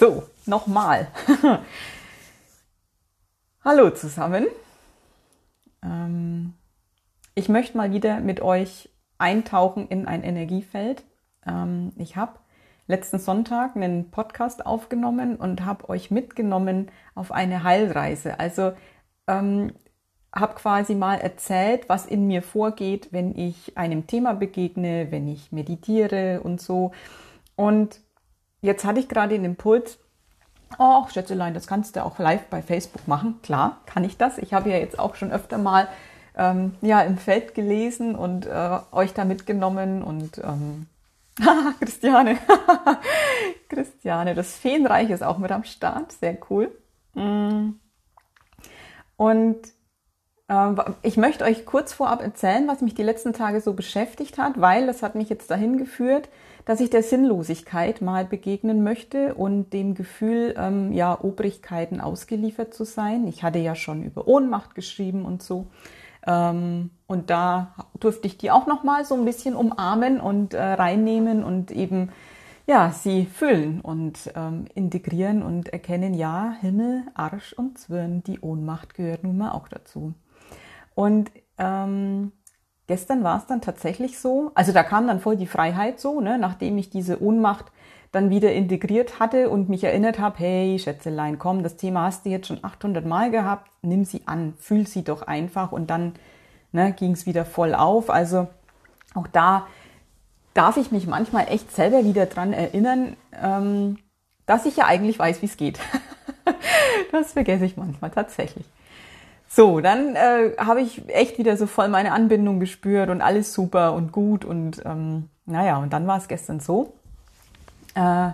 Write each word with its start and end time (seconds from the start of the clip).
So, 0.00 0.22
nochmal. 0.46 1.08
Hallo 3.62 3.90
zusammen. 3.90 4.46
Ähm, 5.84 6.54
ich 7.34 7.50
möchte 7.50 7.76
mal 7.76 7.92
wieder 7.92 8.20
mit 8.20 8.40
euch 8.40 8.88
eintauchen 9.18 9.88
in 9.88 10.06
ein 10.06 10.22
Energiefeld. 10.22 11.04
Ähm, 11.46 11.92
ich 11.98 12.16
habe 12.16 12.38
letzten 12.86 13.18
Sonntag 13.18 13.76
einen 13.76 14.10
Podcast 14.10 14.64
aufgenommen 14.64 15.36
und 15.36 15.66
habe 15.66 15.90
euch 15.90 16.10
mitgenommen 16.10 16.90
auf 17.14 17.30
eine 17.30 17.62
Heilreise. 17.62 18.40
Also 18.40 18.72
ähm, 19.26 19.74
habe 20.34 20.54
quasi 20.54 20.94
mal 20.94 21.16
erzählt, 21.16 21.90
was 21.90 22.06
in 22.06 22.26
mir 22.26 22.40
vorgeht, 22.40 23.08
wenn 23.10 23.36
ich 23.36 23.76
einem 23.76 24.06
Thema 24.06 24.32
begegne, 24.32 25.08
wenn 25.10 25.28
ich 25.28 25.52
meditiere 25.52 26.40
und 26.40 26.58
so. 26.58 26.92
Und 27.54 28.00
jetzt 28.60 28.84
hatte 28.84 29.00
ich 29.00 29.08
gerade 29.08 29.34
den 29.34 29.44
Impuls, 29.44 29.98
oh, 30.78 31.06
Schätzelein, 31.08 31.54
das 31.54 31.66
kannst 31.66 31.96
du 31.96 32.04
auch 32.04 32.18
live 32.18 32.46
bei 32.46 32.62
Facebook 32.62 33.06
machen. 33.08 33.40
Klar, 33.42 33.80
kann 33.86 34.04
ich 34.04 34.16
das. 34.16 34.38
Ich 34.38 34.52
habe 34.54 34.70
ja 34.70 34.76
jetzt 34.76 34.98
auch 34.98 35.14
schon 35.14 35.32
öfter 35.32 35.58
mal 35.58 35.88
ähm, 36.36 36.76
ja, 36.80 37.02
im 37.02 37.18
Feld 37.18 37.54
gelesen 37.54 38.14
und 38.14 38.46
äh, 38.46 38.78
euch 38.92 39.12
da 39.14 39.24
mitgenommen 39.24 40.02
und 40.02 40.38
ähm, 40.38 40.86
Christiane, 41.80 42.38
Christiane, 43.68 44.34
das 44.34 44.56
Feenreich 44.56 45.10
ist 45.10 45.22
auch 45.22 45.38
mit 45.38 45.52
am 45.52 45.64
Start, 45.64 46.12
sehr 46.12 46.38
cool. 46.48 46.70
Mm. 47.14 47.70
Und 49.16 49.58
äh, 50.48 50.74
ich 51.02 51.16
möchte 51.16 51.44
euch 51.44 51.66
kurz 51.66 51.92
vorab 51.92 52.22
erzählen, 52.22 52.68
was 52.68 52.80
mich 52.80 52.94
die 52.94 53.02
letzten 53.02 53.32
Tage 53.32 53.60
so 53.60 53.72
beschäftigt 53.72 54.38
hat, 54.38 54.60
weil 54.60 54.86
das 54.86 55.02
hat 55.02 55.14
mich 55.14 55.28
jetzt 55.28 55.50
dahin 55.50 55.78
geführt, 55.78 56.28
dass 56.70 56.78
ich 56.78 56.88
der 56.88 57.02
Sinnlosigkeit 57.02 58.00
mal 58.00 58.24
begegnen 58.24 58.84
möchte 58.84 59.34
und 59.34 59.72
dem 59.72 59.94
Gefühl, 59.94 60.54
ähm, 60.56 60.92
ja, 60.92 61.18
Obrigkeiten 61.20 62.00
ausgeliefert 62.00 62.74
zu 62.74 62.84
sein. 62.84 63.26
Ich 63.26 63.42
hatte 63.42 63.58
ja 63.58 63.74
schon 63.74 64.04
über 64.04 64.28
Ohnmacht 64.28 64.76
geschrieben 64.76 65.24
und 65.24 65.42
so. 65.42 65.66
Ähm, 66.24 66.90
und 67.08 67.28
da 67.28 67.74
durfte 67.98 68.28
ich 68.28 68.38
die 68.38 68.52
auch 68.52 68.68
noch 68.68 68.84
mal 68.84 69.04
so 69.04 69.16
ein 69.16 69.24
bisschen 69.24 69.56
umarmen 69.56 70.20
und 70.20 70.54
äh, 70.54 70.62
reinnehmen 70.62 71.42
und 71.42 71.72
eben 71.72 72.10
ja 72.68 72.92
sie 72.92 73.26
füllen 73.26 73.80
und 73.80 74.30
ähm, 74.36 74.66
integrieren 74.72 75.42
und 75.42 75.70
erkennen, 75.70 76.14
ja, 76.14 76.54
Himmel, 76.60 77.02
Arsch 77.14 77.52
und 77.52 77.78
Zwirn, 77.78 78.22
die 78.22 78.38
Ohnmacht 78.38 78.94
gehört 78.94 79.24
nun 79.24 79.38
mal 79.38 79.50
auch 79.50 79.66
dazu. 79.66 80.14
Und 80.94 81.32
ähm, 81.58 82.30
gestern 82.90 83.22
war 83.22 83.38
es 83.38 83.46
dann 83.46 83.60
tatsächlich 83.60 84.18
so, 84.18 84.50
also 84.56 84.72
da 84.72 84.82
kam 84.82 85.06
dann 85.06 85.20
voll 85.20 85.36
die 85.36 85.46
Freiheit 85.46 86.00
so, 86.00 86.20
ne, 86.20 86.38
nachdem 86.38 86.76
ich 86.76 86.90
diese 86.90 87.22
Ohnmacht 87.22 87.66
dann 88.10 88.30
wieder 88.30 88.52
integriert 88.52 89.20
hatte 89.20 89.48
und 89.48 89.68
mich 89.68 89.84
erinnert 89.84 90.18
habe, 90.18 90.40
hey 90.40 90.76
Schätzelein, 90.76 91.38
komm, 91.38 91.62
das 91.62 91.76
Thema 91.76 92.06
hast 92.06 92.26
du 92.26 92.30
jetzt 92.30 92.48
schon 92.48 92.64
800 92.64 93.06
Mal 93.06 93.30
gehabt, 93.30 93.70
nimm 93.82 94.04
sie 94.04 94.22
an, 94.26 94.54
fühl 94.58 94.88
sie 94.88 95.04
doch 95.04 95.22
einfach 95.22 95.70
und 95.70 95.88
dann 95.88 96.14
ne, 96.72 96.92
ging 96.92 97.12
es 97.12 97.26
wieder 97.26 97.44
voll 97.44 97.76
auf. 97.76 98.10
Also 98.10 98.48
auch 99.14 99.28
da 99.28 99.68
darf 100.52 100.76
ich 100.76 100.90
mich 100.90 101.06
manchmal 101.06 101.46
echt 101.46 101.70
selber 101.70 102.04
wieder 102.04 102.26
dran 102.26 102.52
erinnern, 102.52 103.16
ähm, 103.40 103.98
dass 104.46 104.66
ich 104.66 104.78
ja 104.78 104.86
eigentlich 104.86 105.16
weiß, 105.16 105.42
wie 105.42 105.46
es 105.46 105.56
geht. 105.56 105.78
das 107.12 107.34
vergesse 107.34 107.66
ich 107.66 107.76
manchmal 107.76 108.10
tatsächlich. 108.10 108.66
So, 109.52 109.80
dann 109.80 110.14
äh, 110.14 110.52
habe 110.58 110.80
ich 110.80 111.08
echt 111.08 111.36
wieder 111.38 111.56
so 111.56 111.66
voll 111.66 111.88
meine 111.88 112.12
Anbindung 112.12 112.60
gespürt 112.60 113.10
und 113.10 113.20
alles 113.20 113.52
super 113.52 113.94
und 113.94 114.12
gut 114.12 114.44
und 114.44 114.80
ähm, 114.84 115.28
naja, 115.44 115.78
und 115.78 115.92
dann 115.92 116.06
war 116.06 116.18
es 116.18 116.28
gestern 116.28 116.60
so. 116.60 116.94
Äh, 117.96 118.30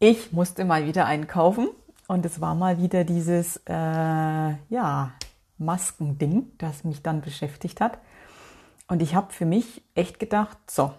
ich 0.00 0.32
musste 0.32 0.64
mal 0.64 0.86
wieder 0.86 1.06
einkaufen 1.06 1.68
und 2.08 2.26
es 2.26 2.40
war 2.40 2.56
mal 2.56 2.78
wieder 2.82 3.04
dieses 3.04 3.58
äh, 3.68 3.72
ja 3.72 5.12
Maskending, 5.58 6.50
das 6.58 6.82
mich 6.82 7.02
dann 7.04 7.20
beschäftigt 7.20 7.80
hat. 7.80 7.98
Und 8.88 9.02
ich 9.02 9.14
habe 9.14 9.32
für 9.32 9.46
mich 9.46 9.82
echt 9.94 10.18
gedacht, 10.18 10.58
so, 10.68 10.94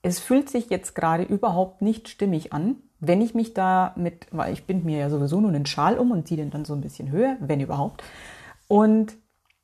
es 0.00 0.18
fühlt 0.18 0.48
sich 0.48 0.70
jetzt 0.70 0.94
gerade 0.94 1.24
überhaupt 1.24 1.82
nicht 1.82 2.08
stimmig 2.08 2.54
an, 2.54 2.76
wenn 3.06 3.22
ich 3.22 3.34
mich 3.34 3.54
da 3.54 3.92
mit, 3.96 4.26
weil 4.30 4.52
ich 4.52 4.66
bind 4.66 4.84
mir 4.84 4.98
ja 4.98 5.10
sowieso 5.10 5.40
nur 5.40 5.50
einen 5.50 5.66
Schal 5.66 5.98
um 5.98 6.10
und 6.10 6.26
ziehe 6.28 6.40
den 6.40 6.50
dann 6.50 6.64
so 6.64 6.74
ein 6.74 6.80
bisschen 6.80 7.10
höher, 7.10 7.36
wenn 7.40 7.60
überhaupt. 7.60 8.02
Und 8.68 9.16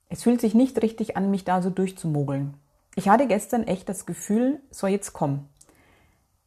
es 0.09 0.23
fühlt 0.23 0.41
sich 0.41 0.55
nicht 0.55 0.81
richtig 0.83 1.17
an, 1.17 1.31
mich 1.31 1.45
da 1.45 1.63
so 1.63 1.71
durchzumogeln. 1.71 2.55
Ich 2.97 3.09
hatte 3.09 3.27
gestern 3.27 3.65
echt 3.65 3.89
das 3.89 4.07
Gefühl, 4.07 4.61
so 4.71 4.87
jetzt 4.87 5.13
komm. 5.13 5.47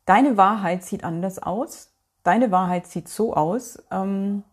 Deine 0.06 0.36
Wahrheit 0.36 0.84
sieht 0.84 1.04
anders 1.04 1.40
aus. 1.40 1.94
Deine 2.24 2.52
Wahrheit 2.52 2.88
sieht 2.88 3.08
so 3.08 3.34
aus, 3.34 3.81
ähm, 3.92 4.44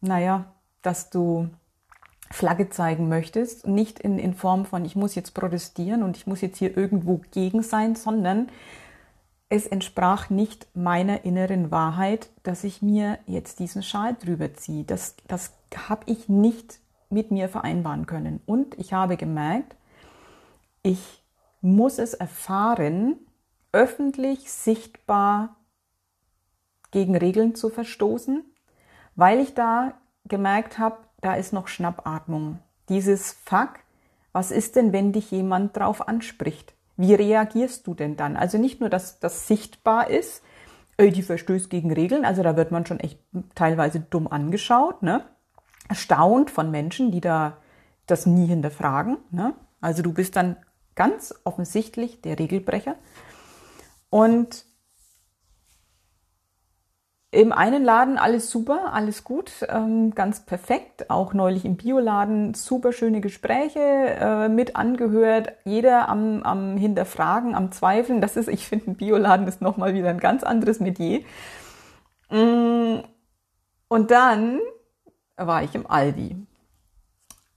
naja, 0.00 0.52
dass 0.82 1.10
du 1.10 1.48
Flagge 2.30 2.70
zeigen 2.70 3.08
möchtest. 3.08 3.66
Nicht 3.66 4.00
in, 4.00 4.18
in 4.18 4.34
Form 4.34 4.64
von, 4.64 4.84
ich 4.84 4.96
muss 4.96 5.14
jetzt 5.14 5.32
protestieren 5.32 6.02
und 6.02 6.16
ich 6.16 6.26
muss 6.26 6.40
jetzt 6.40 6.58
hier 6.58 6.76
irgendwo 6.76 7.20
gegen 7.30 7.62
sein, 7.62 7.94
sondern 7.94 8.48
es 9.54 9.66
entsprach 9.66 10.30
nicht 10.30 10.66
meiner 10.74 11.24
inneren 11.24 11.70
Wahrheit, 11.70 12.28
dass 12.42 12.64
ich 12.64 12.82
mir 12.82 13.18
jetzt 13.26 13.60
diesen 13.60 13.82
Schal 13.82 14.14
drüber 14.14 14.52
ziehe. 14.54 14.84
Das, 14.84 15.14
das 15.28 15.52
habe 15.88 16.02
ich 16.06 16.28
nicht 16.28 16.80
mit 17.08 17.30
mir 17.30 17.48
vereinbaren 17.48 18.06
können. 18.06 18.40
Und 18.46 18.76
ich 18.78 18.92
habe 18.92 19.16
gemerkt, 19.16 19.76
ich 20.82 21.22
muss 21.60 21.98
es 21.98 22.14
erfahren, 22.14 23.16
öffentlich 23.72 24.50
sichtbar 24.50 25.56
gegen 26.90 27.16
Regeln 27.16 27.54
zu 27.54 27.70
verstoßen, 27.70 28.44
weil 29.14 29.38
ich 29.38 29.54
da 29.54 29.94
gemerkt 30.24 30.78
habe, 30.78 30.98
da 31.20 31.34
ist 31.34 31.52
noch 31.52 31.68
Schnappatmung. 31.68 32.58
Dieses 32.88 33.32
Fuck, 33.32 33.80
was 34.32 34.50
ist 34.50 34.74
denn, 34.74 34.92
wenn 34.92 35.12
dich 35.12 35.30
jemand 35.30 35.76
drauf 35.76 36.08
anspricht? 36.08 36.74
Wie 36.96 37.14
reagierst 37.14 37.86
du 37.86 37.94
denn 37.94 38.16
dann? 38.16 38.36
Also 38.36 38.58
nicht 38.58 38.80
nur, 38.80 38.88
dass 38.88 39.18
das 39.18 39.48
sichtbar 39.48 40.10
ist, 40.10 40.42
äh, 40.96 41.10
die 41.10 41.22
verstößt 41.22 41.70
gegen 41.70 41.92
Regeln, 41.92 42.24
also 42.24 42.42
da 42.42 42.56
wird 42.56 42.70
man 42.70 42.86
schon 42.86 43.00
echt 43.00 43.18
teilweise 43.54 44.00
dumm 44.00 44.28
angeschaut, 44.28 45.02
ne? 45.02 45.24
Erstaunt 45.88 46.50
von 46.50 46.70
Menschen, 46.70 47.10
die 47.10 47.20
da 47.20 47.58
das 48.06 48.26
nie 48.26 48.46
hinterfragen. 48.46 49.18
Ne? 49.30 49.54
Also 49.80 50.02
du 50.02 50.12
bist 50.12 50.36
dann 50.36 50.56
ganz 50.94 51.34
offensichtlich 51.44 52.20
der 52.22 52.38
Regelbrecher. 52.38 52.96
Und 54.10 54.64
im 57.34 57.52
einen 57.52 57.84
Laden 57.84 58.16
alles 58.16 58.48
super, 58.50 58.92
alles 58.92 59.24
gut, 59.24 59.50
ähm, 59.68 60.14
ganz 60.14 60.46
perfekt. 60.46 61.10
Auch 61.10 61.34
neulich 61.34 61.64
im 61.64 61.76
Bioladen 61.76 62.54
super 62.54 62.92
schöne 62.92 63.20
Gespräche 63.20 63.80
äh, 63.80 64.48
mit 64.48 64.76
angehört. 64.76 65.52
Jeder 65.64 66.08
am, 66.08 66.42
am 66.44 66.76
Hinterfragen, 66.76 67.54
am 67.54 67.72
Zweifeln. 67.72 68.20
Das 68.20 68.36
ist, 68.36 68.48
ich 68.48 68.68
finde, 68.68 68.92
ein 68.92 68.96
Bioladen 68.96 69.48
ist 69.48 69.60
nochmal 69.60 69.94
wieder 69.94 70.10
ein 70.10 70.20
ganz 70.20 70.44
anderes 70.44 70.78
Metier. 70.78 71.22
Mm, 72.30 73.00
und 73.88 74.10
dann 74.10 74.60
war 75.36 75.64
ich 75.64 75.74
im 75.74 75.88
Aldi. 75.90 76.36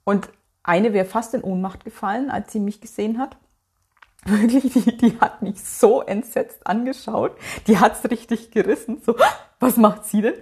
Und 0.04 0.30
eine 0.64 0.94
wäre 0.94 1.06
fast 1.06 1.36
in 1.36 1.44
Ohnmacht 1.44 1.86
gefallen, 1.86 2.32
als 2.32 2.52
sie 2.52 2.59
mich 2.59 2.82
gesehen 2.82 3.20
hat. 3.20 3.38
Wirklich, 4.26 4.74
die, 4.74 4.98
die 4.98 5.20
hat 5.20 5.44
mich 5.44 5.64
so 5.64 6.02
entsetzt 6.02 6.66
angeschaut. 6.66 7.38
Die 7.68 7.78
hat's 7.78 8.09
richtig 8.09 8.50
gerissen. 8.52 9.02
So, 9.06 9.16
was 9.59 9.78
macht 9.78 10.06
sie 10.06 10.22
denn? 10.22 10.35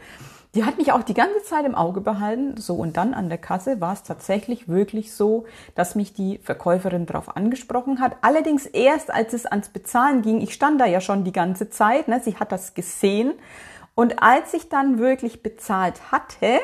Die 0.55 0.63
hat 0.63 0.77
mich 0.77 0.93
auch 0.93 1.03
die 1.03 1.13
ganze 1.13 1.43
Zeit 1.43 1.65
im 1.65 1.75
Auge 1.75 1.99
behalten. 1.99 2.55
So, 2.57 2.75
und 2.75 2.95
dann 2.95 3.13
an 3.13 3.27
der 3.27 3.37
Kasse 3.37 3.81
war 3.81 3.91
es 3.91 4.03
tatsächlich 4.03 4.69
wirklich 4.69 5.13
so, 5.13 5.45
dass 5.75 5.95
mich 5.95 6.13
die 6.13 6.37
Verkäuferin 6.37 7.05
darauf 7.05 7.35
angesprochen 7.35 7.99
hat. 7.99 8.15
Allerdings 8.21 8.65
erst, 8.65 9.13
als 9.13 9.33
es 9.33 9.45
ans 9.45 9.67
Bezahlen 9.67 10.21
ging. 10.21 10.39
Ich 10.39 10.53
stand 10.53 10.79
da 10.79 10.85
ja 10.85 11.01
schon 11.01 11.25
die 11.25 11.33
ganze 11.33 11.69
Zeit. 11.69 12.07
Ne? 12.07 12.21
Sie 12.23 12.37
hat 12.37 12.53
das 12.53 12.73
gesehen. 12.73 13.33
Und 13.95 14.23
als 14.23 14.53
ich 14.53 14.69
dann 14.69 14.97
wirklich 14.97 15.43
bezahlt 15.43 16.11
hatte, 16.13 16.59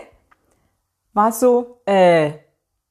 war 1.13 1.33
so, 1.33 1.81
äh, 1.85 2.31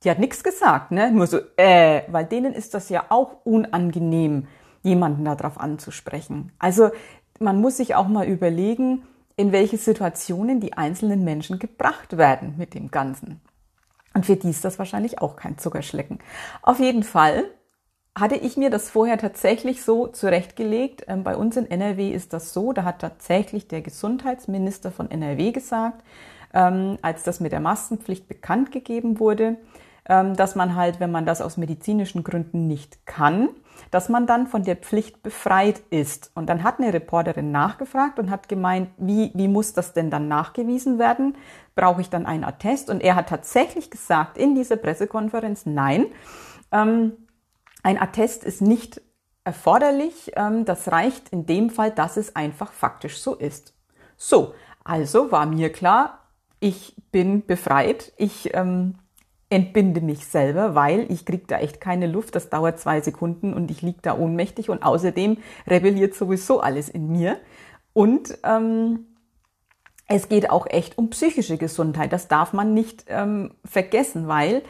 die 0.02 0.10
hat 0.10 0.18
nichts 0.18 0.42
gesagt, 0.42 0.92
ne? 0.92 1.10
Nur 1.10 1.26
so, 1.26 1.38
äh, 1.56 2.02
weil 2.08 2.24
denen 2.24 2.54
ist 2.54 2.74
das 2.74 2.88
ja 2.88 3.04
auch 3.10 3.44
unangenehm, 3.44 4.48
jemanden 4.82 5.24
darauf 5.24 5.60
anzusprechen. 5.60 6.52
Also 6.58 6.90
man 7.38 7.60
muss 7.60 7.76
sich 7.76 7.94
auch 7.94 8.08
mal 8.08 8.26
überlegen, 8.26 9.02
in 9.40 9.52
welche 9.52 9.78
Situationen 9.78 10.60
die 10.60 10.74
einzelnen 10.74 11.24
Menschen 11.24 11.58
gebracht 11.58 12.18
werden 12.18 12.56
mit 12.58 12.74
dem 12.74 12.90
Ganzen. 12.90 13.40
Und 14.12 14.26
für 14.26 14.36
die 14.36 14.50
ist 14.50 14.66
das 14.66 14.78
wahrscheinlich 14.78 15.22
auch 15.22 15.34
kein 15.34 15.56
Zuckerschlecken. 15.56 16.18
Auf 16.60 16.78
jeden 16.78 17.02
Fall 17.02 17.44
hatte 18.14 18.34
ich 18.34 18.58
mir 18.58 18.68
das 18.68 18.90
vorher 18.90 19.16
tatsächlich 19.16 19.82
so 19.82 20.08
zurechtgelegt. 20.08 21.04
Ähm, 21.08 21.24
bei 21.24 21.36
uns 21.36 21.56
in 21.56 21.70
NRW 21.70 22.10
ist 22.10 22.34
das 22.34 22.52
so, 22.52 22.74
da 22.74 22.84
hat 22.84 22.98
tatsächlich 22.98 23.66
der 23.66 23.80
Gesundheitsminister 23.80 24.92
von 24.92 25.10
NRW 25.10 25.52
gesagt, 25.52 26.02
ähm, 26.52 26.98
als 27.00 27.22
das 27.22 27.40
mit 27.40 27.52
der 27.52 27.60
Maskenpflicht 27.60 28.28
bekannt 28.28 28.72
gegeben 28.72 29.20
wurde, 29.20 29.56
ähm, 30.06 30.36
dass 30.36 30.54
man 30.54 30.74
halt, 30.74 31.00
wenn 31.00 31.12
man 31.12 31.24
das 31.24 31.40
aus 31.40 31.56
medizinischen 31.56 32.24
Gründen 32.24 32.66
nicht 32.66 33.06
kann, 33.06 33.48
dass 33.90 34.08
man 34.08 34.26
dann 34.26 34.46
von 34.46 34.62
der 34.62 34.76
Pflicht 34.76 35.22
befreit 35.22 35.82
ist. 35.90 36.30
Und 36.34 36.46
dann 36.48 36.62
hat 36.62 36.78
eine 36.78 36.92
Reporterin 36.92 37.50
nachgefragt 37.50 38.18
und 38.18 38.30
hat 38.30 38.48
gemeint, 38.48 38.90
wie, 38.98 39.30
wie 39.34 39.48
muss 39.48 39.72
das 39.72 39.92
denn 39.92 40.10
dann 40.10 40.28
nachgewiesen 40.28 40.98
werden? 40.98 41.36
Brauche 41.74 42.00
ich 42.00 42.10
dann 42.10 42.26
einen 42.26 42.44
Attest? 42.44 42.90
Und 42.90 43.02
er 43.02 43.16
hat 43.16 43.28
tatsächlich 43.28 43.90
gesagt 43.90 44.38
in 44.38 44.54
dieser 44.54 44.76
Pressekonferenz, 44.76 45.66
nein, 45.66 46.06
ähm, 46.72 47.12
ein 47.82 48.00
Attest 48.00 48.44
ist 48.44 48.60
nicht 48.60 49.00
erforderlich. 49.44 50.32
Ähm, 50.36 50.64
das 50.64 50.92
reicht 50.92 51.30
in 51.30 51.46
dem 51.46 51.70
Fall, 51.70 51.90
dass 51.90 52.16
es 52.16 52.36
einfach 52.36 52.72
faktisch 52.72 53.20
so 53.20 53.34
ist. 53.34 53.74
So, 54.16 54.54
also 54.84 55.32
war 55.32 55.46
mir 55.46 55.72
klar, 55.72 56.20
ich 56.60 56.94
bin 57.10 57.46
befreit. 57.46 58.12
Ich 58.16 58.54
ähm, 58.54 58.98
entbinde 59.50 60.00
mich 60.00 60.26
selber, 60.26 60.74
weil 60.76 61.10
ich 61.10 61.26
krieg 61.26 61.48
da 61.48 61.58
echt 61.58 61.80
keine 61.80 62.06
Luft. 62.06 62.36
Das 62.36 62.48
dauert 62.48 62.78
zwei 62.78 63.00
Sekunden 63.00 63.52
und 63.52 63.70
ich 63.70 63.82
lieg 63.82 64.00
da 64.02 64.16
ohnmächtig 64.16 64.70
und 64.70 64.82
außerdem 64.82 65.38
rebelliert 65.66 66.14
sowieso 66.14 66.60
alles 66.60 66.88
in 66.88 67.10
mir. 67.10 67.38
Und 67.92 68.38
ähm, 68.44 69.06
es 70.06 70.28
geht 70.28 70.50
auch 70.50 70.66
echt 70.68 70.98
um 70.98 71.10
psychische 71.10 71.58
Gesundheit. 71.58 72.12
Das 72.12 72.28
darf 72.28 72.52
man 72.52 72.74
nicht 72.74 73.04
ähm, 73.08 73.54
vergessen, 73.64 74.28
weil 74.28 74.62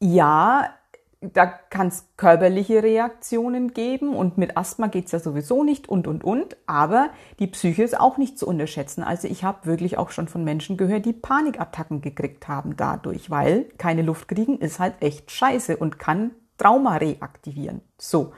ja, 0.00 0.74
da 1.20 1.46
kann 1.46 1.88
es 1.88 2.08
körperliche 2.16 2.82
Reaktionen 2.82 3.74
geben 3.74 4.16
und 4.16 4.38
mit 4.38 4.56
Asthma 4.56 4.86
geht's 4.86 5.12
ja 5.12 5.18
sowieso 5.18 5.64
nicht 5.64 5.86
und 5.86 6.06
und 6.06 6.24
und, 6.24 6.56
aber 6.66 7.10
die 7.38 7.46
Psyche 7.46 7.82
ist 7.82 7.98
auch 7.98 8.16
nicht 8.16 8.38
zu 8.38 8.46
unterschätzen. 8.46 9.02
Also 9.02 9.28
ich 9.28 9.44
habe 9.44 9.66
wirklich 9.66 9.98
auch 9.98 10.10
schon 10.10 10.28
von 10.28 10.44
Menschen 10.44 10.78
gehört, 10.78 11.04
die 11.04 11.12
Panikattacken 11.12 12.00
gekriegt 12.00 12.48
haben 12.48 12.74
dadurch, 12.76 13.30
weil 13.30 13.64
keine 13.76 14.00
Luft 14.00 14.28
kriegen 14.28 14.58
ist 14.58 14.78
halt 14.78 14.94
echt 15.00 15.30
scheiße 15.30 15.76
und 15.76 15.98
kann 15.98 16.30
Trauma 16.56 16.96
reaktivieren. 16.96 17.82
So, 17.98 18.32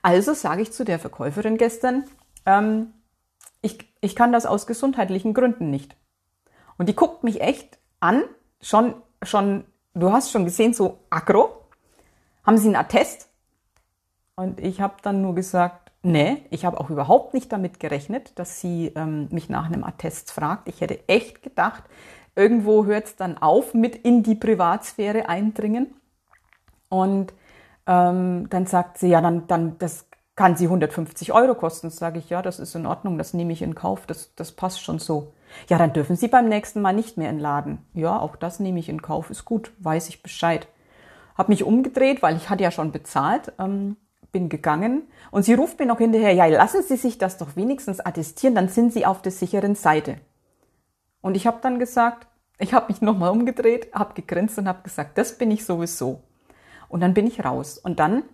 also 0.00 0.32
sage 0.32 0.62
ich 0.62 0.72
zu 0.72 0.84
der 0.84 1.00
Verkäuferin 1.00 1.56
gestern, 1.56 2.04
ähm, 2.46 2.92
ich, 3.62 3.78
ich 4.00 4.14
kann 4.14 4.32
das 4.32 4.46
aus 4.46 4.68
gesundheitlichen 4.68 5.34
Gründen 5.34 5.70
nicht. 5.70 5.96
Und 6.78 6.88
die 6.88 6.96
guckt 6.96 7.24
mich 7.24 7.40
echt 7.40 7.78
an, 7.98 8.22
schon, 8.60 8.94
schon, 9.22 9.64
du 9.94 10.12
hast 10.12 10.30
schon 10.30 10.44
gesehen, 10.44 10.72
so 10.72 11.00
aggro 11.10 11.61
haben 12.44 12.58
Sie 12.58 12.68
einen 12.68 12.76
Attest? 12.76 13.28
Und 14.34 14.60
ich 14.60 14.80
habe 14.80 14.94
dann 15.02 15.22
nur 15.22 15.34
gesagt, 15.34 15.92
nee, 16.02 16.42
ich 16.50 16.64
habe 16.64 16.80
auch 16.80 16.90
überhaupt 16.90 17.34
nicht 17.34 17.52
damit 17.52 17.80
gerechnet, 17.80 18.38
dass 18.38 18.60
sie 18.60 18.92
ähm, 18.96 19.28
mich 19.30 19.48
nach 19.48 19.66
einem 19.66 19.84
Attest 19.84 20.32
fragt. 20.32 20.68
Ich 20.68 20.80
hätte 20.80 21.08
echt 21.08 21.42
gedacht, 21.42 21.84
irgendwo 22.34 22.84
hört 22.84 23.06
es 23.06 23.16
dann 23.16 23.38
auf 23.38 23.74
mit 23.74 23.96
in 23.96 24.22
die 24.22 24.34
Privatsphäre 24.34 25.28
eindringen. 25.28 25.94
Und 26.88 27.32
ähm, 27.86 28.48
dann 28.50 28.66
sagt 28.66 28.98
sie, 28.98 29.08
ja, 29.08 29.20
dann, 29.20 29.46
dann 29.46 29.78
das 29.78 30.06
kann 30.34 30.56
sie 30.56 30.64
150 30.64 31.32
Euro 31.32 31.54
kosten. 31.54 31.90
Sage 31.90 32.18
ich, 32.18 32.30
ja, 32.30 32.42
das 32.42 32.58
ist 32.58 32.74
in 32.74 32.86
Ordnung, 32.86 33.18
das 33.18 33.34
nehme 33.34 33.52
ich 33.52 33.62
in 33.62 33.74
Kauf, 33.74 34.06
das, 34.06 34.34
das 34.34 34.52
passt 34.52 34.82
schon 34.82 34.98
so. 34.98 35.34
Ja, 35.68 35.76
dann 35.76 35.92
dürfen 35.92 36.16
Sie 36.16 36.28
beim 36.28 36.48
nächsten 36.48 36.80
Mal 36.80 36.94
nicht 36.94 37.18
mehr 37.18 37.28
entladen. 37.28 37.84
Ja, 37.92 38.18
auch 38.18 38.36
das 38.36 38.58
nehme 38.58 38.80
ich 38.80 38.88
in 38.88 39.02
Kauf, 39.02 39.28
ist 39.28 39.44
gut, 39.44 39.72
weiß 39.78 40.08
ich 40.08 40.22
Bescheid 40.22 40.66
habe 41.36 41.52
mich 41.52 41.64
umgedreht, 41.64 42.22
weil 42.22 42.36
ich 42.36 42.50
hatte 42.50 42.62
ja 42.62 42.70
schon 42.70 42.92
bezahlt, 42.92 43.52
ähm, 43.58 43.96
bin 44.32 44.48
gegangen 44.48 45.02
und 45.30 45.44
sie 45.44 45.54
ruft 45.54 45.78
mir 45.78 45.86
noch 45.86 45.98
hinterher, 45.98 46.32
ja, 46.32 46.46
lassen 46.46 46.82
Sie 46.82 46.96
sich 46.96 47.18
das 47.18 47.36
doch 47.36 47.54
wenigstens 47.54 48.00
attestieren, 48.00 48.54
dann 48.54 48.68
sind 48.68 48.92
Sie 48.92 49.04
auf 49.04 49.20
der 49.22 49.32
sicheren 49.32 49.74
Seite. 49.74 50.16
Und 51.20 51.36
ich 51.36 51.46
habe 51.46 51.58
dann 51.60 51.78
gesagt, 51.78 52.26
ich 52.58 52.72
habe 52.74 52.92
mich 52.92 53.02
nochmal 53.02 53.30
umgedreht, 53.30 53.92
habe 53.94 54.14
gegrinst 54.14 54.58
und 54.58 54.68
habe 54.68 54.82
gesagt, 54.82 55.18
das 55.18 55.36
bin 55.38 55.50
ich 55.50 55.64
sowieso. 55.64 56.22
Und 56.88 57.00
dann 57.00 57.14
bin 57.14 57.26
ich 57.26 57.44
raus. 57.44 57.78
Und 57.78 57.98
dann 58.00 58.24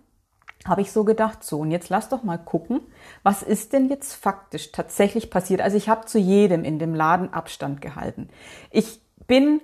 habe 0.65 0.81
ich 0.81 0.91
so 0.91 1.03
gedacht, 1.03 1.43
so, 1.43 1.59
und 1.59 1.71
jetzt 1.71 1.89
lass 1.89 2.09
doch 2.09 2.23
mal 2.23 2.37
gucken, 2.37 2.81
was 3.23 3.43
ist 3.43 3.71
denn 3.73 3.87
jetzt 3.87 4.13
faktisch 4.13 4.71
tatsächlich 4.71 5.29
passiert. 5.29 5.61
Also 5.61 5.77
ich 5.77 5.87
habe 5.87 6.05
zu 6.05 6.19
jedem 6.19 6.63
in 6.63 6.79
dem 6.79 6.93
Laden 6.93 7.33
Abstand 7.33 7.81
gehalten. 7.81 8.29
Ich 8.69 9.01
bin 9.27 9.61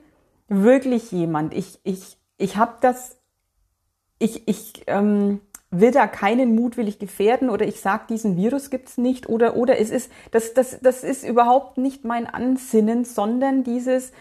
wirklich 0.47 1.11
jemand, 1.11 1.53
ich, 1.53 1.79
ich, 1.83 2.17
ich 2.37 2.57
habe 2.57 2.75
das 2.81 3.19
ich, 4.19 4.47
ich 4.47 4.83
ähm, 4.87 5.41
will 5.71 5.91
da 5.91 6.07
keinen 6.07 6.55
mutwillig 6.55 6.99
gefährden 6.99 7.49
oder 7.49 7.67
ich 7.67 7.81
sag, 7.81 8.07
diesen 8.07 8.37
Virus 8.37 8.69
gibt's 8.69 8.97
nicht 8.97 9.27
oder 9.27 9.55
oder 9.55 9.79
es 9.79 9.89
ist 9.89 10.11
das 10.31 10.53
das 10.53 10.79
das 10.81 11.03
ist 11.03 11.23
überhaupt 11.23 11.77
nicht 11.77 12.05
mein 12.05 12.27
Ansinnen, 12.27 13.03
sondern 13.05 13.63
dieses 13.63 14.11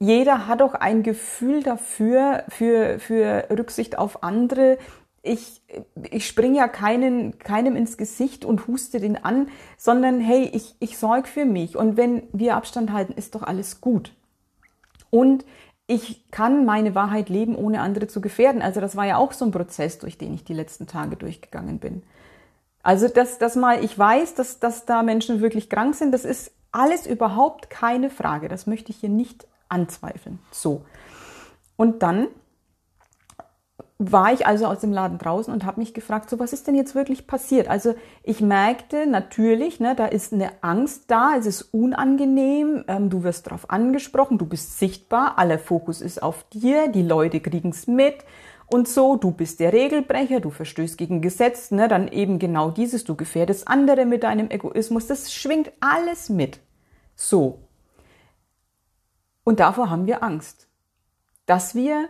jeder 0.00 0.46
hat 0.46 0.60
doch 0.60 0.74
ein 0.74 1.02
Gefühl 1.02 1.62
dafür 1.62 2.44
für 2.48 2.98
für 2.98 3.48
Rücksicht 3.50 3.98
auf 3.98 4.22
andere. 4.22 4.78
Ich 5.22 5.62
ich 6.10 6.26
spring 6.26 6.54
ja 6.54 6.68
keinen 6.68 7.38
keinem 7.38 7.76
ins 7.76 7.96
Gesicht 7.96 8.44
und 8.44 8.66
huste 8.66 9.00
den 9.00 9.22
an, 9.22 9.48
sondern 9.76 10.20
hey, 10.20 10.50
ich 10.52 10.74
ich 10.78 10.98
sorg 10.98 11.28
für 11.28 11.44
mich 11.44 11.76
und 11.76 11.96
wenn 11.96 12.22
wir 12.32 12.56
Abstand 12.56 12.92
halten, 12.92 13.12
ist 13.12 13.34
doch 13.34 13.42
alles 13.42 13.80
gut. 13.80 14.14
Und 15.10 15.44
ich 15.90 16.30
kann 16.30 16.66
meine 16.66 16.94
Wahrheit 16.94 17.30
leben, 17.30 17.56
ohne 17.56 17.80
andere 17.80 18.06
zu 18.06 18.20
gefährden. 18.20 18.60
Also 18.60 18.80
das 18.80 18.94
war 18.94 19.06
ja 19.06 19.16
auch 19.16 19.32
so 19.32 19.46
ein 19.46 19.50
Prozess, 19.50 19.98
durch 19.98 20.18
den 20.18 20.34
ich 20.34 20.44
die 20.44 20.52
letzten 20.52 20.86
Tage 20.86 21.16
durchgegangen 21.16 21.78
bin. 21.78 22.02
Also 22.82 23.08
dass, 23.08 23.38
dass 23.38 23.56
mal 23.56 23.82
ich 23.82 23.98
weiß, 23.98 24.34
dass, 24.34 24.60
dass 24.60 24.84
da 24.84 25.02
Menschen 25.02 25.40
wirklich 25.40 25.70
krank 25.70 25.94
sind, 25.94 26.12
das 26.12 26.26
ist 26.26 26.52
alles 26.72 27.06
überhaupt 27.06 27.70
keine 27.70 28.10
Frage. 28.10 28.48
Das 28.48 28.66
möchte 28.66 28.90
ich 28.92 28.98
hier 28.98 29.08
nicht 29.08 29.46
anzweifeln. 29.70 30.38
So. 30.50 30.84
Und 31.76 32.02
dann 32.02 32.28
war 33.98 34.32
ich 34.32 34.46
also 34.46 34.66
aus 34.66 34.78
dem 34.78 34.92
Laden 34.92 35.18
draußen 35.18 35.52
und 35.52 35.64
habe 35.64 35.80
mich 35.80 35.92
gefragt, 35.92 36.30
so 36.30 36.38
was 36.38 36.52
ist 36.52 36.68
denn 36.68 36.76
jetzt 36.76 36.94
wirklich 36.94 37.26
passiert? 37.26 37.66
Also 37.66 37.96
ich 38.22 38.40
merkte 38.40 39.08
natürlich, 39.08 39.80
ne, 39.80 39.96
da 39.96 40.06
ist 40.06 40.32
eine 40.32 40.50
Angst 40.62 41.04
da, 41.08 41.34
es 41.36 41.46
ist 41.46 41.62
unangenehm, 41.74 42.84
ähm, 42.86 43.10
du 43.10 43.24
wirst 43.24 43.48
darauf 43.48 43.70
angesprochen, 43.70 44.38
du 44.38 44.46
bist 44.46 44.78
sichtbar, 44.78 45.36
aller 45.36 45.58
Fokus 45.58 46.00
ist 46.00 46.22
auf 46.22 46.44
dir, 46.44 46.86
die 46.88 47.02
Leute 47.02 47.40
kriegen's 47.40 47.88
mit 47.88 48.24
und 48.68 48.86
so, 48.86 49.16
du 49.16 49.32
bist 49.32 49.58
der 49.58 49.72
Regelbrecher, 49.72 50.38
du 50.38 50.50
verstößt 50.50 50.96
gegen 50.96 51.20
Gesetz, 51.20 51.72
ne, 51.72 51.88
dann 51.88 52.06
eben 52.06 52.38
genau 52.38 52.70
dieses, 52.70 53.02
du 53.02 53.16
gefährdest 53.16 53.66
andere 53.66 54.06
mit 54.06 54.22
deinem 54.22 54.48
Egoismus, 54.48 55.08
das 55.08 55.32
schwingt 55.32 55.72
alles 55.80 56.28
mit. 56.28 56.60
So. 57.16 57.58
Und 59.42 59.58
davor 59.58 59.90
haben 59.90 60.06
wir 60.06 60.22
Angst, 60.22 60.68
dass 61.46 61.74
wir 61.74 62.08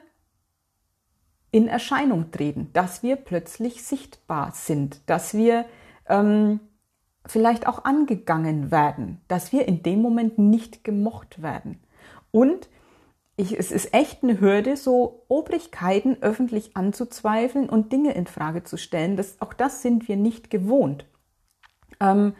in 1.50 1.68
Erscheinung 1.68 2.30
treten, 2.30 2.70
dass 2.72 3.02
wir 3.02 3.16
plötzlich 3.16 3.82
sichtbar 3.82 4.52
sind, 4.52 5.00
dass 5.06 5.34
wir 5.34 5.64
ähm, 6.06 6.60
vielleicht 7.26 7.66
auch 7.66 7.84
angegangen 7.84 8.70
werden, 8.70 9.20
dass 9.28 9.52
wir 9.52 9.66
in 9.66 9.82
dem 9.82 10.02
Moment 10.02 10.38
nicht 10.38 10.84
gemocht 10.84 11.42
werden. 11.42 11.80
Und 12.30 12.68
ich, 13.36 13.56
es 13.56 13.70
ist 13.70 13.94
echt 13.94 14.24
eine 14.24 14.40
Hürde, 14.40 14.76
so 14.76 15.24
Obrigkeiten 15.28 16.18
öffentlich 16.22 16.76
anzuzweifeln 16.76 17.68
und 17.68 17.92
Dinge 17.92 18.12
in 18.12 18.26
Frage 18.26 18.64
zu 18.64 18.76
stellen. 18.76 19.16
Das, 19.16 19.40
auch 19.40 19.54
das 19.54 19.80
sind 19.80 20.08
wir 20.08 20.16
nicht 20.16 20.50
gewohnt. 20.50 21.06
Ähm, 22.00 22.34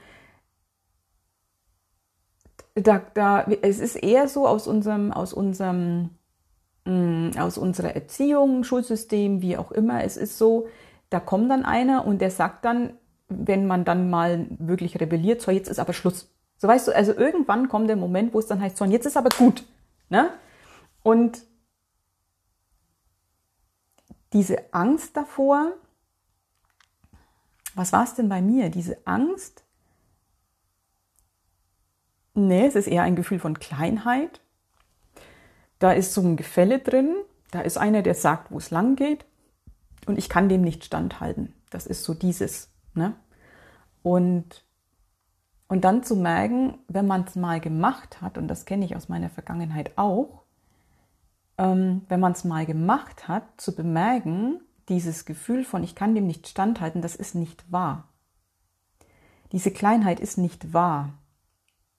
da, 2.75 2.99
da, 3.15 3.43
es 3.63 3.79
ist 3.79 3.97
eher 3.97 4.29
so 4.29 4.47
aus 4.47 4.67
unserem, 4.67 5.13
aus 5.13 5.33
unserem 5.33 6.11
aus 7.39 7.59
unserer 7.59 7.95
Erziehung, 7.95 8.65
Schulsystem, 8.65 9.43
wie 9.43 9.57
auch 9.57 9.73
immer. 9.73 10.05
Es 10.05 10.17
ist 10.17 10.39
so, 10.39 10.69
da 11.11 11.21
kommt 11.21 11.51
dann 11.51 11.65
einer 11.65 12.07
und 12.07 12.21
der 12.21 12.31
sagt 12.31 12.65
dann, 12.65 12.95
wenn 13.29 13.67
man 13.67 13.85
dann 13.85 14.09
mal 14.09 14.47
wirklich 14.59 14.99
rebelliert, 14.99 15.43
so 15.43 15.51
jetzt 15.51 15.69
ist 15.69 15.79
aber 15.79 15.93
Schluss. 15.93 16.31
So 16.57 16.67
weißt 16.67 16.89
du, 16.89 16.95
also 16.95 17.13
irgendwann 17.13 17.69
kommt 17.69 17.89
der 17.89 17.97
Moment, 17.97 18.33
wo 18.33 18.39
es 18.39 18.47
dann 18.47 18.61
heißt, 18.61 18.77
so 18.77 18.85
jetzt 18.87 19.07
ist 19.07 19.17
aber 19.17 19.29
gut. 19.37 19.65
Ne? 20.09 20.31
Und 21.03 21.43
diese 24.33 24.73
Angst 24.73 25.17
davor, 25.17 25.75
was 27.75 27.93
war 27.93 28.05
es 28.05 28.15
denn 28.15 28.29
bei 28.29 28.41
mir? 28.41 28.71
Diese 28.71 28.97
Angst, 29.07 29.65
nee, 32.35 32.67
es 32.67 32.75
ist 32.75 32.89
eher 32.89 33.03
ein 33.03 33.17
Gefühl 33.17 33.39
von 33.39 33.59
Kleinheit, 33.59 34.41
da 35.79 35.93
ist 35.93 36.15
so 36.15 36.21
ein 36.23 36.37
Gefälle 36.37 36.79
drin. 36.79 37.15
Da 37.51 37.61
ist 37.61 37.79
einer, 37.79 38.03
der 38.03 38.15
sagt, 38.15 38.51
wo 38.51 38.59
es 38.59 38.71
lang 38.71 38.97
geht. 38.97 39.25
Und 40.07 40.19
ich 40.19 40.29
kann 40.29 40.49
dem 40.49 40.63
nicht 40.63 40.85
standhalten. 40.85 41.55
Das 41.71 41.87
ist 41.87 42.05
so 42.05 42.15
dieses. 42.15 42.71
Ne? 42.95 43.15
Und, 44.03 44.65
und 45.69 45.85
dann 45.85 46.03
zu 46.03 46.17
merken, 46.17 46.79
wenn 46.89 47.07
man 47.07 47.25
es 47.25 47.37
mal 47.37 47.61
gemacht 47.61 48.21
hat, 48.21 48.39
und 48.39 48.49
das 48.49 48.65
kenne 48.65 48.85
ich 48.85 48.97
aus 48.97 49.09
meiner 49.09 49.31
Vergangenheit 49.31 49.93
auch, 49.97 50.45
ähm, 51.59 52.03
wenn 52.09 52.21
man 52.21 52.33
es 52.33 52.45
mal 52.45 52.65
gemacht 52.65 53.29
hat, 53.29 53.45
zu 53.61 53.75
bemerken, 53.75 54.61
dieses 54.89 55.27
Gefühl 55.27 55.65
von, 55.65 55.83
ich 55.83 55.95
kann 55.95 56.15
dem 56.15 56.27
nicht 56.27 56.49
standhalten, 56.49 57.03
das 57.03 57.17
ist 57.17 57.35
nicht 57.35 57.71
wahr. 57.71 58.09
Diese 59.53 59.71
Kleinheit 59.71 60.21
ist 60.21 60.39
nicht 60.39 60.73
wahr. 60.73 61.13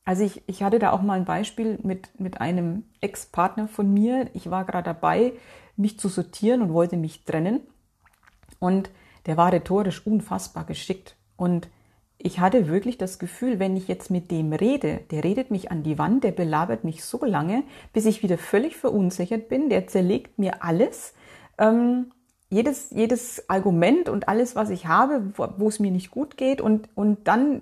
Also 0.06 0.24
ich, 0.24 0.42
ich 0.48 0.64
hatte 0.64 0.80
da 0.80 0.92
auch 0.92 1.02
mal 1.02 1.20
ein 1.20 1.26
Beispiel 1.26 1.78
mit, 1.84 2.20
mit 2.20 2.42
einem 2.42 2.84
Ex-Partner 3.02 3.68
von 3.68 3.94
mir. 3.94 4.30
Ich 4.34 4.50
war 4.50 4.66
gerade 4.66 4.86
dabei, 4.86 5.34
mich 5.76 6.00
zu 6.00 6.10
sortieren 6.10 6.62
und 6.62 6.74
wollte 6.74 6.98
mich 6.98 7.26
trennen. 7.26 7.62
Und 8.60 8.90
der 9.26 9.38
war 9.38 9.52
rhetorisch 9.52 10.06
unfassbar 10.06 10.66
geschickt. 10.66 11.16
Und 11.38 11.70
ich 12.18 12.40
hatte 12.40 12.68
wirklich 12.68 12.98
das 12.98 13.18
Gefühl, 13.18 13.60
wenn 13.60 13.78
ich 13.78 13.88
jetzt 13.88 14.12
mit 14.12 14.30
dem 14.30 14.52
rede, 14.52 15.02
der 15.10 15.24
redet 15.24 15.52
mich 15.52 15.72
an 15.72 15.84
die 15.84 15.98
Wand, 15.98 16.26
der 16.26 16.32
belabert 16.32 16.84
mich 16.84 17.04
so 17.06 17.24
lange, 17.24 17.64
bis 17.94 18.06
ich 18.06 18.24
wieder 18.24 18.38
völlig 18.38 18.76
verunsichert 18.76 19.48
bin, 19.48 19.70
der 19.70 19.88
zerlegt 19.88 20.38
mir 20.38 20.62
alles, 20.62 21.14
ähm, 21.58 22.12
jedes, 22.50 22.90
jedes 22.90 23.50
Argument 23.50 24.10
und 24.10 24.28
alles, 24.28 24.56
was 24.56 24.70
ich 24.70 24.88
habe, 24.88 25.32
wo, 25.36 25.68
es 25.68 25.80
mir 25.80 25.92
nicht 25.92 26.12
gut 26.12 26.36
geht 26.36 26.60
und, 26.62 26.90
und 26.96 27.28
dann 27.28 27.62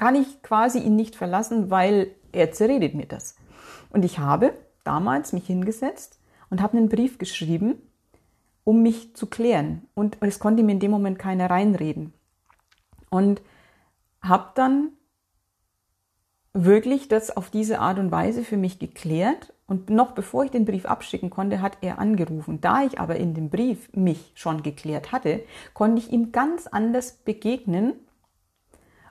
kann 0.00 0.14
ich 0.14 0.42
quasi 0.42 0.78
ihn 0.78 0.96
nicht 0.96 1.14
verlassen, 1.14 1.70
weil 1.70 2.12
er 2.32 2.52
zerredet 2.52 2.94
mir 2.94 3.04
das. 3.04 3.36
Und 3.90 4.02
ich 4.02 4.18
habe 4.18 4.54
damals 4.82 5.34
mich 5.34 5.46
hingesetzt 5.46 6.18
und 6.48 6.62
habe 6.62 6.78
einen 6.78 6.88
Brief 6.88 7.18
geschrieben, 7.18 7.74
um 8.64 8.80
mich 8.80 9.14
zu 9.14 9.26
klären. 9.26 9.82
Und 9.92 10.16
es 10.22 10.38
konnte 10.38 10.62
mir 10.62 10.72
in 10.72 10.80
dem 10.80 10.90
Moment 10.90 11.18
keiner 11.18 11.50
reinreden. 11.50 12.14
Und 13.10 13.42
habe 14.22 14.52
dann 14.54 14.92
wirklich 16.54 17.08
das 17.08 17.36
auf 17.36 17.50
diese 17.50 17.78
Art 17.80 17.98
und 17.98 18.10
Weise 18.10 18.42
für 18.42 18.56
mich 18.56 18.78
geklärt. 18.78 19.52
Und 19.66 19.90
noch 19.90 20.12
bevor 20.12 20.44
ich 20.44 20.50
den 20.50 20.64
Brief 20.64 20.86
abschicken 20.86 21.28
konnte, 21.28 21.60
hat 21.60 21.76
er 21.82 21.98
angerufen. 21.98 22.62
Da 22.62 22.84
ich 22.84 22.98
aber 22.98 23.16
in 23.16 23.34
dem 23.34 23.50
Brief 23.50 23.92
mich 23.92 24.32
schon 24.34 24.62
geklärt 24.62 25.12
hatte, 25.12 25.42
konnte 25.74 26.00
ich 26.00 26.10
ihm 26.10 26.32
ganz 26.32 26.66
anders 26.66 27.18
begegnen. 27.18 27.96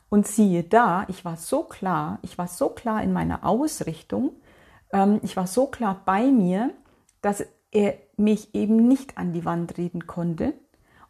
Und 0.10 0.28
siehe 0.28 0.63
da, 0.63 1.06
ich 1.08 1.24
war 1.24 1.38
so 1.38 1.63
klar, 1.63 2.20
ich 2.24 2.38
war 2.38 2.48
so 2.48 2.70
klar 2.70 3.04
in 3.04 3.13
meiner 3.13 3.46
Ausrichtung, 3.46 4.32
ähm, 4.92 5.20
ich 5.24 5.38
war 5.38 5.48
so 5.48 5.68
klar 5.68 6.01
bei 6.06 6.25
mir, 6.25 6.72
dass 7.22 7.46
er 7.72 7.96
mich 8.18 8.56
eben 8.56 8.88
nicht 8.88 9.18
an 9.18 9.34
die 9.34 9.46
Wand 9.46 9.78
reden 9.78 10.08
konnte. 10.08 10.54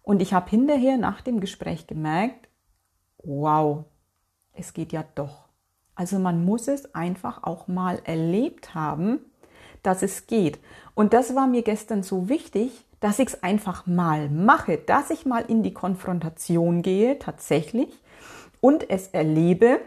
Und 0.01 0.21
ich 0.21 0.33
habe 0.33 0.49
hinterher 0.49 0.97
nach 0.97 1.21
dem 1.21 1.39
Gespräch 1.39 1.87
gemerkt, 1.87 2.49
wow, 3.23 3.85
es 4.53 4.73
geht 4.73 4.91
ja 4.91 5.03
doch. 5.15 5.49
Also 5.95 6.19
man 6.19 6.43
muss 6.45 6.67
es 6.67 6.93
einfach 6.95 7.43
auch 7.43 7.67
mal 7.67 8.01
erlebt 8.05 8.73
haben, 8.73 9.19
dass 9.83 10.01
es 10.01 10.27
geht. 10.27 10.59
Und 10.95 11.13
das 11.13 11.35
war 11.35 11.47
mir 11.47 11.61
gestern 11.61 12.03
so 12.03 12.27
wichtig, 12.29 12.85
dass 12.99 13.19
ich 13.19 13.29
es 13.29 13.43
einfach 13.43 13.85
mal 13.85 14.29
mache, 14.29 14.77
dass 14.77 15.09
ich 15.09 15.25
mal 15.25 15.45
in 15.47 15.63
die 15.63 15.73
Konfrontation 15.73 16.81
gehe, 16.81 17.19
tatsächlich, 17.19 18.01
und 18.61 18.89
es 18.89 19.07
erlebe, 19.07 19.79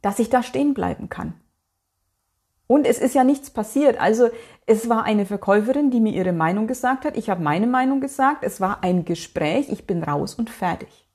dass 0.00 0.18
ich 0.18 0.30
da 0.30 0.42
stehen 0.42 0.74
bleiben 0.74 1.08
kann. 1.08 1.34
Und 2.66 2.86
es 2.86 2.98
ist 2.98 3.14
ja 3.14 3.22
nichts 3.22 3.50
passiert. 3.50 4.00
Also 4.00 4.30
es 4.66 4.88
war 4.88 5.04
eine 5.04 5.26
Verkäuferin, 5.26 5.90
die 5.90 6.00
mir 6.00 6.12
ihre 6.12 6.32
Meinung 6.32 6.66
gesagt 6.66 7.04
hat. 7.04 7.16
Ich 7.16 7.28
habe 7.28 7.42
meine 7.42 7.66
Meinung 7.66 8.00
gesagt. 8.00 8.42
Es 8.42 8.60
war 8.60 8.82
ein 8.82 9.04
Gespräch. 9.04 9.68
Ich 9.68 9.86
bin 9.86 10.02
raus 10.02 10.34
und 10.34 10.48
fertig. 10.48 11.06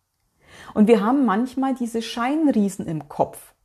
Und 0.73 0.87
wir 0.87 1.03
haben 1.03 1.25
manchmal 1.25 1.73
diese 1.73 2.01
Scheinriesen 2.01 2.85
im 2.85 3.09
Kopf. 3.09 3.55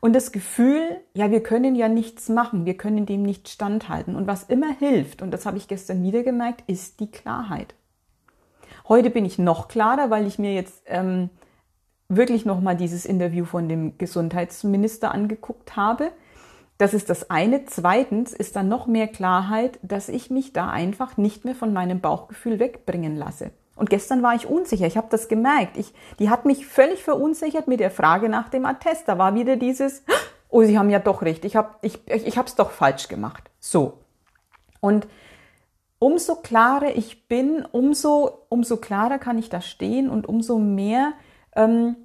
Und 0.00 0.12
das 0.12 0.32
Gefühl, 0.32 1.00
ja, 1.14 1.30
wir 1.30 1.42
können 1.42 1.74
ja 1.74 1.88
nichts 1.88 2.28
machen, 2.28 2.66
wir 2.66 2.76
können 2.76 3.06
dem 3.06 3.22
nicht 3.22 3.48
standhalten. 3.48 4.16
Und 4.16 4.26
was 4.26 4.44
immer 4.44 4.70
hilft, 4.78 5.22
und 5.22 5.30
das 5.30 5.46
habe 5.46 5.56
ich 5.56 5.66
gestern 5.66 6.02
wieder 6.02 6.22
gemerkt, 6.22 6.62
ist 6.66 7.00
die 7.00 7.10
Klarheit. 7.10 7.74
Heute 8.86 9.08
bin 9.08 9.24
ich 9.24 9.38
noch 9.38 9.66
klarer, 9.66 10.10
weil 10.10 10.26
ich 10.26 10.38
mir 10.38 10.52
jetzt 10.52 10.82
ähm, 10.86 11.30
wirklich 12.16 12.44
nochmal 12.44 12.76
dieses 12.76 13.06
Interview 13.06 13.44
von 13.44 13.68
dem 13.68 13.98
Gesundheitsminister 13.98 15.12
angeguckt 15.12 15.76
habe. 15.76 16.10
Das 16.78 16.94
ist 16.94 17.08
das 17.10 17.30
eine. 17.30 17.66
Zweitens 17.66 18.32
ist 18.32 18.56
dann 18.56 18.68
noch 18.68 18.86
mehr 18.86 19.06
Klarheit, 19.06 19.78
dass 19.82 20.08
ich 20.08 20.30
mich 20.30 20.52
da 20.52 20.70
einfach 20.70 21.16
nicht 21.16 21.44
mehr 21.44 21.54
von 21.54 21.72
meinem 21.72 22.00
Bauchgefühl 22.00 22.58
wegbringen 22.58 23.16
lasse. 23.16 23.52
Und 23.76 23.90
gestern 23.90 24.22
war 24.22 24.34
ich 24.34 24.46
unsicher, 24.46 24.86
ich 24.86 24.96
habe 24.96 25.08
das 25.10 25.28
gemerkt. 25.28 25.76
Ich, 25.76 25.92
die 26.18 26.30
hat 26.30 26.44
mich 26.44 26.66
völlig 26.66 27.02
verunsichert 27.02 27.68
mit 27.68 27.80
der 27.80 27.90
Frage 27.90 28.28
nach 28.28 28.48
dem 28.48 28.66
Attest. 28.66 29.08
Da 29.08 29.18
war 29.18 29.34
wieder 29.34 29.56
dieses, 29.56 30.04
oh, 30.48 30.62
Sie 30.62 30.78
haben 30.78 30.90
ja 30.90 31.00
doch 31.00 31.22
recht, 31.22 31.44
ich 31.44 31.56
habe 31.56 31.74
ich, 31.82 32.06
ich 32.06 32.38
hab's 32.38 32.54
doch 32.54 32.70
falsch 32.70 33.08
gemacht. 33.08 33.50
So. 33.58 34.00
Und 34.80 35.08
umso 35.98 36.36
klarer 36.36 36.96
ich 36.96 37.26
bin, 37.28 37.64
umso, 37.70 38.46
umso 38.48 38.76
klarer 38.76 39.18
kann 39.18 39.38
ich 39.38 39.48
da 39.48 39.60
stehen 39.60 40.10
und 40.10 40.28
umso 40.28 40.58
mehr 40.58 41.12
ähm, 41.56 41.96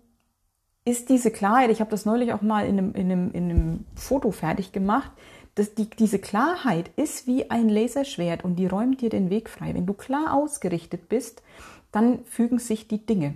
ist 0.85 1.09
diese 1.09 1.31
Klarheit, 1.31 1.69
ich 1.69 1.81
habe 1.81 1.91
das 1.91 2.05
neulich 2.05 2.33
auch 2.33 2.41
mal 2.41 2.65
in 2.65 2.77
einem, 2.77 2.93
in 2.93 3.11
einem, 3.11 3.31
in 3.31 3.49
einem 3.49 3.85
Foto 3.95 4.31
fertig 4.31 4.71
gemacht, 4.71 5.11
das, 5.55 5.75
die, 5.75 5.89
diese 5.89 6.19
Klarheit 6.19 6.89
ist 6.95 7.27
wie 7.27 7.49
ein 7.51 7.69
Laserschwert 7.69 8.43
und 8.43 8.55
die 8.55 8.67
räumt 8.67 9.01
dir 9.01 9.09
den 9.09 9.29
Weg 9.29 9.49
frei. 9.49 9.73
Wenn 9.73 9.85
du 9.85 9.93
klar 9.93 10.33
ausgerichtet 10.33 11.09
bist, 11.09 11.43
dann 11.91 12.23
fügen 12.25 12.59
sich 12.59 12.87
die 12.87 13.05
Dinge. 13.05 13.35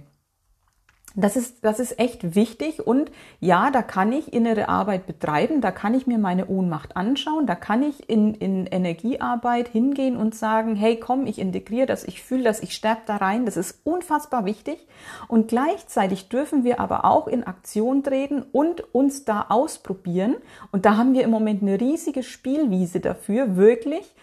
Das 1.15 1.35
ist, 1.35 1.63
das 1.63 1.79
ist 1.79 1.99
echt 1.99 2.33
wichtig 2.33 2.87
und 2.87 3.11
ja, 3.39 3.69
da 3.69 3.83
kann 3.83 4.11
ich 4.11 4.33
innere 4.33 4.67
Arbeit 4.67 5.05
betreiben, 5.05 5.61
da 5.61 5.69
kann 5.69 5.93
ich 5.93 6.07
mir 6.07 6.17
meine 6.17 6.47
Ohnmacht 6.47 6.97
anschauen, 6.97 7.45
da 7.45 7.53
kann 7.53 7.83
ich 7.83 8.09
in, 8.09 8.33
in 8.33 8.65
Energiearbeit 8.65 9.67
hingehen 9.67 10.17
und 10.17 10.33
sagen, 10.33 10.75
hey 10.75 10.99
komm, 10.99 11.27
ich 11.27 11.37
integriere 11.37 11.85
das, 11.85 12.03
ich 12.03 12.23
fühle 12.23 12.43
das, 12.43 12.63
ich 12.63 12.73
sterbe 12.73 13.01
da 13.05 13.17
rein, 13.17 13.45
das 13.45 13.57
ist 13.57 13.81
unfassbar 13.83 14.45
wichtig 14.45 14.87
und 15.27 15.47
gleichzeitig 15.47 16.29
dürfen 16.29 16.63
wir 16.63 16.79
aber 16.79 17.05
auch 17.05 17.27
in 17.27 17.43
Aktion 17.43 18.01
treten 18.01 18.41
und 18.51 18.95
uns 18.95 19.23
da 19.23 19.45
ausprobieren 19.49 20.37
und 20.71 20.85
da 20.85 20.97
haben 20.97 21.13
wir 21.13 21.23
im 21.23 21.29
Moment 21.29 21.61
eine 21.61 21.79
riesige 21.79 22.23
Spielwiese 22.23 23.01
dafür, 23.01 23.55
wirklich 23.55 24.15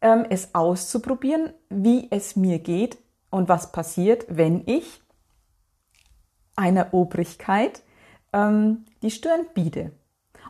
ähm, 0.00 0.24
es 0.30 0.54
auszuprobieren, 0.54 1.50
wie 1.68 2.06
es 2.10 2.36
mir 2.36 2.60
geht 2.60 2.98
und 3.30 3.48
was 3.48 3.72
passiert, 3.72 4.24
wenn 4.28 4.62
ich 4.66 5.00
einer 6.58 6.92
Obrigkeit 6.92 7.82
ähm, 8.32 8.84
die 9.02 9.10
Stirn 9.10 9.46
biete. 9.54 9.92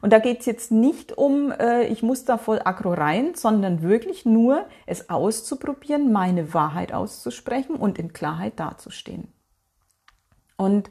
Und 0.00 0.12
da 0.12 0.18
geht 0.18 0.40
es 0.40 0.46
jetzt 0.46 0.70
nicht 0.70 1.16
um, 1.16 1.50
äh, 1.50 1.86
ich 1.86 2.02
muss 2.02 2.24
da 2.24 2.38
voll 2.38 2.60
aggro 2.64 2.92
rein, 2.92 3.34
sondern 3.34 3.82
wirklich 3.82 4.24
nur, 4.24 4.66
es 4.86 5.10
auszuprobieren, 5.10 6.12
meine 6.12 6.54
Wahrheit 6.54 6.92
auszusprechen 6.92 7.76
und 7.76 7.98
in 7.98 8.12
Klarheit 8.12 8.60
dazustehen. 8.60 9.28
Und 10.56 10.90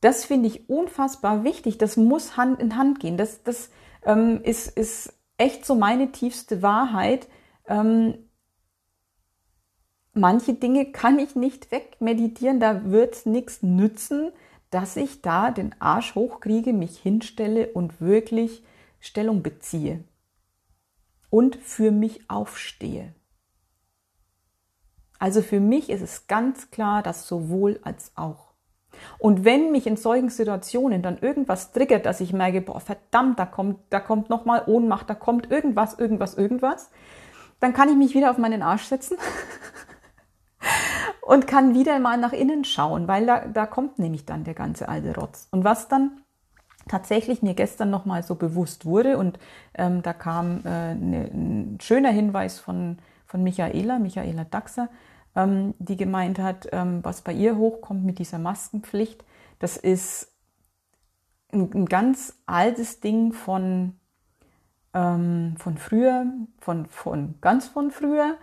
das 0.00 0.24
finde 0.24 0.48
ich 0.48 0.68
unfassbar 0.68 1.44
wichtig. 1.44 1.78
Das 1.78 1.96
muss 1.96 2.36
Hand 2.36 2.60
in 2.60 2.76
Hand 2.76 2.98
gehen. 2.98 3.16
Das, 3.16 3.44
das 3.44 3.70
ähm, 4.04 4.40
ist, 4.42 4.76
ist 4.76 5.12
echt 5.36 5.64
so 5.64 5.76
meine 5.76 6.10
tiefste 6.10 6.60
Wahrheit. 6.60 7.28
Ähm, 7.68 8.14
manche 10.14 10.54
Dinge 10.54 10.92
kann 10.92 11.18
ich 11.18 11.36
nicht 11.36 11.70
wegmeditieren, 11.70 12.60
da 12.60 12.90
wird 12.90 13.26
nichts 13.26 13.62
nützen, 13.62 14.32
dass 14.70 14.96
ich 14.96 15.22
da 15.22 15.50
den 15.50 15.74
Arsch 15.80 16.14
hochkriege, 16.14 16.72
mich 16.72 16.98
hinstelle 16.98 17.68
und 17.68 18.00
wirklich 18.00 18.62
Stellung 19.00 19.42
beziehe 19.42 20.04
und 21.28 21.56
für 21.56 21.90
mich 21.90 22.30
aufstehe. 22.30 23.14
Also 25.18 25.40
für 25.40 25.60
mich 25.60 25.88
ist 25.88 26.02
es 26.02 26.26
ganz 26.26 26.70
klar, 26.70 27.02
dass 27.02 27.26
sowohl 27.26 27.80
als 27.84 28.12
auch. 28.16 28.52
Und 29.18 29.44
wenn 29.44 29.72
mich 29.72 29.86
in 29.86 29.96
solchen 29.96 30.28
Situationen 30.28 31.02
dann 31.02 31.18
irgendwas 31.18 31.72
triggert, 31.72 32.06
dass 32.06 32.20
ich 32.20 32.32
merke, 32.32 32.60
boah, 32.60 32.80
verdammt, 32.80 33.38
da 33.38 33.46
kommt, 33.46 33.78
da 33.90 34.00
kommt 34.00 34.30
nochmal 34.30 34.64
Ohnmacht, 34.66 35.08
da 35.08 35.14
kommt 35.14 35.50
irgendwas, 35.50 35.98
irgendwas, 35.98 36.34
irgendwas, 36.34 36.90
dann 37.60 37.72
kann 37.72 37.88
ich 37.88 37.96
mich 37.96 38.14
wieder 38.14 38.30
auf 38.30 38.38
meinen 38.38 38.62
Arsch 38.62 38.84
setzen 38.84 39.16
und 41.22 41.46
kann 41.46 41.74
wieder 41.74 41.98
mal 42.00 42.18
nach 42.18 42.32
innen 42.32 42.64
schauen, 42.64 43.08
weil 43.08 43.26
da, 43.26 43.46
da 43.46 43.64
kommt 43.64 43.98
nämlich 43.98 44.26
dann 44.26 44.44
der 44.44 44.54
ganze 44.54 44.88
alte 44.88 45.14
Rotz. 45.14 45.48
Und 45.50 45.64
was 45.64 45.88
dann 45.88 46.22
tatsächlich 46.88 47.42
mir 47.42 47.54
gestern 47.54 47.90
noch 47.90 48.04
mal 48.04 48.24
so 48.24 48.34
bewusst 48.34 48.84
wurde 48.84 49.16
und 49.16 49.38
ähm, 49.74 50.02
da 50.02 50.12
kam 50.12 50.62
äh, 50.64 50.94
ne, 50.94 51.30
ein 51.32 51.78
schöner 51.80 52.10
Hinweis 52.10 52.58
von, 52.58 52.98
von 53.24 53.42
Michaela, 53.44 54.00
Michaela 54.00 54.44
Daxer, 54.44 54.88
ähm, 55.36 55.74
die 55.78 55.96
gemeint 55.96 56.40
hat, 56.40 56.68
ähm, 56.72 57.00
was 57.04 57.22
bei 57.22 57.32
ihr 57.32 57.56
hochkommt 57.56 58.04
mit 58.04 58.18
dieser 58.18 58.38
Maskenpflicht, 58.38 59.24
das 59.60 59.76
ist 59.76 60.32
ein, 61.52 61.70
ein 61.72 61.86
ganz 61.86 62.34
altes 62.46 62.98
Ding 62.98 63.32
von, 63.32 63.94
ähm, 64.92 65.54
von 65.58 65.78
früher, 65.78 66.26
von, 66.58 66.86
von 66.86 67.36
ganz 67.40 67.68
von 67.68 67.92
früher, 67.92 68.36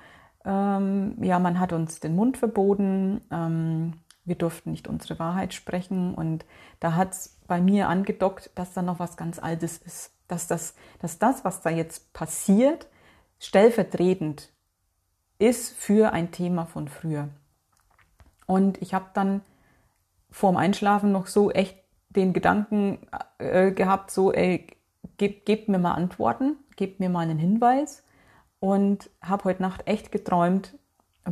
ähm, 0.50 1.16
ja, 1.22 1.38
man 1.38 1.60
hat 1.60 1.74
uns 1.74 2.00
den 2.00 2.16
Mund 2.16 2.38
verboten, 2.38 3.22
ähm, 3.32 3.94
wir 4.26 4.36
durften 4.36 4.72
nicht 4.72 4.88
unsere 4.88 5.20
Wahrheit 5.20 5.54
sprechen. 5.54 6.16
Und 6.16 6.44
da 6.80 6.96
hat 6.96 7.12
es 7.12 7.38
bei 7.48 7.62
mir 7.62 7.88
angedockt, 7.88 8.50
dass 8.56 8.74
da 8.74 8.82
noch 8.82 9.00
was 9.00 9.16
ganz 9.16 9.38
Altes 9.38 9.78
ist, 9.78 10.12
dass 10.28 10.48
das, 10.48 10.74
dass 11.02 11.20
das, 11.20 11.46
was 11.46 11.62
da 11.62 11.70
jetzt 11.70 12.14
passiert, 12.14 12.88
stellvertretend 13.40 14.50
ist 15.38 15.78
für 15.78 16.14
ein 16.14 16.32
Thema 16.32 16.66
von 16.66 16.88
früher. 16.88 17.30
Und 18.48 18.82
ich 18.82 18.96
habe 18.96 19.06
dann 19.14 19.42
vorm 20.32 20.58
Einschlafen 20.58 21.12
noch 21.12 21.28
so 21.28 21.52
echt 21.52 21.78
den 22.10 22.34
Gedanken 22.34 23.08
äh, 23.38 23.72
gehabt, 23.72 24.10
so, 24.10 24.34
ey, 24.34 24.66
gebt, 25.18 25.46
gebt 25.46 25.70
mir 25.70 25.78
mal 25.78 25.94
Antworten, 25.94 26.58
gebt 26.76 27.00
mir 27.00 27.10
mal 27.10 27.20
einen 27.20 27.38
Hinweis 27.38 28.04
und 28.60 29.10
habe 29.22 29.46
heute 29.46 29.62
Nacht 29.62 29.88
echt 29.88 30.12
geträumt 30.12 30.74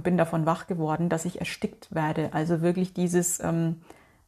bin 0.03 0.17
davon 0.17 0.45
wach 0.45 0.67
geworden, 0.67 1.09
dass 1.09 1.25
ich 1.25 1.39
erstickt 1.39 1.93
werde. 1.93 2.29
Also 2.33 2.61
wirklich 2.61 2.93
dieses, 2.93 3.39
ähm, 3.39 3.81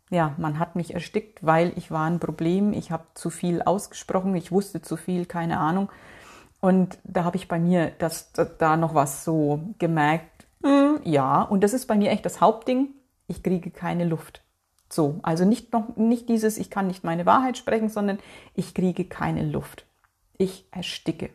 ja, 0.10 0.34
man 0.38 0.60
hat 0.60 0.75
mich 0.75 0.94
erstickt, 0.94 1.46
weil 1.46 1.74
ich 1.75 1.91
war 1.91 2.10
ein 2.10 2.20
Problem, 2.20 2.74
ich 2.74 2.91
habe 2.91 3.06
zu 3.13 3.29
viel 3.29 3.62
ausgesprochen, 3.62 4.36
ich 4.36 4.51
wusste 4.51 4.82
zu 4.82 4.98
viel, 4.98 5.25
keine 5.25 5.60
Ahnung. 5.60 5.89
Und 6.62 6.98
da 7.03 7.24
habe 7.24 7.38
ich 7.38 7.48
bei 7.48 7.60
mir 7.60 7.91
das, 8.00 8.32
da 8.58 8.75
noch 8.75 8.94
was 8.94 9.24
so 9.24 9.62
gemerkt. 9.77 10.48
Mm, 10.62 10.96
ja, 11.03 11.41
und 11.41 11.63
das 11.63 11.74
ist 11.74 11.86
bei 11.88 11.96
mir 11.96 12.12
echt 12.12 12.25
das 12.25 12.41
Hauptding. 12.41 12.89
Ich 13.27 13.44
kriege 13.44 13.72
keine 13.72 14.06
Luft. 14.06 14.41
So, 14.89 15.20
also 15.22 15.46
nicht 15.46 15.72
noch 15.72 15.96
nicht 15.96 16.27
dieses, 16.27 16.58
ich 16.58 16.72
kann 16.72 16.88
nicht 16.88 17.03
meine 17.03 17.25
Wahrheit 17.27 17.58
sprechen, 17.58 17.89
sondern 17.89 18.18
ich 18.56 18.74
kriege 18.74 19.06
keine 19.06 19.44
Luft. 19.46 19.86
Ich 20.38 20.65
ersticke. 20.72 21.29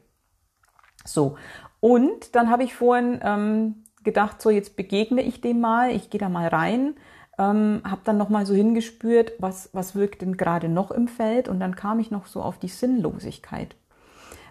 So, 1.04 1.36
und 1.80 2.34
dann 2.34 2.50
habe 2.50 2.64
ich 2.64 2.74
vorhin 2.74 3.20
ähm, 3.22 3.84
gedacht, 4.02 4.40
so 4.40 4.50
jetzt 4.50 4.76
begegne 4.76 5.22
ich 5.22 5.40
dem 5.40 5.60
mal, 5.60 5.90
ich 5.90 6.10
gehe 6.10 6.18
da 6.18 6.28
mal 6.28 6.48
rein, 6.48 6.94
ähm, 7.38 7.82
habe 7.84 8.00
dann 8.04 8.16
noch 8.16 8.28
mal 8.28 8.46
so 8.46 8.54
hingespürt, 8.54 9.32
was 9.38 9.70
was 9.72 9.94
wirkt 9.94 10.22
denn 10.22 10.36
gerade 10.36 10.68
noch 10.68 10.90
im 10.90 11.08
Feld, 11.08 11.48
und 11.48 11.60
dann 11.60 11.76
kam 11.76 11.98
ich 12.00 12.10
noch 12.10 12.26
so 12.26 12.42
auf 12.42 12.58
die 12.58 12.68
Sinnlosigkeit. 12.68 13.76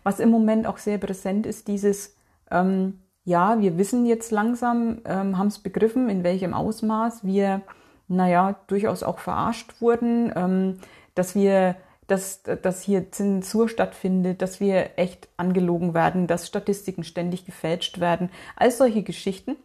Was 0.04 0.20
im 0.20 0.30
Moment 0.30 0.68
auch 0.68 0.78
sehr 0.78 0.98
präsent 0.98 1.46
ist, 1.46 1.68
dieses 1.68 2.16
ähm, 2.52 3.00
ja, 3.26 3.62
wir 3.62 3.78
wissen 3.78 4.06
jetzt 4.06 4.32
langsam, 4.32 5.00
ähm, 5.06 5.38
haben 5.38 5.48
es 5.48 5.60
begriffen, 5.60 6.10
in 6.10 6.24
welchem 6.24 6.54
Ausmaß 6.54 7.24
wir 7.24 7.62
naja, 8.08 8.56
durchaus 8.68 9.04
auch 9.04 9.20
verarscht 9.20 9.82
wurden, 9.82 10.32
ähm, 10.36 10.80
dass 11.16 11.36
wir, 11.36 11.76
dass, 12.14 12.44
dass 12.44 12.84
hier 12.84 13.12
Zensur 13.12 13.68
stattfindet, 13.68 14.44
dass 14.44 14.60
wir 14.60 15.00
echt 15.00 15.30
angelogen 15.36 15.96
werden, 15.96 16.28
dass 16.28 16.48
Statistiken 16.48 17.04
ständig 17.04 17.44
gefälscht 17.44 18.00
werden, 18.00 18.30
all 18.56 18.70
solche 18.70 19.02
Geschichten. 19.02 19.56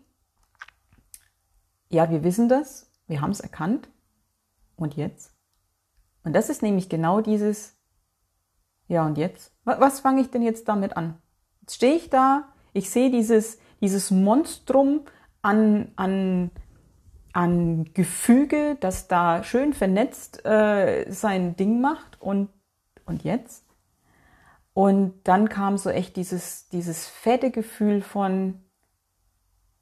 Ja, 1.91 2.11
wir 2.11 2.25
wissen 2.25 2.49
das, 2.49 2.91
wir 3.07 3.21
haben 3.21 3.33
es 3.33 3.41
erkannt. 3.41 3.91
Und 4.77 4.97
jetzt? 4.97 5.35
Und 6.25 6.33
das 6.33 6.49
ist 6.49 6.63
nämlich 6.63 6.89
genau 6.89 7.21
dieses, 7.21 7.77
ja, 8.87 9.05
und 9.05 9.19
jetzt? 9.19 9.53
Was, 9.65 10.01
fange 10.01 10.23
ich 10.23 10.31
denn 10.31 10.43
jetzt 10.43 10.69
damit 10.69 10.97
an? 10.97 11.21
Jetzt 11.61 11.75
stehe 11.75 11.97
ich 11.97 12.09
da, 12.09 12.49
ich 12.73 12.89
sehe 12.89 13.11
dieses, 13.11 13.59
dieses 13.83 14.11
Monstrum 14.11 15.03
an, 15.43 15.93
an 15.97 16.51
an 17.39 17.95
Gefüge, 17.95 18.77
das 18.81 19.07
da 19.07 19.45
schön 19.45 19.73
vernetzt 19.73 20.45
äh, 20.45 21.09
sein 21.09 21.55
Ding 21.55 21.81
macht 21.81 22.21
und, 22.21 22.49
und 23.07 23.23
jetzt? 23.23 23.65
Und 24.75 25.15
dann 25.23 25.49
kam 25.49 25.79
so 25.79 25.89
echt 25.89 26.17
dieses, 26.17 26.69
dieses 26.71 27.07
fette 27.07 27.53
Gefühl 27.53 28.03
von 28.03 28.61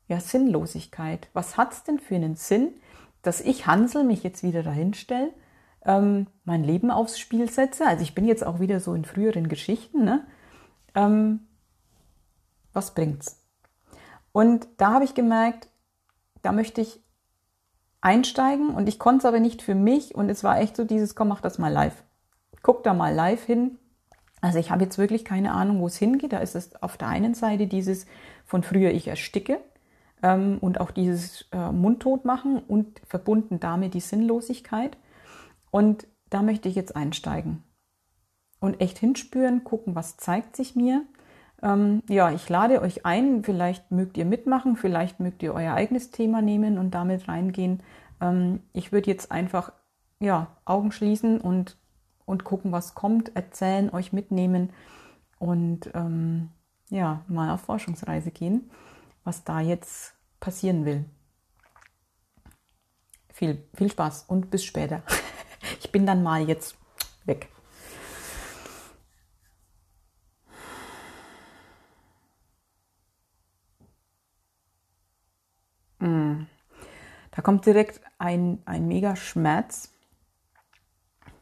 ja, 0.06 0.20
Sinnlosigkeit. 0.20 1.30
Was 1.32 1.56
hat 1.56 1.72
es 1.72 1.82
denn 1.82 1.98
für 1.98 2.16
einen 2.16 2.36
Sinn, 2.36 2.74
dass 3.22 3.40
ich 3.40 3.66
Hansel 3.66 4.04
mich 4.04 4.22
jetzt 4.22 4.42
wieder 4.42 4.62
dahin 4.62 4.92
stelle, 4.92 5.32
ähm, 5.82 6.26
mein 6.44 6.62
Leben 6.62 6.90
aufs 6.90 7.18
Spiel 7.18 7.50
setze? 7.50 7.86
Also 7.86 8.02
ich 8.02 8.14
bin 8.14 8.26
jetzt 8.28 8.44
auch 8.44 8.60
wieder 8.60 8.80
so 8.80 8.92
in 8.92 9.06
früheren 9.06 9.48
Geschichten. 9.48 10.04
Ne? 10.04 10.26
Ähm, 10.94 11.40
was 12.74 12.92
bringt's? 12.92 13.42
Und 14.32 14.68
da 14.76 14.92
habe 14.92 15.06
ich 15.06 15.14
gemerkt, 15.14 15.68
da 16.42 16.52
möchte 16.52 16.82
ich 16.82 17.05
einsteigen 18.00 18.70
und 18.70 18.88
ich 18.88 18.98
konnte 18.98 19.18
es 19.18 19.24
aber 19.24 19.40
nicht 19.40 19.62
für 19.62 19.74
mich 19.74 20.14
und 20.14 20.28
es 20.28 20.44
war 20.44 20.60
echt 20.60 20.76
so 20.76 20.84
dieses, 20.84 21.14
komm, 21.14 21.28
mach 21.28 21.40
das 21.40 21.58
mal 21.58 21.72
live. 21.72 22.02
Guck 22.62 22.84
da 22.84 22.94
mal 22.94 23.14
live 23.14 23.44
hin. 23.44 23.78
Also 24.40 24.58
ich 24.58 24.70
habe 24.70 24.84
jetzt 24.84 24.98
wirklich 24.98 25.24
keine 25.24 25.52
Ahnung, 25.52 25.80
wo 25.80 25.86
es 25.86 25.96
hingeht. 25.96 26.32
Da 26.32 26.38
ist 26.38 26.54
es 26.54 26.80
auf 26.82 26.96
der 26.96 27.08
einen 27.08 27.34
Seite 27.34 27.66
dieses 27.66 28.06
von 28.44 28.62
früher 28.62 28.90
ich 28.90 29.08
ersticke 29.08 29.60
ähm, 30.22 30.58
und 30.60 30.80
auch 30.80 30.90
dieses 30.90 31.46
äh, 31.52 31.72
Mundtot 31.72 32.24
machen 32.24 32.58
und 32.58 33.00
verbunden 33.06 33.60
damit 33.60 33.94
die 33.94 34.00
Sinnlosigkeit. 34.00 34.96
Und 35.70 36.06
da 36.30 36.42
möchte 36.42 36.68
ich 36.68 36.74
jetzt 36.74 36.94
einsteigen 36.96 37.62
und 38.60 38.80
echt 38.80 38.98
hinspüren, 38.98 39.64
gucken, 39.64 39.94
was 39.94 40.16
zeigt 40.16 40.56
sich 40.56 40.76
mir. 40.76 41.04
Ähm, 41.62 42.02
ja, 42.08 42.30
ich 42.30 42.48
lade 42.48 42.82
euch 42.82 43.06
ein, 43.06 43.42
vielleicht 43.42 43.90
mögt 43.90 44.16
ihr 44.16 44.24
mitmachen, 44.24 44.76
vielleicht 44.76 45.20
mögt 45.20 45.42
ihr 45.42 45.54
euer 45.54 45.74
eigenes 45.74 46.10
Thema 46.10 46.42
nehmen 46.42 46.78
und 46.78 46.92
damit 46.92 47.28
reingehen. 47.28 47.82
Ähm, 48.20 48.60
ich 48.72 48.92
würde 48.92 49.10
jetzt 49.10 49.32
einfach 49.32 49.72
ja, 50.20 50.48
Augen 50.64 50.92
schließen 50.92 51.40
und, 51.40 51.76
und 52.24 52.44
gucken, 52.44 52.72
was 52.72 52.94
kommt, 52.94 53.34
erzählen, 53.36 53.90
euch 53.90 54.12
mitnehmen 54.12 54.70
und 55.38 55.90
ähm, 55.94 56.50
ja, 56.90 57.22
mal 57.28 57.52
auf 57.52 57.62
Forschungsreise 57.62 58.30
gehen, 58.30 58.70
was 59.24 59.44
da 59.44 59.60
jetzt 59.60 60.14
passieren 60.40 60.84
will. 60.84 61.04
Viel, 63.32 63.62
viel 63.74 63.90
Spaß 63.90 64.24
und 64.28 64.50
bis 64.50 64.64
später. 64.64 65.02
Ich 65.80 65.90
bin 65.90 66.06
dann 66.06 66.22
mal 66.22 66.46
jetzt 66.48 66.76
weg. 67.24 67.48
Kommt 77.46 77.64
direkt 77.64 78.00
ein, 78.18 78.60
ein 78.64 78.88
mega 78.88 79.14
Schmerz. 79.14 79.92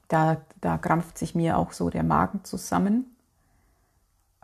Da, 0.08 0.44
da 0.60 0.76
krampft 0.76 1.16
sich 1.16 1.34
mir 1.34 1.56
auch 1.56 1.72
so 1.72 1.88
der 1.88 2.02
Magen 2.02 2.44
zusammen. 2.44 3.16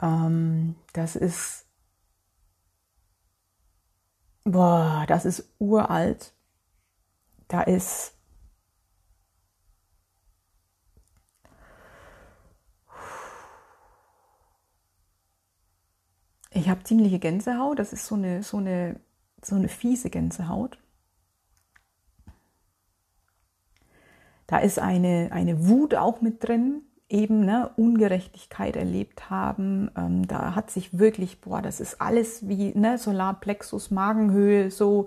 Ähm, 0.00 0.74
das 0.94 1.16
ist, 1.16 1.66
boah, 4.44 5.04
das 5.06 5.26
ist 5.26 5.52
uralt. 5.58 6.32
Da 7.48 7.60
ist, 7.60 8.14
ich 16.52 16.70
habe 16.70 16.84
ziemliche 16.84 17.18
Gänsehaut. 17.18 17.78
Das 17.78 17.92
ist 17.92 18.06
so 18.06 18.14
eine, 18.14 18.42
so 18.42 18.56
eine, 18.56 18.98
so 19.42 19.56
eine 19.56 19.68
fiese 19.68 20.08
Gänsehaut. 20.08 20.79
Da 24.50 24.58
ist 24.58 24.80
eine, 24.80 25.28
eine 25.30 25.68
Wut 25.68 25.94
auch 25.94 26.22
mit 26.22 26.42
drin, 26.42 26.82
eben 27.08 27.44
ne, 27.44 27.70
Ungerechtigkeit 27.76 28.74
erlebt 28.74 29.30
haben. 29.30 29.92
Ähm, 29.96 30.26
da 30.26 30.56
hat 30.56 30.72
sich 30.72 30.98
wirklich, 30.98 31.40
boah, 31.40 31.62
das 31.62 31.78
ist 31.78 32.00
alles 32.00 32.48
wie 32.48 32.76
ne, 32.76 32.98
Solarplexus, 32.98 33.92
Magenhöhe, 33.92 34.72
so 34.72 35.06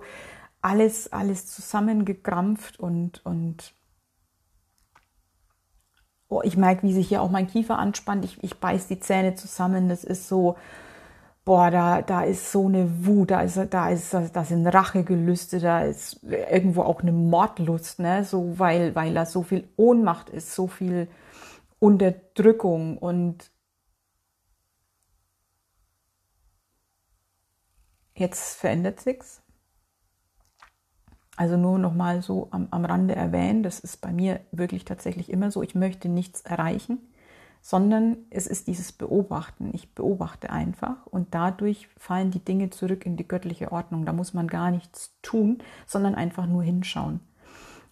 alles, 0.62 1.12
alles 1.12 1.46
zusammengekrampft 1.46 2.80
und, 2.80 3.20
und 3.26 3.74
oh, 6.28 6.40
ich 6.42 6.56
merke, 6.56 6.84
wie 6.84 6.94
sich 6.94 7.08
hier 7.08 7.20
auch 7.20 7.30
mein 7.30 7.46
Kiefer 7.46 7.78
anspannt. 7.78 8.24
Ich, 8.24 8.42
ich 8.42 8.58
beiß 8.58 8.86
die 8.86 8.98
Zähne 8.98 9.34
zusammen. 9.34 9.90
Das 9.90 10.04
ist 10.04 10.26
so, 10.26 10.56
boah, 11.44 11.70
da, 11.70 12.02
da 12.02 12.22
ist 12.22 12.50
so 12.52 12.66
eine 12.68 13.06
Wut, 13.06 13.30
da 13.30 13.42
ist, 13.42 13.58
da 13.70 13.90
ist, 13.90 14.14
da 14.14 14.44
sind 14.44 14.66
Rachegelüste, 14.66 15.60
da 15.60 15.82
ist 15.84 16.22
irgendwo 16.22 16.82
auch 16.82 17.02
eine 17.02 17.12
Mordlust, 17.12 17.98
ne, 18.00 18.24
so, 18.24 18.58
weil, 18.58 18.94
weil 18.94 19.14
da 19.14 19.26
so 19.26 19.42
viel 19.42 19.68
Ohnmacht 19.76 20.30
ist, 20.30 20.54
so 20.54 20.66
viel 20.68 21.08
Unterdrückung 21.80 22.98
und 22.98 23.50
jetzt 28.16 28.56
verändert 28.56 29.00
sich's. 29.00 29.42
Also 31.36 31.56
nur 31.56 31.78
noch 31.78 31.94
mal 31.94 32.22
so 32.22 32.48
am, 32.52 32.68
am 32.70 32.84
Rande 32.84 33.16
erwähnen, 33.16 33.62
das 33.64 33.80
ist 33.80 34.00
bei 34.00 34.12
mir 34.12 34.40
wirklich 34.52 34.84
tatsächlich 34.84 35.28
immer 35.30 35.50
so. 35.50 35.62
Ich 35.62 35.74
möchte 35.74 36.08
nichts 36.08 36.42
erreichen 36.42 36.98
sondern 37.66 38.18
es 38.28 38.46
ist 38.46 38.66
dieses 38.66 38.92
Beobachten. 38.92 39.70
Ich 39.72 39.94
beobachte 39.94 40.50
einfach 40.50 41.06
und 41.06 41.34
dadurch 41.34 41.88
fallen 41.96 42.30
die 42.30 42.44
Dinge 42.44 42.68
zurück 42.68 43.06
in 43.06 43.16
die 43.16 43.26
göttliche 43.26 43.72
Ordnung. 43.72 44.04
Da 44.04 44.12
muss 44.12 44.34
man 44.34 44.48
gar 44.48 44.70
nichts 44.70 45.16
tun, 45.22 45.62
sondern 45.86 46.14
einfach 46.14 46.46
nur 46.46 46.62
hinschauen. 46.62 47.20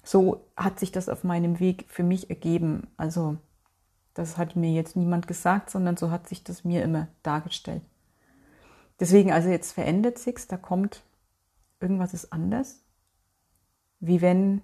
So 0.04 0.44
hat 0.58 0.78
sich 0.78 0.92
das 0.92 1.08
auf 1.08 1.24
meinem 1.24 1.58
Weg 1.58 1.86
für 1.88 2.02
mich 2.02 2.28
ergeben. 2.28 2.88
Also 2.98 3.38
das 4.12 4.36
hat 4.36 4.56
mir 4.56 4.72
jetzt 4.72 4.94
niemand 4.94 5.26
gesagt, 5.26 5.70
sondern 5.70 5.96
so 5.96 6.10
hat 6.10 6.28
sich 6.28 6.44
das 6.44 6.64
mir 6.64 6.82
immer 6.82 7.08
dargestellt. 7.22 7.80
Deswegen, 9.00 9.32
also 9.32 9.48
jetzt 9.48 9.72
verändert 9.72 10.18
sich's, 10.18 10.48
da 10.48 10.58
kommt 10.58 11.02
irgendwas 11.80 12.12
ist 12.12 12.30
anders. 12.30 12.84
Wie 14.00 14.20
wenn 14.20 14.60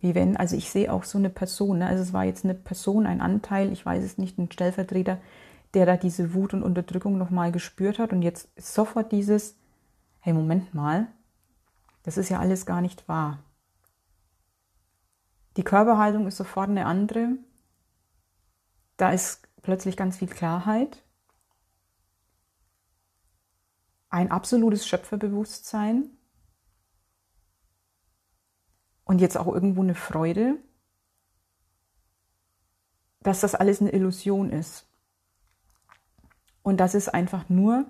wie 0.00 0.14
wenn, 0.14 0.36
also 0.36 0.56
ich 0.56 0.70
sehe 0.70 0.92
auch 0.92 1.04
so 1.04 1.18
eine 1.18 1.30
Person, 1.30 1.78
ne? 1.78 1.86
also 1.86 2.02
es 2.02 2.12
war 2.12 2.24
jetzt 2.24 2.44
eine 2.44 2.54
Person, 2.54 3.06
ein 3.06 3.20
Anteil, 3.20 3.72
ich 3.72 3.84
weiß 3.84 4.02
es 4.02 4.18
nicht, 4.18 4.38
ein 4.38 4.50
Stellvertreter, 4.50 5.18
der 5.74 5.86
da 5.86 5.96
diese 5.96 6.34
Wut 6.34 6.54
und 6.54 6.62
Unterdrückung 6.62 7.18
nochmal 7.18 7.52
gespürt 7.52 7.98
hat 7.98 8.12
und 8.12 8.22
jetzt 8.22 8.48
sofort 8.56 9.12
dieses, 9.12 9.56
hey, 10.20 10.32
Moment 10.32 10.74
mal, 10.74 11.06
das 12.02 12.16
ist 12.16 12.28
ja 12.28 12.38
alles 12.38 12.66
gar 12.66 12.80
nicht 12.80 13.08
wahr. 13.08 13.38
Die 15.56 15.64
Körperhaltung 15.64 16.26
ist 16.26 16.36
sofort 16.36 16.70
eine 16.70 16.86
andere. 16.86 17.36
Da 18.96 19.10
ist 19.10 19.48
plötzlich 19.62 19.96
ganz 19.96 20.18
viel 20.18 20.28
Klarheit. 20.28 21.02
ein 24.10 24.30
absolutes 24.30 24.86
Schöpferbewusstsein 24.86 26.10
und 29.10 29.20
jetzt 29.20 29.36
auch 29.36 29.48
irgendwo 29.48 29.82
eine 29.82 29.96
Freude, 29.96 30.56
dass 33.24 33.40
das 33.40 33.56
alles 33.56 33.80
eine 33.80 33.90
Illusion 33.90 34.50
ist. 34.50 34.86
Und 36.62 36.76
dass 36.76 36.94
es 36.94 37.08
einfach 37.08 37.48
nur 37.48 37.86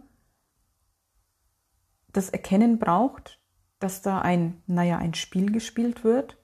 das 2.11 2.31
Erkennen 2.31 2.79
braucht, 2.79 3.39
dass 3.81 4.01
da 4.01 4.23
ein, 4.23 4.63
naja, 4.67 4.97
ein 4.97 5.13
Spiel 5.13 5.53
gespielt 5.53 6.05
wird 6.05 6.39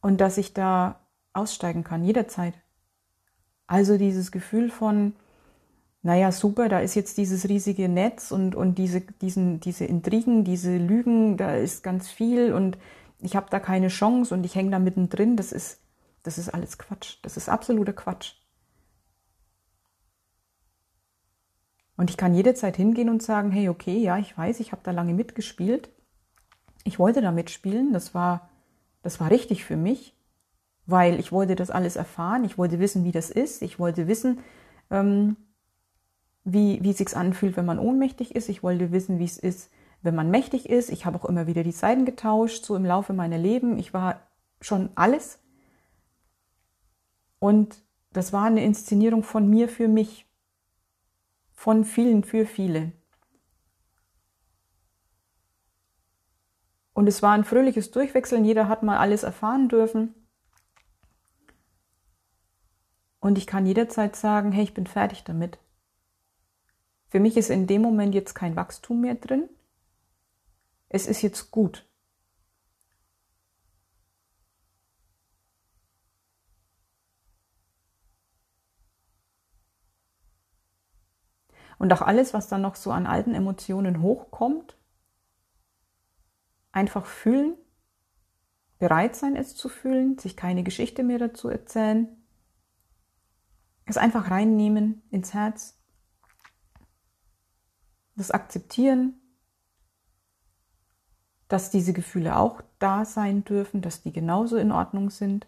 und 0.00 0.22
dass 0.22 0.38
ich 0.38 0.54
da 0.54 1.06
aussteigen 1.34 1.84
kann, 1.84 2.04
jederzeit. 2.04 2.54
Also 3.66 3.98
dieses 3.98 4.32
Gefühl 4.32 4.70
von, 4.70 5.14
naja, 6.00 6.32
super, 6.32 6.70
da 6.70 6.80
ist 6.80 6.94
jetzt 6.94 7.18
dieses 7.18 7.46
riesige 7.46 7.90
Netz 7.90 8.30
und, 8.32 8.54
und 8.54 8.78
diese, 8.78 9.02
diesen, 9.02 9.60
diese 9.60 9.84
Intrigen, 9.84 10.44
diese 10.44 10.78
Lügen, 10.78 11.36
da 11.36 11.56
ist 11.56 11.82
ganz 11.82 12.08
viel 12.08 12.54
und 12.54 12.78
ich 13.20 13.36
habe 13.36 13.46
da 13.50 13.60
keine 13.60 13.88
Chance 13.88 14.34
und 14.34 14.44
ich 14.44 14.54
hänge 14.54 14.70
da 14.70 14.78
mittendrin, 14.78 15.36
das 15.36 15.52
ist, 15.52 15.80
das 16.22 16.38
ist 16.38 16.48
alles 16.50 16.78
Quatsch. 16.78 17.18
Das 17.22 17.36
ist 17.36 17.48
absoluter 17.48 17.92
Quatsch. 17.92 18.34
Und 21.96 22.10
ich 22.10 22.16
kann 22.16 22.34
jederzeit 22.34 22.76
hingehen 22.76 23.10
und 23.10 23.22
sagen, 23.22 23.50
hey, 23.50 23.68
okay, 23.68 23.98
ja, 23.98 24.18
ich 24.18 24.38
weiß, 24.38 24.60
ich 24.60 24.70
habe 24.70 24.82
da 24.84 24.92
lange 24.92 25.14
mitgespielt. 25.14 25.90
Ich 26.84 27.00
wollte 27.00 27.20
da 27.20 27.32
mitspielen, 27.32 27.92
das 27.92 28.14
war, 28.14 28.48
das 29.02 29.18
war 29.18 29.30
richtig 29.30 29.64
für 29.64 29.76
mich, 29.76 30.16
weil 30.86 31.18
ich 31.18 31.32
wollte 31.32 31.56
das 31.56 31.70
alles 31.70 31.96
erfahren, 31.96 32.44
ich 32.44 32.56
wollte 32.56 32.78
wissen, 32.78 33.04
wie 33.04 33.10
das 33.10 33.30
ist, 33.30 33.62
ich 33.62 33.80
wollte 33.80 34.06
wissen, 34.06 34.38
ähm, 34.90 35.36
wie, 36.44 36.82
wie 36.82 36.90
es 36.90 36.98
sich 36.98 37.16
anfühlt, 37.16 37.56
wenn 37.56 37.66
man 37.66 37.80
ohnmächtig 37.80 38.34
ist, 38.34 38.48
ich 38.48 38.62
wollte 38.62 38.92
wissen, 38.92 39.18
wie 39.18 39.24
es 39.24 39.36
ist, 39.36 39.70
wenn 40.02 40.14
man 40.14 40.30
mächtig 40.30 40.68
ist. 40.68 40.90
Ich 40.90 41.06
habe 41.06 41.18
auch 41.18 41.24
immer 41.24 41.46
wieder 41.46 41.64
die 41.64 41.72
Seiten 41.72 42.04
getauscht, 42.04 42.64
so 42.64 42.76
im 42.76 42.84
Laufe 42.84 43.12
meiner 43.12 43.38
Leben. 43.38 43.78
Ich 43.78 43.92
war 43.92 44.20
schon 44.60 44.90
alles. 44.94 45.40
Und 47.38 47.82
das 48.12 48.32
war 48.32 48.44
eine 48.44 48.64
Inszenierung 48.64 49.22
von 49.22 49.48
mir 49.48 49.68
für 49.68 49.88
mich 49.88 50.26
von 51.52 51.84
vielen 51.84 52.24
für 52.24 52.46
viele. 52.46 52.92
Und 56.92 57.06
es 57.06 57.22
war 57.22 57.32
ein 57.32 57.44
fröhliches 57.44 57.90
Durchwechseln, 57.92 58.44
jeder 58.44 58.68
hat 58.68 58.82
mal 58.82 58.98
alles 58.98 59.22
erfahren 59.22 59.68
dürfen. 59.68 60.14
Und 63.20 63.38
ich 63.38 63.46
kann 63.46 63.66
jederzeit 63.66 64.16
sagen, 64.16 64.52
hey, 64.52 64.64
ich 64.64 64.74
bin 64.74 64.86
fertig 64.86 65.24
damit. 65.24 65.58
Für 67.08 67.20
mich 67.20 67.36
ist 67.36 67.50
in 67.50 67.66
dem 67.66 67.82
Moment 67.82 68.14
jetzt 68.14 68.34
kein 68.34 68.56
Wachstum 68.56 69.00
mehr 69.00 69.14
drin. 69.14 69.48
Es 70.88 71.06
ist 71.06 71.22
jetzt 71.22 71.50
gut. 71.50 71.88
Und 81.78 81.92
auch 81.92 82.02
alles, 82.02 82.34
was 82.34 82.48
dann 82.48 82.62
noch 82.62 82.74
so 82.74 82.90
an 82.90 83.06
alten 83.06 83.34
Emotionen 83.34 84.02
hochkommt, 84.02 84.76
einfach 86.72 87.06
fühlen, 87.06 87.56
bereit 88.78 89.14
sein, 89.16 89.36
es 89.36 89.54
zu 89.54 89.68
fühlen, 89.68 90.18
sich 90.18 90.36
keine 90.36 90.64
Geschichte 90.64 91.02
mehr 91.02 91.18
dazu 91.18 91.48
erzählen, 91.48 92.08
es 93.86 93.96
einfach 93.96 94.30
reinnehmen 94.30 95.02
ins 95.10 95.34
Herz, 95.34 95.78
das 98.16 98.30
akzeptieren, 98.30 99.20
dass 101.48 101.70
diese 101.70 101.92
Gefühle 101.92 102.36
auch 102.36 102.60
da 102.78 103.04
sein 103.04 103.44
dürfen, 103.44 103.80
dass 103.80 104.02
die 104.02 104.12
genauso 104.12 104.56
in 104.56 104.72
Ordnung 104.72 105.10
sind, 105.10 105.46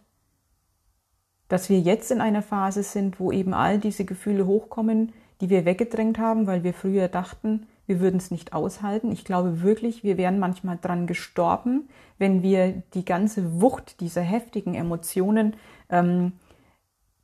dass 1.48 1.68
wir 1.68 1.80
jetzt 1.80 2.10
in 2.10 2.20
einer 2.20 2.42
Phase 2.42 2.82
sind, 2.82 3.20
wo 3.20 3.32
eben 3.32 3.54
all 3.54 3.78
diese 3.78 4.04
Gefühle 4.04 4.46
hochkommen, 4.46 5.12
die 5.40 5.50
wir 5.50 5.64
weggedrängt 5.64 6.18
haben, 6.18 6.46
weil 6.46 6.62
wir 6.64 6.74
früher 6.74 7.08
dachten, 7.08 7.66
wir 7.86 7.98
würden 7.98 8.18
es 8.18 8.30
nicht 8.30 8.52
aushalten. 8.52 9.10
Ich 9.10 9.24
glaube 9.24 9.62
wirklich, 9.62 10.04
wir 10.04 10.16
wären 10.16 10.38
manchmal 10.38 10.78
dran 10.80 11.08
gestorben, 11.08 11.88
wenn 12.18 12.42
wir 12.42 12.82
die 12.94 13.04
ganze 13.04 13.60
Wucht 13.60 14.00
dieser 14.00 14.20
heftigen 14.20 14.76
Emotionen 14.76 15.56
ähm, 15.88 16.34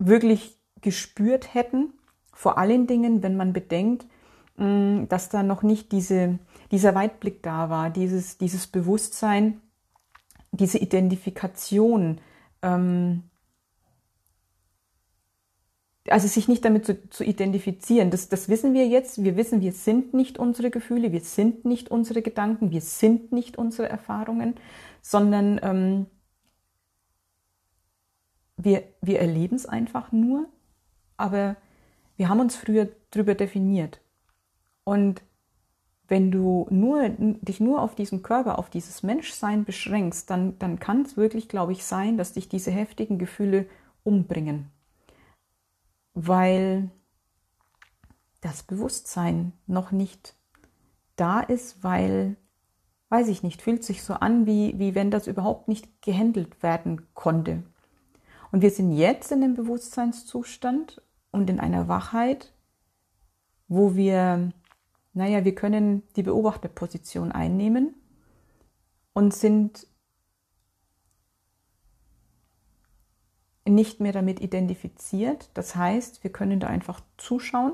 wirklich 0.01 0.59
gespürt 0.81 1.55
hätten. 1.55 1.93
Vor 2.33 2.59
allen 2.59 2.89
Dingen, 2.89 3.23
wenn 3.23 3.37
man 3.37 3.53
bedenkt, 3.53 4.07
mm, 4.57 5.05
dass 5.09 5.29
da 5.29 5.45
noch 5.45 5.63
nicht 5.63 5.93
diese, 5.93 6.41
dieser 6.71 6.95
Weitblick 6.95 7.43
da 7.43 7.71
war, 7.71 7.91
dieses, 7.91 8.39
dieses 8.39 8.67
Bewusstsein, 8.67 9.61
diese 10.53 10.79
Identifikation. 10.79 12.21
Ähm, 12.63 13.25
also 16.09 16.29
sich 16.29 16.49
nicht 16.49 16.65
damit 16.65 16.87
zu, 16.87 17.09
zu 17.11 17.25
identifizieren, 17.25 18.11
das, 18.11 18.29
das 18.29 18.49
wissen 18.49 18.75
wir 18.75 18.87
jetzt. 18.87 19.23
Wir 19.25 19.37
wissen, 19.37 19.61
wir 19.61 19.73
sind 19.73 20.15
nicht 20.15 20.39
unsere 20.39 20.71
Gefühle, 20.71 21.13
wir 21.13 21.21
sind 21.21 21.65
nicht 21.65 21.91
unsere 21.91 22.23
Gedanken, 22.23 22.71
wir 22.71 22.81
sind 22.81 23.33
nicht 23.33 23.59
unsere 23.59 23.89
Erfahrungen, 23.89 24.55
sondern 25.03 25.61
ähm, 25.63 26.07
wir, 28.57 28.85
wir 29.03 29.21
erleben 29.21 29.57
es 29.57 29.67
einfach 29.67 30.13
nur, 30.13 30.49
aber 31.17 31.57
wir 32.17 32.29
haben 32.29 32.41
uns 32.41 32.57
früher 32.57 32.89
darüber 33.11 33.35
definiert. 33.35 34.01
Und 34.85 35.23
wenn 36.09 36.31
du 36.31 36.67
nur, 36.71 37.09
dich 37.09 37.61
nur 37.61 37.83
auf 37.83 37.95
diesen 37.95 38.23
Körper, 38.23 38.59
auf 38.59 38.71
dieses 38.71 39.03
Menschsein 39.03 39.65
beschränkst, 39.65 40.31
dann, 40.31 40.59
dann 40.59 40.79
kann 40.79 41.03
es 41.03 41.17
wirklich, 41.17 41.49
glaube 41.49 41.73
ich, 41.73 41.85
sein, 41.85 42.17
dass 42.17 42.33
dich 42.33 42.49
diese 42.49 42.71
heftigen 42.71 43.19
Gefühle 43.19 43.67
umbringen 44.05 44.71
weil 46.17 46.91
das 48.41 48.63
Bewusstsein 48.63 49.53
noch 49.67 49.93
nicht 49.93 50.35
da 51.15 51.41
ist, 51.41 51.85
weil, 51.85 52.37
weiß 53.11 53.29
ich 53.29 53.43
nicht, 53.43 53.61
fühlt 53.61 53.85
sich 53.85 54.03
so 54.03 54.15
an, 54.15 54.47
wie, 54.47 54.79
wie 54.79 54.95
wenn 54.95 55.11
das 55.11 55.27
überhaupt 55.27 55.69
nicht 55.69 56.03
gehandelt 56.03 56.63
werden 56.63 57.07
konnte. 57.13 57.63
Und 58.51 58.63
wir 58.63 58.71
sind 58.71 58.93
jetzt 58.93 59.31
in 59.31 59.43
dem 59.43 59.55
Bewusstseinszustand 59.55 61.03
und 61.33 61.51
in 61.51 61.61
einer 61.61 61.87
Wachheit, 61.87 62.55
wo 63.69 63.95
wir, 63.95 64.53
naja, 65.17 65.47
wir 65.47 65.55
können 65.55 66.03
die 66.17 66.23
Beobachterposition 66.23 67.33
einnehmen 67.33 67.95
und 69.15 69.33
sind 69.33 69.87
nicht 73.67 73.99
mehr 73.99 74.13
damit 74.13 74.41
identifiziert. 74.41 75.49
Das 75.55 75.75
heißt, 75.75 76.23
wir 76.23 76.31
können 76.31 76.61
da 76.61 76.67
einfach 76.67 77.01
zuschauen 77.17 77.73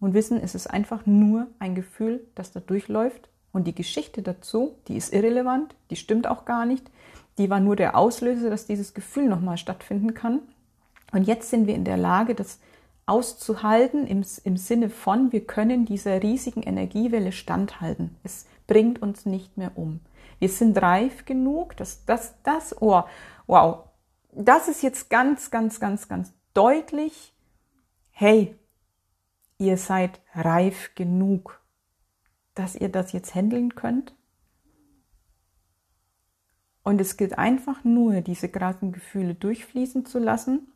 und 0.00 0.14
wissen, 0.14 0.40
es 0.40 0.56
ist 0.56 0.66
einfach 0.66 1.06
nur 1.06 1.46
ein 1.60 1.76
Gefühl, 1.76 2.26
das 2.34 2.50
da 2.50 2.58
durchläuft. 2.58 3.28
Und 3.52 3.68
die 3.68 3.74
Geschichte 3.76 4.22
dazu, 4.22 4.74
die 4.88 4.96
ist 4.96 5.14
irrelevant, 5.14 5.76
die 5.90 5.96
stimmt 5.96 6.26
auch 6.26 6.44
gar 6.44 6.66
nicht. 6.66 6.90
Die 7.38 7.50
war 7.50 7.60
nur 7.60 7.76
der 7.76 7.96
Auslöser, 7.96 8.50
dass 8.50 8.66
dieses 8.66 8.94
Gefühl 8.94 9.28
nochmal 9.28 9.58
stattfinden 9.58 10.14
kann. 10.14 10.40
Und 11.12 11.28
jetzt 11.28 11.50
sind 11.50 11.68
wir 11.68 11.76
in 11.76 11.84
der 11.84 11.98
Lage, 11.98 12.34
das 12.34 12.58
auszuhalten 13.06 14.06
im, 14.06 14.24
im 14.44 14.56
Sinne 14.56 14.90
von, 14.90 15.32
wir 15.32 15.46
können 15.46 15.84
dieser 15.84 16.22
riesigen 16.22 16.62
Energiewelle 16.62 17.32
standhalten. 17.32 18.16
Es 18.22 18.46
bringt 18.66 19.02
uns 19.02 19.26
nicht 19.26 19.56
mehr 19.56 19.72
um. 19.76 20.00
Wir 20.38 20.48
sind 20.48 20.80
reif 20.80 21.24
genug, 21.24 21.76
dass 21.76 22.04
das, 22.04 22.34
das, 22.42 22.80
oh, 22.80 23.02
wow, 23.46 23.84
das 24.32 24.68
ist 24.68 24.82
jetzt 24.82 25.10
ganz, 25.10 25.50
ganz, 25.50 25.80
ganz, 25.80 26.08
ganz 26.08 26.32
deutlich, 26.54 27.32
hey, 28.10 28.56
ihr 29.58 29.76
seid 29.76 30.20
reif 30.34 30.94
genug, 30.94 31.60
dass 32.54 32.74
ihr 32.74 32.88
das 32.88 33.12
jetzt 33.12 33.34
handeln 33.34 33.74
könnt. 33.74 34.14
Und 36.82 37.00
es 37.00 37.16
gilt 37.16 37.38
einfach 37.38 37.82
nur, 37.82 38.20
diese 38.20 38.48
krassen 38.48 38.92
Gefühle 38.92 39.34
durchfließen 39.34 40.04
zu 40.04 40.18
lassen. 40.18 40.68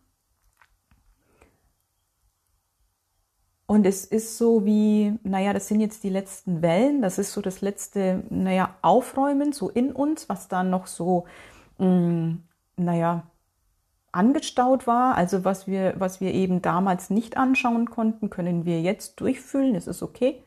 Und 3.70 3.84
es 3.84 4.06
ist 4.06 4.38
so 4.38 4.64
wie, 4.64 5.18
naja, 5.24 5.52
das 5.52 5.68
sind 5.68 5.80
jetzt 5.80 6.02
die 6.02 6.08
letzten 6.08 6.62
Wellen, 6.62 7.02
das 7.02 7.18
ist 7.18 7.34
so 7.34 7.42
das 7.42 7.60
letzte, 7.60 8.24
naja, 8.30 8.74
Aufräumen 8.80 9.52
so 9.52 9.68
in 9.68 9.92
uns, 9.92 10.30
was 10.30 10.48
da 10.48 10.62
noch 10.62 10.86
so, 10.86 11.26
mh, 11.76 11.86
mm, 11.86 12.42
naja, 12.76 13.24
angestaut 14.10 14.86
war, 14.86 15.16
also 15.16 15.44
was 15.44 15.66
wir, 15.66 15.96
was 15.98 16.18
wir 16.18 16.32
eben 16.32 16.62
damals 16.62 17.10
nicht 17.10 17.36
anschauen 17.36 17.90
konnten, 17.90 18.30
können 18.30 18.64
wir 18.64 18.80
jetzt 18.80 19.20
durchfüllen, 19.20 19.74
es 19.74 19.86
ist 19.86 20.02
okay. 20.02 20.42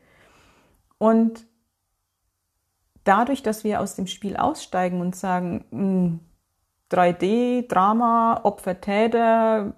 Und 0.98 1.46
dadurch, 3.04 3.44
dass 3.44 3.62
wir 3.62 3.80
aus 3.80 3.94
dem 3.94 4.08
Spiel 4.08 4.36
aussteigen 4.36 5.00
und 5.00 5.14
sagen, 5.14 6.20
3D, 6.90 7.60
hm, 7.60 7.68
Drama, 7.68 8.40
Opfer, 8.42 8.80
Täter, 8.80 9.74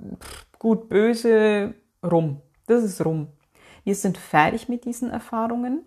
gut, 0.59 0.89
böse, 0.89 1.75
rum. 2.03 2.41
Das 2.67 2.83
ist 2.83 3.05
rum. 3.05 3.34
Wir 3.85 3.95
sind 3.95 4.19
fertig 4.19 4.69
mit 4.69 4.85
diesen 4.85 5.11
Erfahrungen. 5.11 5.85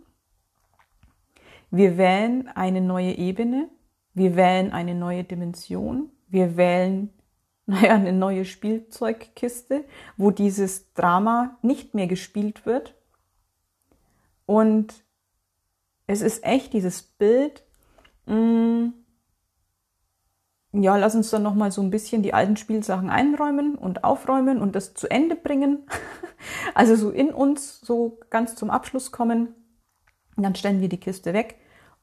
Wir 1.70 1.98
wählen 1.98 2.48
eine 2.48 2.80
neue 2.80 3.14
Ebene, 3.18 3.70
wir 4.14 4.36
wählen 4.36 4.72
eine 4.72 4.96
neue 4.96 5.24
Dimension, 5.24 6.10
wir 6.30 6.56
wählen 6.56 7.10
naja, 7.70 7.96
eine 7.96 8.14
neue 8.14 8.46
Spielzeugkiste, 8.46 9.84
wo 10.16 10.32
dieses 10.32 10.94
Drama 10.94 11.58
nicht 11.62 11.94
mehr 11.94 12.08
gespielt 12.08 12.66
wird. 12.66 12.96
Und 14.46 15.04
es 16.06 16.22
ist 16.22 16.46
echt 16.46 16.72
dieses 16.72 17.04
Bild, 17.04 17.64
mh, 18.26 18.36
mm, 18.36 18.94
ja, 20.74 20.98
lass 20.98 21.16
uns 21.16 21.30
dann 21.30 21.44
nochmal 21.44 21.72
so 21.72 21.82
ein 21.82 21.90
bisschen 21.90 22.24
die 22.24 22.34
alten 22.34 22.58
Spielsachen 22.58 23.10
einräumen 23.10 23.76
und 23.76 24.04
aufräumen 24.04 24.62
und 24.62 24.76
das 24.76 24.94
zu 24.94 25.10
Ende 25.10 25.36
bringen. 25.36 25.88
also 26.76 26.96
so 26.96 27.10
in 27.10 27.34
uns 27.34 27.80
so 27.82 28.20
ganz 28.30 28.56
zum 28.56 28.70
Abschluss 28.70 29.12
kommen. 29.12 29.56
Und 30.36 30.44
dann 30.44 30.56
stellen 30.56 30.82
wir 30.82 30.90
die 30.90 31.00
Kiste 31.00 31.34
weg 31.34 31.58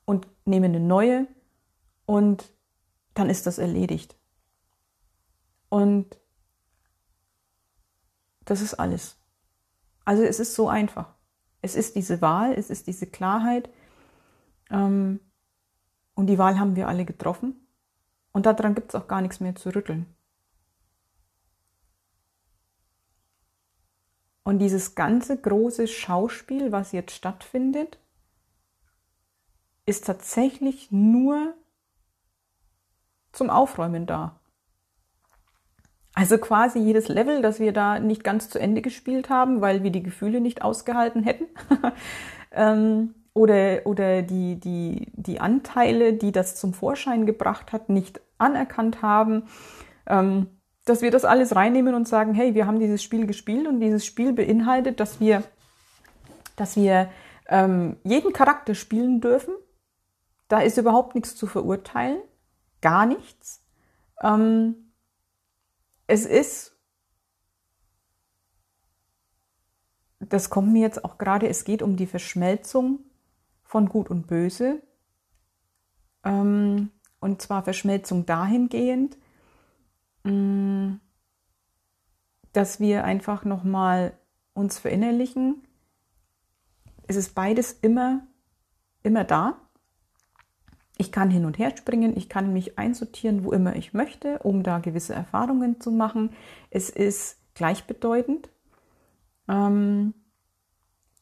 und 0.05 0.27
nehmen 0.44 0.74
eine 0.74 0.81
neue 0.81 1.27
und 2.07 2.53
dann 3.14 3.31
ist 3.31 3.46
das 3.46 3.59
erledigt. 3.59 4.16
Und 5.68 6.18
das 8.44 8.61
ist 8.61 8.74
alles. 8.74 9.16
Also 10.05 10.22
es 10.22 10.40
ist 10.40 10.55
so 10.55 10.68
einfach. 10.68 11.14
Es 11.62 11.77
ist 11.77 11.96
diese 11.96 12.20
Wahl, 12.20 12.53
es 12.53 12.70
ist 12.70 12.87
diese 12.87 13.07
Klarheit. 13.07 13.70
Ähm, 14.70 15.20
und 16.14 16.27
die 16.27 16.38
Wahl 16.38 16.59
haben 16.59 16.77
wir 16.77 16.88
alle 16.88 17.05
getroffen. 17.05 17.63
Und 18.34 18.46
daran 18.46 18.74
gibt 18.74 18.90
es 18.90 19.00
auch 19.00 19.06
gar 19.06 19.22
nichts 19.22 19.38
mehr 19.38 19.54
zu 19.54 19.74
rütteln. 19.74 20.06
Und 24.42 24.58
dieses 24.58 24.96
ganze 24.96 25.40
große 25.40 25.86
Schauspiel, 25.86 26.72
was 26.72 26.92
jetzt 26.92 27.14
stattfindet, 27.14 27.98
ist 29.86 30.04
tatsächlich 30.04 30.90
nur 30.90 31.54
zum 33.32 33.50
Aufräumen 33.50 34.04
da. 34.04 34.40
Also 36.14 36.36
quasi 36.38 36.80
jedes 36.80 37.08
Level, 37.08 37.40
das 37.40 37.60
wir 37.60 37.72
da 37.72 38.00
nicht 38.00 38.24
ganz 38.24 38.50
zu 38.50 38.58
Ende 38.58 38.82
gespielt 38.82 39.30
haben, 39.30 39.60
weil 39.60 39.84
wir 39.84 39.90
die 39.90 40.02
Gefühle 40.02 40.40
nicht 40.40 40.62
ausgehalten 40.62 41.22
hätten. 41.22 41.46
ähm, 42.50 43.14
oder, 43.34 43.84
oder 43.84 44.22
die, 44.22 44.58
die, 44.58 45.10
die 45.12 45.40
Anteile, 45.40 46.14
die 46.14 46.32
das 46.32 46.54
zum 46.54 46.72
Vorschein 46.72 47.26
gebracht 47.26 47.72
hat, 47.72 47.88
nicht 47.88 48.20
anerkannt 48.38 49.02
haben, 49.02 49.48
ähm, 50.06 50.46
dass 50.84 51.02
wir 51.02 51.10
das 51.10 51.24
alles 51.24 51.56
reinnehmen 51.56 51.94
und 51.94 52.06
sagen, 52.06 52.34
hey, 52.34 52.54
wir 52.54 52.66
haben 52.66 52.78
dieses 52.78 53.02
Spiel 53.02 53.26
gespielt 53.26 53.66
und 53.66 53.80
dieses 53.80 54.06
Spiel 54.06 54.32
beinhaltet, 54.32 55.00
dass 55.00 55.18
wir, 55.18 55.42
dass 56.56 56.76
wir 56.76 57.10
ähm, 57.48 57.96
jeden 58.04 58.32
Charakter 58.32 58.74
spielen 58.74 59.20
dürfen. 59.20 59.54
Da 60.48 60.60
ist 60.60 60.78
überhaupt 60.78 61.14
nichts 61.14 61.34
zu 61.34 61.46
verurteilen, 61.46 62.20
gar 62.82 63.06
nichts. 63.06 63.64
Ähm, 64.22 64.92
es 66.06 66.24
ist, 66.24 66.76
das 70.20 70.50
kommt 70.50 70.72
mir 70.72 70.82
jetzt 70.82 71.04
auch 71.04 71.18
gerade, 71.18 71.48
es 71.48 71.64
geht 71.64 71.82
um 71.82 71.96
die 71.96 72.06
Verschmelzung 72.06 73.00
von 73.74 73.88
Gut 73.88 74.08
und 74.08 74.28
Böse. 74.28 74.80
Ähm, 76.22 76.92
und 77.18 77.42
zwar 77.42 77.64
Verschmelzung 77.64 78.24
dahingehend, 78.24 79.18
mm, 80.22 80.92
dass 82.52 82.78
wir 82.78 83.02
einfach 83.02 83.44
nochmal 83.44 84.16
uns 84.52 84.78
verinnerlichen. 84.78 85.66
Es 87.08 87.16
ist 87.16 87.34
beides 87.34 87.72
immer, 87.72 88.24
immer 89.02 89.24
da. 89.24 89.56
Ich 90.96 91.10
kann 91.10 91.28
hin 91.28 91.44
und 91.44 91.58
her 91.58 91.76
springen, 91.76 92.16
ich 92.16 92.28
kann 92.28 92.52
mich 92.52 92.78
einsortieren, 92.78 93.42
wo 93.42 93.50
immer 93.50 93.74
ich 93.74 93.92
möchte, 93.92 94.38
um 94.44 94.62
da 94.62 94.78
gewisse 94.78 95.14
Erfahrungen 95.14 95.80
zu 95.80 95.90
machen. 95.90 96.30
Es 96.70 96.90
ist 96.90 97.40
gleichbedeutend. 97.54 98.50
Ähm, 99.48 100.14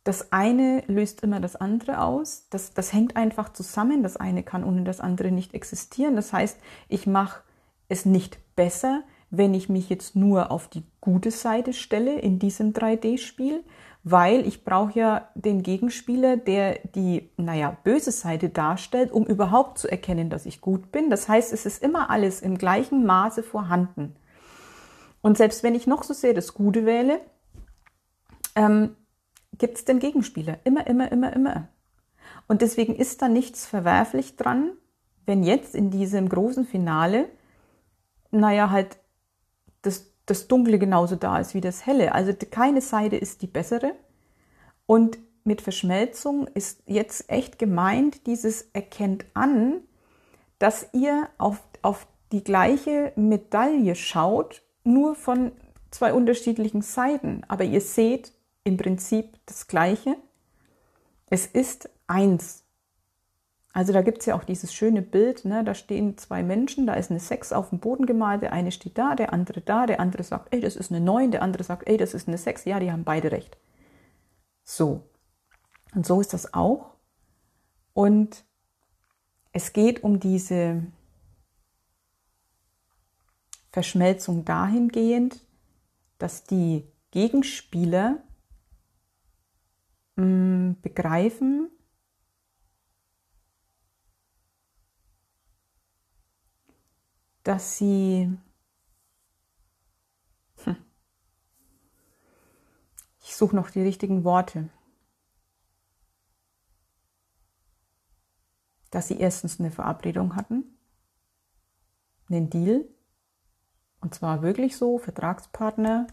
das 0.05 0.33
eine 0.33 0.83
löst 0.89 1.23
immer 1.23 1.39
das 1.39 1.55
andere 1.55 2.01
aus. 2.01 2.47
Das, 2.51 2.75
das 2.75 2.93
hängt 2.93 3.17
einfach 3.17 3.53
zusammen. 3.53 4.03
Das 4.03 4.17
eine 4.17 4.43
kann 4.43 4.65
ohne 4.65 4.83
das 4.83 5.01
andere 5.01 5.31
nicht 5.31 5.55
existieren. 5.55 6.17
Das 6.17 6.33
heißt, 6.33 6.59
ich 6.89 7.07
mache 7.07 7.43
es 7.89 8.05
nicht 8.05 8.39
besser, 8.57 9.03
wenn 9.31 9.55
ich 9.55 9.69
mich 9.69 9.89
jetzt 9.89 10.17
nur 10.17 10.51
auf 10.51 10.69
die 10.69 10.83
gute 11.01 11.31
Seite 11.31 11.73
stelle 11.73 12.19
in 12.19 12.39
diesem 12.39 12.73
3D-Spiel, 12.73 13.65
weil 14.05 14.47
ich 14.47 14.65
brauche 14.65 14.99
ja 14.99 15.29
den 15.35 15.63
Gegenspieler, 15.63 16.37
der 16.37 16.81
die, 16.95 17.31
naja, 17.37 17.77
böse 17.85 18.11
Seite 18.11 18.49
darstellt, 18.49 19.13
um 19.13 19.25
überhaupt 19.25 19.79
zu 19.79 19.89
erkennen, 19.89 20.29
dass 20.29 20.47
ich 20.47 20.61
gut 20.61 20.91
bin. 20.91 21.09
Das 21.11 21.29
heißt, 21.29 21.53
es 21.53 21.65
ist 21.65 21.83
immer 21.83 22.11
alles 22.11 22.43
im 22.43 22.59
gleichen 22.59 23.07
Maße 23.07 23.45
vorhanden. 23.45 24.17
Und 25.21 25.39
selbst 25.39 25.63
wenn 25.63 25.77
ich 25.77 25.87
noch 25.87 26.03
so 26.03 26.13
sehr 26.13 26.35
das 26.35 26.53
Gute 26.53 26.85
wähle, 26.85 27.21
ähm, 28.57 28.97
gibt 29.63 29.79
es 29.79 29.85
den 29.85 30.01
Gegenspieler. 30.01 30.59
Immer, 30.65 30.89
immer, 30.89 31.13
immer, 31.13 31.33
immer. 31.33 31.69
Und 32.49 32.63
deswegen 32.63 32.97
ist 32.97 33.23
da 33.23 33.29
nichts 33.29 33.65
verwerflich 33.65 34.35
dran, 34.35 34.73
wenn 35.25 35.45
jetzt 35.45 35.77
in 35.77 35.93
diesem 35.93 36.29
großen 36.29 36.67
Finale, 36.67 37.29
naja, 38.33 38.71
halt 38.71 38.99
das, 39.83 40.13
das 40.27 40.49
Dunkle 40.49 40.81
genauso 40.81 41.15
da 41.15 41.39
ist 41.39 41.55
wie 41.55 41.61
das 41.61 41.87
Helle. 41.87 42.13
Also 42.13 42.33
keine 42.51 42.81
Seite 42.81 43.15
ist 43.15 43.41
die 43.41 43.47
bessere. 43.47 43.93
Und 44.87 45.21
mit 45.45 45.63
Verschmelzung 45.63 46.49
ist 46.49 46.83
jetzt 46.87 47.31
echt 47.31 47.61
gemeint, 47.61 48.27
dieses 48.27 48.63
erkennt 48.73 49.25
an, 49.33 49.81
dass 50.59 50.89
ihr 50.93 51.29
auf, 51.39 51.63
auf 51.83 52.09
die 52.33 52.43
gleiche 52.43 53.13
Medaille 53.15 53.95
schaut, 53.95 54.63
nur 54.83 55.15
von 55.15 55.53
zwei 55.93 56.13
unterschiedlichen 56.13 56.83
Seiten. 56.83 57.43
Aber 57.47 57.63
ihr 57.63 57.81
seht 57.81 58.33
im 58.65 58.77
Prinzip 58.77 59.39
das 59.47 59.67
Gleiche. 59.67 60.17
Es 61.27 61.47
ist 61.47 61.91
eins. 62.07 62.65
Also 63.73 63.93
da 63.93 64.03
gibt 64.03 64.19
es 64.19 64.27
ja 64.27 64.35
auch 64.35 64.45
dieses 64.45 64.75
schöne 64.75 65.01
Bild, 65.01 65.47
ne? 65.47 65.65
da 65.65 65.75
stehen 65.75 66.19
zwei 66.19 66.43
Menschen, 66.43 66.87
da 66.87 66.93
ist 66.93 67.11
eine 67.11 67.21
Sechs 67.21 67.53
auf 67.53 67.71
dem 67.71 67.79
Boden 67.79 68.05
gemalt, 68.05 68.43
der 68.43 68.53
eine 68.53 68.71
steht 68.71 68.99
da, 68.99 69.15
der 69.15 69.33
andere 69.33 69.63
da, 69.63 69.87
der 69.87 69.99
andere 69.99 70.23
sagt, 70.25 70.53
ey, 70.53 70.61
das 70.61 70.77
ist 70.77 70.91
eine 70.91 71.01
Neun, 71.01 71.31
der 71.31 71.41
andere 71.41 71.65
sagt, 71.65 71.89
ey, 71.89 71.97
das 71.97 72.13
ist 72.13 72.29
eine 72.29 72.37
Sechs, 72.37 72.67
ja, 72.67 72.79
die 72.81 72.93
haben 72.93 73.05
beide 73.05 73.33
recht. 73.33 73.57
So. 74.63 75.09
Und 75.95 76.07
so 76.07 76.21
ist 76.21 76.35
das 76.35 76.53
auch. 76.53 76.91
Und 77.95 78.45
es 79.53 79.73
geht 79.73 80.05
um 80.05 80.21
diese 80.21 80.83
Verschmelzung 83.71 84.45
dahingehend, 84.45 85.41
dass 86.19 86.45
die 86.45 86.87
Gegenspieler 87.11 88.19
mm, 90.17 90.73
begreifen, 90.83 91.71
dass 97.43 97.77
sie 97.77 98.37
hm, 100.65 100.77
ich 103.25 103.37
suche 103.37 103.57
noch 103.57 103.71
die 103.71 103.81
richtigen 103.81 104.25
Worte, 104.25 104.69
dass 108.91 109.09
sie 109.09 109.19
erstens 109.19 109.59
eine 109.59 109.71
Verabredung 109.71 110.37
hatten, 110.37 110.65
einen 112.29 112.51
Deal, 112.51 112.87
und 114.01 114.15
zwar 114.15 114.43
wirklich 114.43 114.77
so, 114.77 114.99
Vertragspartner 114.99 116.09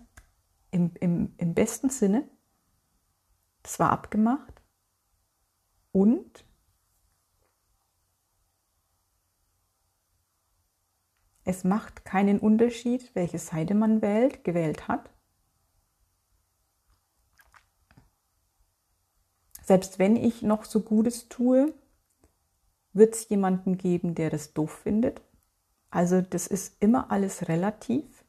im, 0.71 0.93
im, 0.99 1.33
im 1.37 1.53
besten 1.53 1.89
Sinne, 1.89 2.29
das 3.63 3.79
war 3.79 3.91
abgemacht. 3.91 4.61
Und 5.91 6.45
es 11.43 11.63
macht 11.63 12.05
keinen 12.05 12.39
Unterschied, 12.39 13.13
welche 13.15 13.39
Seite 13.39 13.73
man 13.73 14.01
wählt, 14.01 14.43
gewählt 14.43 14.87
hat. 14.87 15.09
Selbst 19.63 19.99
wenn 19.99 20.15
ich 20.15 20.41
noch 20.41 20.65
so 20.65 20.81
Gutes 20.81 21.29
tue, 21.29 21.73
wird 22.93 23.15
es 23.15 23.29
jemanden 23.29 23.77
geben, 23.77 24.15
der 24.15 24.29
das 24.29 24.53
doof 24.53 24.71
findet. 24.71 25.21
Also 25.91 26.21
das 26.21 26.47
ist 26.47 26.81
immer 26.81 27.11
alles 27.11 27.47
relativ. 27.47 28.23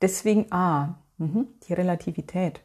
Deswegen 0.00 0.50
A, 0.52 0.82
ah, 0.82 0.98
die 1.18 1.72
Relativität. 1.72 2.60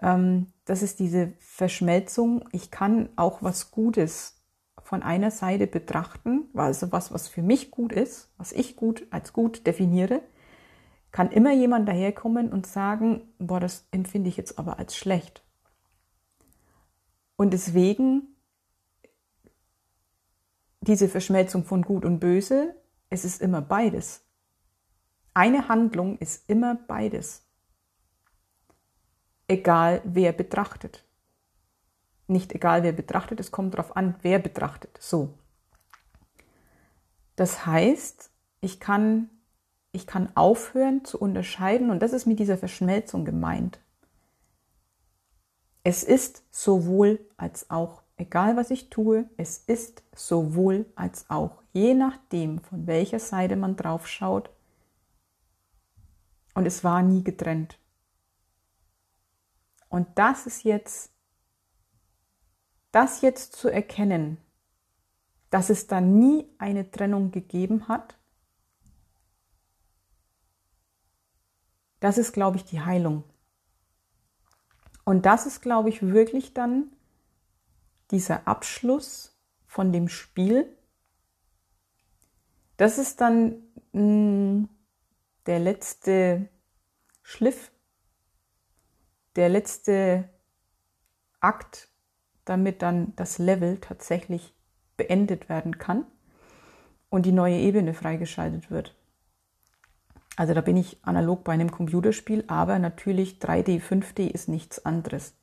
Ähm, 0.00 0.52
das 0.66 0.82
ist 0.82 0.98
diese 0.98 1.32
Verschmelzung. 1.38 2.44
Ich 2.52 2.70
kann 2.70 3.08
auch 3.16 3.42
was 3.42 3.70
Gutes 3.70 4.42
von 4.82 5.02
einer 5.02 5.30
Seite 5.30 5.66
betrachten, 5.66 6.48
also 6.54 6.92
was, 6.92 7.12
was 7.12 7.28
für 7.28 7.42
mich 7.42 7.70
gut 7.70 7.92
ist, 7.92 8.30
was 8.36 8.52
ich 8.52 8.76
gut 8.76 9.06
als 9.10 9.32
gut 9.32 9.66
definiere, 9.66 10.20
kann 11.10 11.30
immer 11.30 11.52
jemand 11.52 11.88
daherkommen 11.88 12.52
und 12.52 12.66
sagen, 12.66 13.32
boah, 13.38 13.58
das 13.58 13.88
empfinde 13.90 14.28
ich 14.28 14.36
jetzt 14.36 14.58
aber 14.58 14.78
als 14.78 14.96
schlecht. 14.96 15.42
Und 17.36 17.52
deswegen 17.52 18.36
diese 20.80 21.08
Verschmelzung 21.08 21.64
von 21.64 21.82
Gut 21.82 22.04
und 22.04 22.20
Böse, 22.20 22.74
es 23.10 23.24
ist 23.24 23.40
immer 23.40 23.60
beides. 23.60 24.24
Eine 25.34 25.68
Handlung 25.68 26.18
ist 26.18 26.48
immer 26.48 26.74
beides. 26.74 27.45
Egal 29.48 30.00
wer 30.04 30.32
betrachtet. 30.32 31.04
Nicht 32.26 32.52
egal 32.52 32.82
wer 32.82 32.92
betrachtet, 32.92 33.38
es 33.38 33.52
kommt 33.52 33.74
darauf 33.74 33.96
an, 33.96 34.16
wer 34.22 34.38
betrachtet. 34.38 34.98
So. 35.00 35.34
Das 37.36 37.66
heißt, 37.66 38.30
ich 38.60 38.80
kann, 38.80 39.30
ich 39.92 40.06
kann 40.06 40.34
aufhören 40.34 41.04
zu 41.04 41.20
unterscheiden, 41.20 41.90
und 41.90 42.00
das 42.00 42.12
ist 42.12 42.26
mit 42.26 42.40
dieser 42.40 42.58
Verschmelzung 42.58 43.24
gemeint. 43.24 43.78
Es 45.84 46.02
ist 46.02 46.42
sowohl 46.50 47.20
als 47.36 47.70
auch. 47.70 48.02
Egal 48.16 48.56
was 48.56 48.70
ich 48.72 48.90
tue, 48.90 49.28
es 49.36 49.58
ist 49.58 50.02
sowohl 50.14 50.86
als 50.96 51.30
auch. 51.30 51.62
Je 51.72 51.94
nachdem, 51.94 52.58
von 52.58 52.88
welcher 52.88 53.20
Seite 53.20 53.54
man 53.54 53.76
drauf 53.76 54.08
schaut. 54.08 54.50
Und 56.54 56.66
es 56.66 56.82
war 56.82 57.02
nie 57.02 57.22
getrennt. 57.22 57.78
Und 59.88 60.08
das 60.16 60.46
ist 60.46 60.64
jetzt, 60.64 61.10
das 62.92 63.20
jetzt 63.20 63.54
zu 63.56 63.68
erkennen, 63.68 64.38
dass 65.50 65.70
es 65.70 65.86
da 65.86 66.00
nie 66.00 66.48
eine 66.58 66.90
Trennung 66.90 67.30
gegeben 67.30 67.88
hat, 67.88 68.18
das 72.00 72.18
ist, 72.18 72.32
glaube 72.32 72.56
ich, 72.56 72.64
die 72.64 72.80
Heilung. 72.80 73.24
Und 75.04 75.24
das 75.24 75.46
ist, 75.46 75.62
glaube 75.62 75.88
ich, 75.88 76.02
wirklich 76.02 76.52
dann 76.52 76.92
dieser 78.10 78.46
Abschluss 78.46 79.36
von 79.66 79.92
dem 79.92 80.08
Spiel. 80.08 80.76
Das 82.76 82.98
ist 82.98 83.20
dann 83.20 83.62
mh, 83.92 84.00
hm, 84.00 84.68
der 85.46 85.60
letzte 85.60 86.48
Schliff, 87.22 87.70
der 89.36 89.48
letzte 89.48 90.28
Akt, 91.40 91.88
damit 92.44 92.82
dann 92.82 93.14
das 93.16 93.38
Level 93.38 93.78
tatsächlich 93.78 94.54
beendet 94.96 95.48
werden 95.48 95.78
kann 95.78 96.06
und 97.10 97.26
die 97.26 97.32
neue 97.32 97.58
Ebene 97.58 97.94
freigeschaltet 97.94 98.70
wird. 98.70 98.94
Also 100.36 100.52
da 100.52 100.60
bin 100.60 100.76
ich 100.76 100.98
analog 101.02 101.44
bei 101.44 101.52
einem 101.52 101.70
Computerspiel, 101.70 102.44
aber 102.46 102.78
natürlich 102.78 103.38
3D, 103.38 103.80
5D 103.80 104.28
ist 104.28 104.48
nichts 104.48 104.84
anderes. 104.84 105.34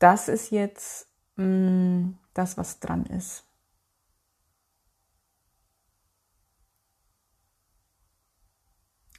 Das 0.00 0.28
ist 0.28 0.50
jetzt 0.50 1.08
mh, 1.36 1.44
mm, 1.46 2.18
das, 2.34 2.58
was 2.58 2.80
dran 2.80 3.06
ist. 3.06 3.44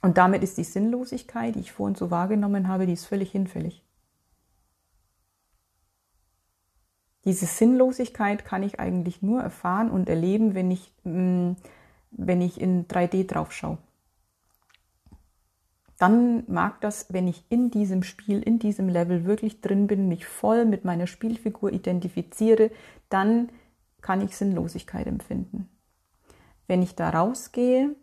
Und 0.06 0.20
damit 0.20 0.44
ist 0.44 0.60
die 0.60 0.64
Sinnlosigkeit, 0.64 1.56
die 1.56 1.62
ich 1.62 1.72
vorhin 1.72 1.96
so 1.96 2.12
wahrgenommen 2.12 2.68
habe, 2.68 2.86
die 2.86 2.94
ist 2.94 3.08
völlig 3.08 3.32
hinfällig. 3.32 3.84
Diese 7.24 7.48
Sinnlosigkeit 7.48 8.46
kann 8.46 8.62
ich 8.62 8.80
eigentlich 8.80 9.24
nur 9.24 9.42
erfahren 9.42 9.90
und 9.90 10.08
erleben, 10.08 10.54
wenn 10.54 10.70
ich 10.70 10.94
mm, 11.06 11.54
wenn 12.12 12.40
ich 12.40 12.62
in 12.62 12.88
3D 12.88 13.26
drauf 13.26 13.52
schaue. 13.52 13.80
Dann 15.98 16.44
mag 16.46 16.82
das, 16.82 17.12
wenn 17.12 17.28
ich 17.28 17.44
in 17.50 17.72
diesem 17.72 18.04
Spiel, 18.04 18.44
in 18.44 18.60
diesem 18.60 18.90
Level 18.90 19.26
wirklich 19.26 19.62
drin 19.62 19.88
bin, 19.88 20.08
mich 20.08 20.28
voll 20.28 20.66
mit 20.66 20.86
meiner 20.86 21.08
Spielfigur 21.08 21.74
identifiziere, 21.74 22.70
dann 23.10 23.50
kann 24.02 24.22
ich 24.22 24.38
Sinnlosigkeit 24.38 25.08
empfinden. 25.08 25.68
Wenn 26.68 26.84
ich 26.84 26.94
da 26.94 27.10
rausgehe 27.10 27.96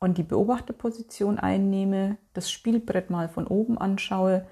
und 0.00 0.18
die 0.18 0.22
Beobachterposition 0.24 1.38
einnehme, 1.38 2.18
das 2.32 2.50
Spielbrett 2.50 3.10
mal 3.10 3.28
von 3.28 3.46
oben 3.46 3.78
anschaue, 3.78 4.46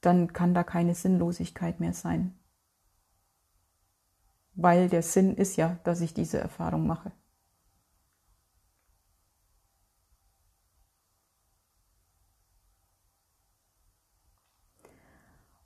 dann 0.00 0.32
kann 0.32 0.54
da 0.54 0.64
keine 0.64 0.94
Sinnlosigkeit 0.94 1.80
mehr 1.80 1.92
sein 1.92 2.34
weil 4.54 4.88
der 4.88 5.02
Sinn 5.02 5.36
ist 5.36 5.56
ja, 5.56 5.78
dass 5.84 6.00
ich 6.00 6.14
diese 6.14 6.38
Erfahrung 6.38 6.86
mache. 6.86 7.12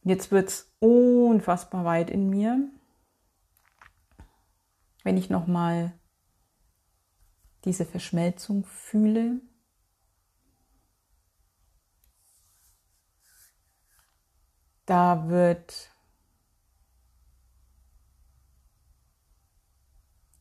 jetzt 0.09 0.31
wird 0.31 0.49
es 0.49 0.73
unfassbar 0.79 1.85
weit 1.85 2.11
in 2.11 2.31
mir, 2.31 2.71
wenn 5.03 5.17
ich 5.17 5.31
nochmal 5.31 5.93
diese 7.67 7.85
Verschmelzung 7.85 8.65
fühle. 8.65 9.43
Da 14.87 15.29
wird 15.29 15.91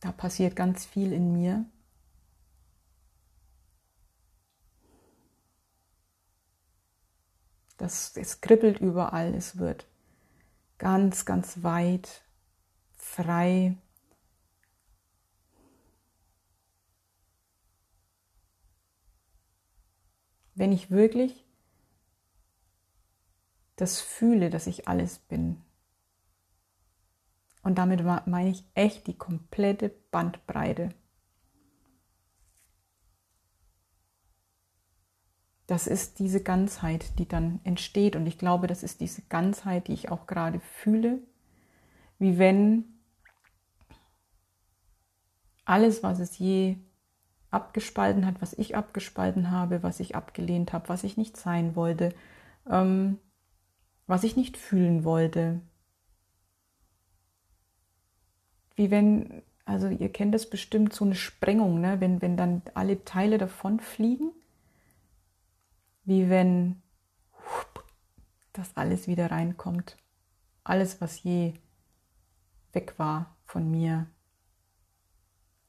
Da 0.06 0.12
passiert 0.12 0.54
ganz 0.54 0.86
viel 0.86 1.12
in 1.12 1.32
mir. 1.32 1.64
Das, 7.76 8.16
es 8.16 8.40
kribbelt 8.40 8.78
überall, 8.78 9.34
es 9.34 9.58
wird 9.58 9.88
ganz, 10.78 11.24
ganz 11.24 11.64
weit, 11.64 12.22
frei. 12.96 13.76
Wenn 20.56 20.72
ich 20.72 20.90
wirklich 20.90 21.44
das 23.76 24.00
fühle, 24.00 24.50
dass 24.50 24.66
ich 24.66 24.88
alles 24.88 25.18
bin, 25.20 25.62
und 27.66 27.78
damit 27.78 28.04
meine 28.26 28.48
ich 28.48 28.64
echt 28.74 29.08
die 29.08 29.18
komplette 29.18 29.88
Bandbreite. 30.12 30.90
Das 35.66 35.88
ist 35.88 36.20
diese 36.20 36.44
Ganzheit, 36.44 37.18
die 37.18 37.26
dann 37.26 37.58
entsteht. 37.64 38.14
Und 38.14 38.28
ich 38.28 38.38
glaube, 38.38 38.68
das 38.68 38.84
ist 38.84 39.00
diese 39.00 39.22
Ganzheit, 39.22 39.88
die 39.88 39.94
ich 39.94 40.12
auch 40.12 40.28
gerade 40.28 40.60
fühle. 40.60 41.18
Wie 42.20 42.38
wenn 42.38 42.84
alles, 45.64 46.04
was 46.04 46.20
es 46.20 46.38
je 46.38 46.76
abgespalten 47.56 48.26
hat, 48.26 48.40
was 48.40 48.52
ich 48.52 48.76
abgespalten 48.76 49.50
habe, 49.50 49.82
was 49.82 49.98
ich 49.98 50.14
abgelehnt 50.14 50.72
habe, 50.72 50.88
was 50.88 51.02
ich 51.04 51.16
nicht 51.16 51.36
sein 51.36 51.74
wollte, 51.74 52.14
ähm, 52.70 53.18
was 54.06 54.22
ich 54.22 54.36
nicht 54.36 54.56
fühlen 54.56 55.02
wollte, 55.04 55.60
wie 58.76 58.90
wenn, 58.90 59.42
also 59.64 59.88
ihr 59.88 60.12
kennt 60.12 60.34
das 60.34 60.48
bestimmt, 60.48 60.92
so 60.92 61.04
eine 61.04 61.14
Sprengung, 61.14 61.80
ne? 61.80 62.00
wenn, 62.00 62.22
wenn 62.22 62.36
dann 62.36 62.62
alle 62.74 63.04
Teile 63.04 63.38
davon 63.38 63.80
fliegen, 63.80 64.30
wie 66.04 66.28
wenn 66.28 66.82
das 68.52 68.76
alles 68.76 69.08
wieder 69.08 69.30
reinkommt. 69.30 69.96
Alles, 70.62 71.00
was 71.00 71.22
je 71.22 71.54
weg 72.72 72.98
war 72.98 73.36
von 73.44 73.70
mir. 73.70 74.06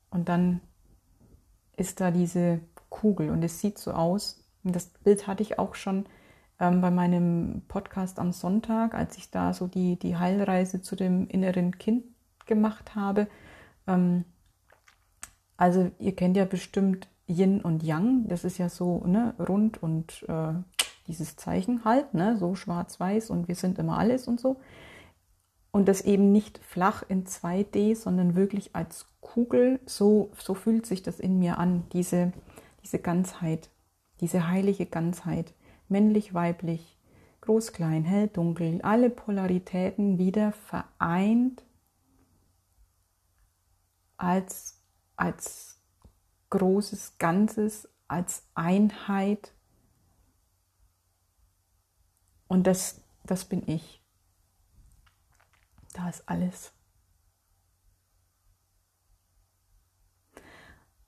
Und 0.10 0.30
dann 0.30 0.62
ist 1.78 2.02
da 2.02 2.12
diese 2.12 2.60
Kugel 2.90 3.30
und 3.30 3.44
es 3.44 3.60
sieht 3.60 3.78
so 3.78 3.92
aus. 3.92 4.44
Und 4.63 4.76
das 4.76 4.88
Bild 4.88 5.28
hatte 5.28 5.44
ich 5.44 5.60
auch 5.60 5.76
schon 5.76 6.06
ähm, 6.60 6.82
bei 6.82 6.92
meinem 6.92 7.62
Podcast 7.68 8.20
am 8.20 8.34
Sonntag, 8.34 8.94
als 8.94 9.18
ich 9.18 9.32
da 9.32 9.54
so 9.54 9.67
die, 9.67 9.98
die 9.98 10.17
Heilreise 10.17 10.82
zu 10.82 10.96
dem 10.96 11.28
inneren 11.28 11.78
Kind 11.78 12.04
gemacht 12.46 12.96
habe. 12.96 13.28
Ähm, 13.88 14.25
also 15.56 15.92
ihr 16.00 16.15
kennt 16.15 16.38
ja 16.38 16.46
bestimmt 16.46 17.08
Yin 17.28 17.62
und 17.62 17.84
Yang, 17.84 18.28
das 18.28 18.44
ist 18.44 18.58
ja 18.58 18.69
so 18.69 19.04
ne, 19.06 19.34
rund 19.40 19.82
und 19.82 20.23
äh, 20.28 20.54
dieses 21.08 21.36
Zeichen 21.36 21.84
halt, 21.84 22.13
ne, 22.13 22.38
so 22.38 22.56
schwarz-weiß 22.56 23.30
und 23.30 23.48
wir 23.48 23.56
sind 23.56 23.80
immer 23.80 23.98
alles 23.98 24.28
und 24.28 24.40
so. 24.40 24.58
Und 25.72 25.88
das 25.88 26.02
eben 26.02 26.32
nicht 26.32 26.60
flach 26.60 27.04
in 27.08 27.26
2D, 27.26 27.96
sondern 27.96 28.36
wirklich 28.36 28.76
als 28.76 29.06
Kugel, 29.22 29.80
so, 29.86 30.32
so 30.38 30.54
fühlt 30.54 30.86
sich 30.86 31.04
das 31.04 31.20
in 31.20 31.40
mir 31.40 31.58
an, 31.60 31.84
diese, 31.94 32.32
diese 32.84 33.00
Ganzheit, 33.00 33.70
diese 34.22 34.48
heilige 34.48 34.86
Ganzheit, 34.86 35.54
männlich, 35.90 36.34
weiblich, 36.34 36.98
groß, 37.42 37.74
klein, 37.74 38.04
hell, 38.04 38.28
dunkel, 38.28 38.82
alle 38.82 39.10
Polaritäten 39.10 40.18
wieder 40.18 40.52
vereint 40.52 41.63
als, 44.18 44.82
als 45.15 45.80
großes 46.50 47.18
Ganzes, 47.18 47.90
als 48.08 48.44
Einheit. 48.56 49.54
Und 52.48 52.68
das, 52.68 53.02
das 53.24 53.46
bin 53.46 53.63
ich. 53.68 54.04
Da 55.98 56.10
ist 56.10 56.23
alles. 56.27 56.73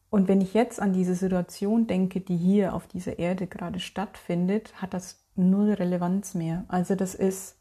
Und 0.09 0.27
wenn 0.27 0.41
ich 0.41 0.53
jetzt 0.53 0.81
an 0.81 0.91
diese 0.91 1.13
Situation 1.13 1.85
denke, 1.85 2.19
die 2.19 2.35
hier 2.35 2.73
auf 2.73 2.87
dieser 2.87 3.19
Erde 3.19 3.45
gerade 3.45 3.79
stattfindet, 3.79 4.73
hat 4.81 4.93
das 4.93 5.23
null 5.35 5.71
Relevanz 5.73 6.33
mehr. 6.33 6.65
Also 6.67 6.95
das 6.95 7.13
ist, 7.13 7.57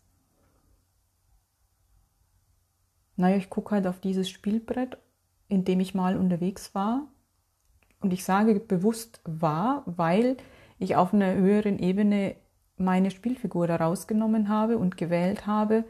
naja, 3.17 3.37
ich 3.37 3.51
gucke 3.51 3.73
halt 3.75 3.87
auf 3.87 4.01
dieses 4.01 4.31
Spielbrett, 4.31 4.97
in 5.49 5.65
dem 5.65 5.81
ich 5.81 5.95
mal 5.95 6.17
unterwegs 6.17 6.75
war. 6.75 7.09
Und 8.01 8.13
ich 8.13 8.25
sage 8.25 8.59
bewusst 8.61 9.21
war, 9.25 9.83
weil 9.85 10.37
ich 10.79 10.97
auf 10.97 11.13
einer 11.13 11.35
höheren 11.35 11.79
Ebene 11.79 12.37
meine 12.79 13.11
Spielfigur 13.11 13.67
da 13.67 13.77
rausgenommen 13.77 14.49
habe 14.49 14.79
und 14.79 14.97
gewählt 14.97 15.47
habe, 15.47 15.85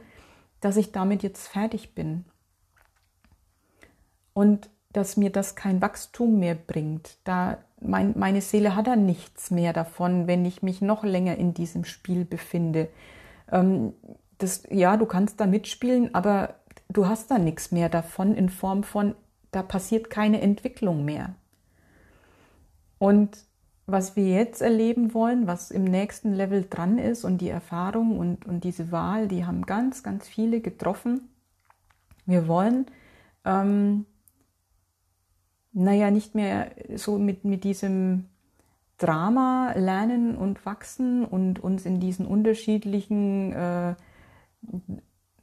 dass 0.61 0.77
ich 0.77 0.93
damit 0.93 1.23
jetzt 1.23 1.49
fertig 1.49 1.95
bin. 1.95 2.25
Und 4.33 4.71
dass 4.93 5.17
mir 5.17 5.31
das 5.31 5.55
kein 5.55 5.83
Wachstum 5.83 6.39
mehr 6.39 6.55
bringt. 6.55 7.19
Da 7.25 7.59
mein, 7.81 8.15
meine 8.19 8.41
Seele 8.41 8.75
hat 8.75 8.87
da 8.87 8.97
nichts 8.97 9.51
mehr 9.51 9.73
davon, 9.73 10.27
wenn 10.27 10.45
ich 10.45 10.63
mich 10.63 10.81
noch 10.81 11.05
länger 11.05 11.37
in 11.37 11.55
diesem 11.55 11.85
Spiel 11.85 12.25
befinde. 12.25 12.89
Ähm, 13.51 13.93
das, 14.39 14.63
ja, 14.71 14.97
du 14.97 15.07
kannst 15.07 15.41
da 15.41 15.47
mitspielen, 15.47 16.15
aber 16.15 16.55
du 16.89 17.07
hast 17.07 17.31
da 17.31 17.39
nichts 17.39 17.73
mehr 17.73 17.89
davon 17.89 18.35
in 18.35 18.49
Form 18.49 18.83
von, 18.83 19.15
da 19.51 19.63
passiert 19.63 20.11
keine 20.11 20.41
Entwicklung 20.41 21.05
mehr. 21.05 21.35
Und 22.99 23.39
was 23.89 24.15
wir 24.15 24.29
jetzt 24.29 24.61
erleben 24.61 25.15
wollen, 25.15 25.47
was 25.47 25.71
im 25.71 25.85
nächsten 25.85 26.35
Level 26.35 26.67
dran 26.69 26.99
ist 26.99 27.25
und 27.25 27.41
die 27.41 27.49
Erfahrung 27.49 28.19
und, 28.19 28.47
und 28.47 28.63
diese 28.63 28.93
Wahl, 28.93 29.27
die 29.29 29.47
haben 29.47 29.67
ganz, 29.67 30.03
ganz 30.03 30.29
viele 30.29 30.61
getroffen. 30.61 31.29
Wir 32.27 32.47
wollen 32.47 32.87
ähm, 33.45 34.05
naja, 35.73 36.11
nicht 36.11 36.35
mehr 36.35 36.71
so 36.97 37.19
mit, 37.19 37.45
mit 37.45 37.65
diesem 37.65 38.27
Drama 38.99 39.73
lernen 39.77 40.37
und 40.37 40.67
wachsen 40.67 41.25
und 41.25 41.61
uns 41.63 41.87
in 41.87 42.01
diesen 42.01 42.27
unterschiedlichen, 42.27 43.53
äh, 43.53 43.95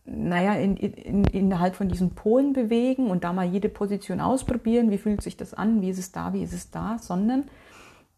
naja, 0.04 0.54
in, 0.56 0.76
in, 0.76 1.24
innerhalb 1.26 1.76
von 1.76 1.88
diesen 1.88 2.16
Polen 2.16 2.54
bewegen 2.54 3.10
und 3.10 3.24
da 3.24 3.34
mal 3.34 3.46
jede 3.46 3.70
Position 3.70 4.20
ausprobieren, 4.20 4.92
wie 4.92 4.98
fühlt 4.98 5.22
sich 5.22 5.38
das 5.38 5.54
an, 5.54 5.82
wie 5.82 5.90
ist 5.90 6.00
es 6.00 6.12
da, 6.12 6.34
wie 6.34 6.44
ist 6.44 6.54
es 6.54 6.70
da, 6.70 6.98
sondern 7.00 7.46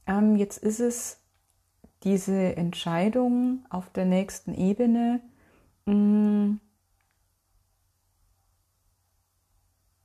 ähm, 0.07 0.35
jetzt 0.35 0.57
ist 0.57 0.79
es 0.79 1.19
diese 2.03 2.55
Entscheidung 2.55 3.65
auf 3.69 3.89
der 3.91 4.05
nächsten 4.05 4.53
Ebene, 4.53 5.21
mh, 5.85 5.93
mm, 5.93 6.59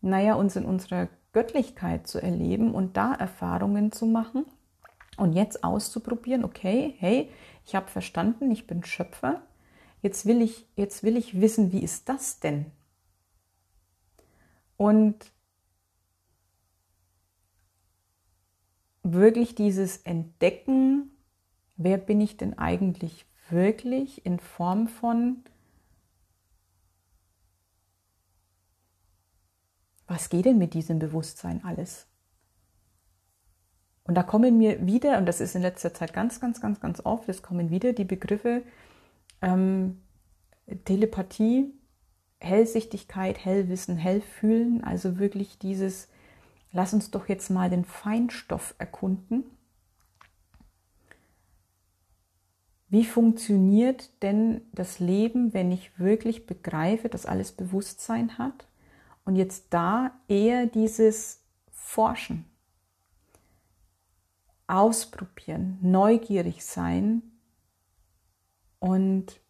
naja, 0.02 0.34
uns 0.34 0.56
in 0.56 0.64
unserer 0.64 1.08
Göttlichkeit 1.32 2.06
zu 2.06 2.20
erleben 2.20 2.74
und 2.74 2.96
da 2.96 3.14
Erfahrungen 3.14 3.92
zu 3.92 4.04
machen 4.06 4.44
und 5.16 5.32
jetzt 5.32 5.64
auszuprobieren, 5.64 6.44
okay, 6.44 6.94
hey, 6.98 7.30
ich 7.64 7.74
habe 7.74 7.88
verstanden, 7.88 8.50
ich 8.50 8.66
bin 8.66 8.84
Schöpfer, 8.84 9.42
jetzt 10.02 10.26
will 10.26 10.42
ich, 10.42 10.66
jetzt 10.76 11.04
will 11.04 11.16
ich 11.16 11.40
wissen, 11.40 11.72
wie 11.72 11.82
ist 11.82 12.08
das 12.08 12.40
denn? 12.40 12.66
Und 14.76 15.32
wirklich 19.02 19.54
dieses 19.54 19.98
Entdecken, 19.98 21.10
wer 21.76 21.98
bin 21.98 22.20
ich 22.20 22.36
denn 22.36 22.58
eigentlich 22.58 23.26
wirklich 23.50 24.24
in 24.24 24.38
Form 24.38 24.88
von, 24.88 25.44
was 30.06 30.30
geht 30.30 30.46
denn 30.46 30.58
mit 30.58 30.74
diesem 30.74 30.98
Bewusstsein 30.98 31.64
alles? 31.64 32.06
Und 34.04 34.14
da 34.16 34.22
kommen 34.22 34.58
mir 34.58 34.84
wieder, 34.84 35.18
und 35.18 35.26
das 35.26 35.40
ist 35.40 35.54
in 35.54 35.62
letzter 35.62 35.94
Zeit 35.94 36.12
ganz, 36.12 36.40
ganz, 36.40 36.60
ganz, 36.60 36.80
ganz 36.80 37.00
oft, 37.04 37.28
es 37.28 37.42
kommen 37.42 37.70
wieder 37.70 37.92
die 37.92 38.04
Begriffe 38.04 38.62
ähm, 39.40 40.00
Telepathie, 40.84 41.72
Hellsichtigkeit, 42.40 43.44
Hellwissen, 43.44 43.96
Hellfühlen, 43.96 44.82
also 44.82 45.18
wirklich 45.18 45.58
dieses, 45.58 46.08
lass 46.72 46.94
uns 46.94 47.10
doch 47.10 47.28
jetzt 47.28 47.50
mal 47.50 47.70
den 47.70 47.84
Feinstoff 47.84 48.74
erkunden. 48.78 49.44
Wie 52.88 53.04
funktioniert 53.04 54.10
denn 54.22 54.60
das 54.72 54.98
Leben, 54.98 55.54
wenn 55.54 55.72
ich 55.72 55.98
wirklich 55.98 56.46
begreife, 56.46 57.08
dass 57.08 57.24
alles 57.24 57.52
Bewusstsein 57.52 58.36
hat? 58.36 58.66
Und 59.24 59.36
jetzt 59.36 59.66
da 59.70 60.10
eher 60.28 60.66
dieses 60.66 61.40
Forschen, 61.70 62.44
ausprobieren, 64.66 65.78
neugierig 65.82 66.64
sein. 66.64 67.22
Und 68.78 69.40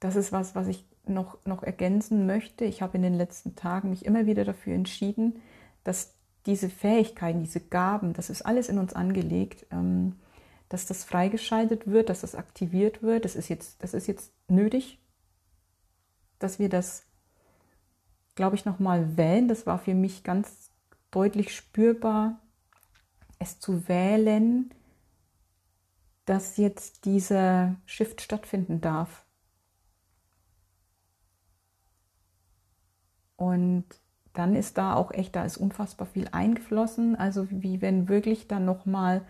das 0.00 0.16
ist 0.16 0.32
was, 0.32 0.54
was 0.54 0.68
ich 0.68 0.84
noch, 1.04 1.44
noch 1.44 1.62
ergänzen 1.62 2.26
möchte. 2.26 2.64
Ich 2.64 2.80
habe 2.80 2.96
in 2.96 3.02
den 3.02 3.14
letzten 3.14 3.56
Tagen 3.56 3.90
mich 3.90 4.04
immer 4.06 4.26
wieder 4.26 4.44
dafür 4.44 4.74
entschieden, 4.74 5.40
dass 5.84 6.14
diese 6.46 6.68
Fähigkeiten, 6.68 7.42
diese 7.42 7.60
Gaben, 7.60 8.12
das 8.14 8.30
ist 8.30 8.42
alles 8.42 8.68
in 8.68 8.78
uns 8.78 8.92
angelegt, 8.92 9.66
ähm, 9.70 10.16
dass 10.68 10.86
das 10.86 11.04
freigeschaltet 11.04 11.86
wird, 11.86 12.08
dass 12.08 12.22
das 12.22 12.34
aktiviert 12.34 13.02
wird. 13.02 13.24
Das 13.24 13.36
ist 13.36 13.48
jetzt, 13.48 13.82
das 13.82 13.94
ist 13.94 14.06
jetzt 14.06 14.32
nötig, 14.48 14.98
dass 16.38 16.58
wir 16.58 16.68
das 16.68 17.04
glaube 18.34 18.56
ich, 18.56 18.64
nochmal 18.64 19.16
wählen. 19.16 19.48
Das 19.48 19.66
war 19.66 19.78
für 19.78 19.94
mich 19.94 20.24
ganz 20.24 20.70
deutlich 21.10 21.54
spürbar, 21.54 22.40
es 23.38 23.58
zu 23.60 23.88
wählen, 23.88 24.72
dass 26.24 26.56
jetzt 26.56 27.04
dieser 27.04 27.76
Shift 27.84 28.20
stattfinden 28.20 28.80
darf. 28.80 29.26
Und 33.36 33.84
dann 34.34 34.56
ist 34.56 34.78
da 34.78 34.94
auch 34.94 35.12
echt, 35.12 35.36
da 35.36 35.44
ist 35.44 35.56
unfassbar 35.56 36.06
viel 36.06 36.28
eingeflossen. 36.32 37.16
Also 37.16 37.46
wie 37.50 37.80
wenn 37.82 38.08
wirklich 38.08 38.48
dann 38.48 38.64
nochmal 38.64 39.22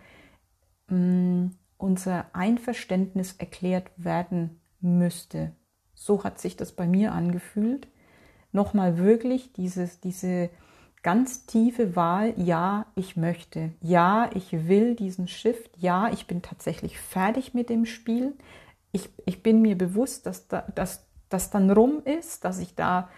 mm, 0.87 1.47
unser 1.77 2.25
Einverständnis 2.33 3.33
erklärt 3.33 3.91
werden 3.97 4.61
müsste. 4.79 5.51
So 5.93 6.23
hat 6.23 6.39
sich 6.39 6.55
das 6.55 6.71
bei 6.71 6.87
mir 6.87 7.11
angefühlt 7.11 7.87
nochmal 8.53 8.97
wirklich 8.97 9.51
dieses, 9.51 9.99
diese 9.99 10.49
ganz 11.01 11.45
tiefe 11.45 11.95
Wahl, 11.97 12.33
ja, 12.37 12.85
ich 12.95 13.17
möchte, 13.17 13.73
ja, 13.81 14.29
ich 14.33 14.67
will 14.67 14.95
diesen 14.95 15.27
Shift, 15.27 15.71
ja, 15.77 16.09
ich 16.13 16.27
bin 16.27 16.41
tatsächlich 16.41 16.97
fertig 16.97 17.53
mit 17.53 17.69
dem 17.69 17.85
Spiel. 17.85 18.37
Ich, 18.93 19.09
ich 19.25 19.43
bin 19.43 19.61
mir 19.61 19.77
bewusst, 19.77 20.25
dass 20.25 20.47
da, 20.47 20.65
das 21.29 21.49
dann 21.49 21.71
rum 21.71 22.03
ist, 22.05 22.45
dass 22.45 22.59
ich 22.59 22.75
da 22.75 23.09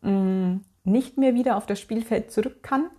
mh, 0.00 0.10
mm, 0.10 0.64
nicht 0.84 1.18
mehr 1.18 1.34
wieder 1.34 1.56
auf 1.56 1.66
das 1.66 1.80
Spielfeld 1.80 2.30
zurück 2.30 2.62
kann, 2.62 2.90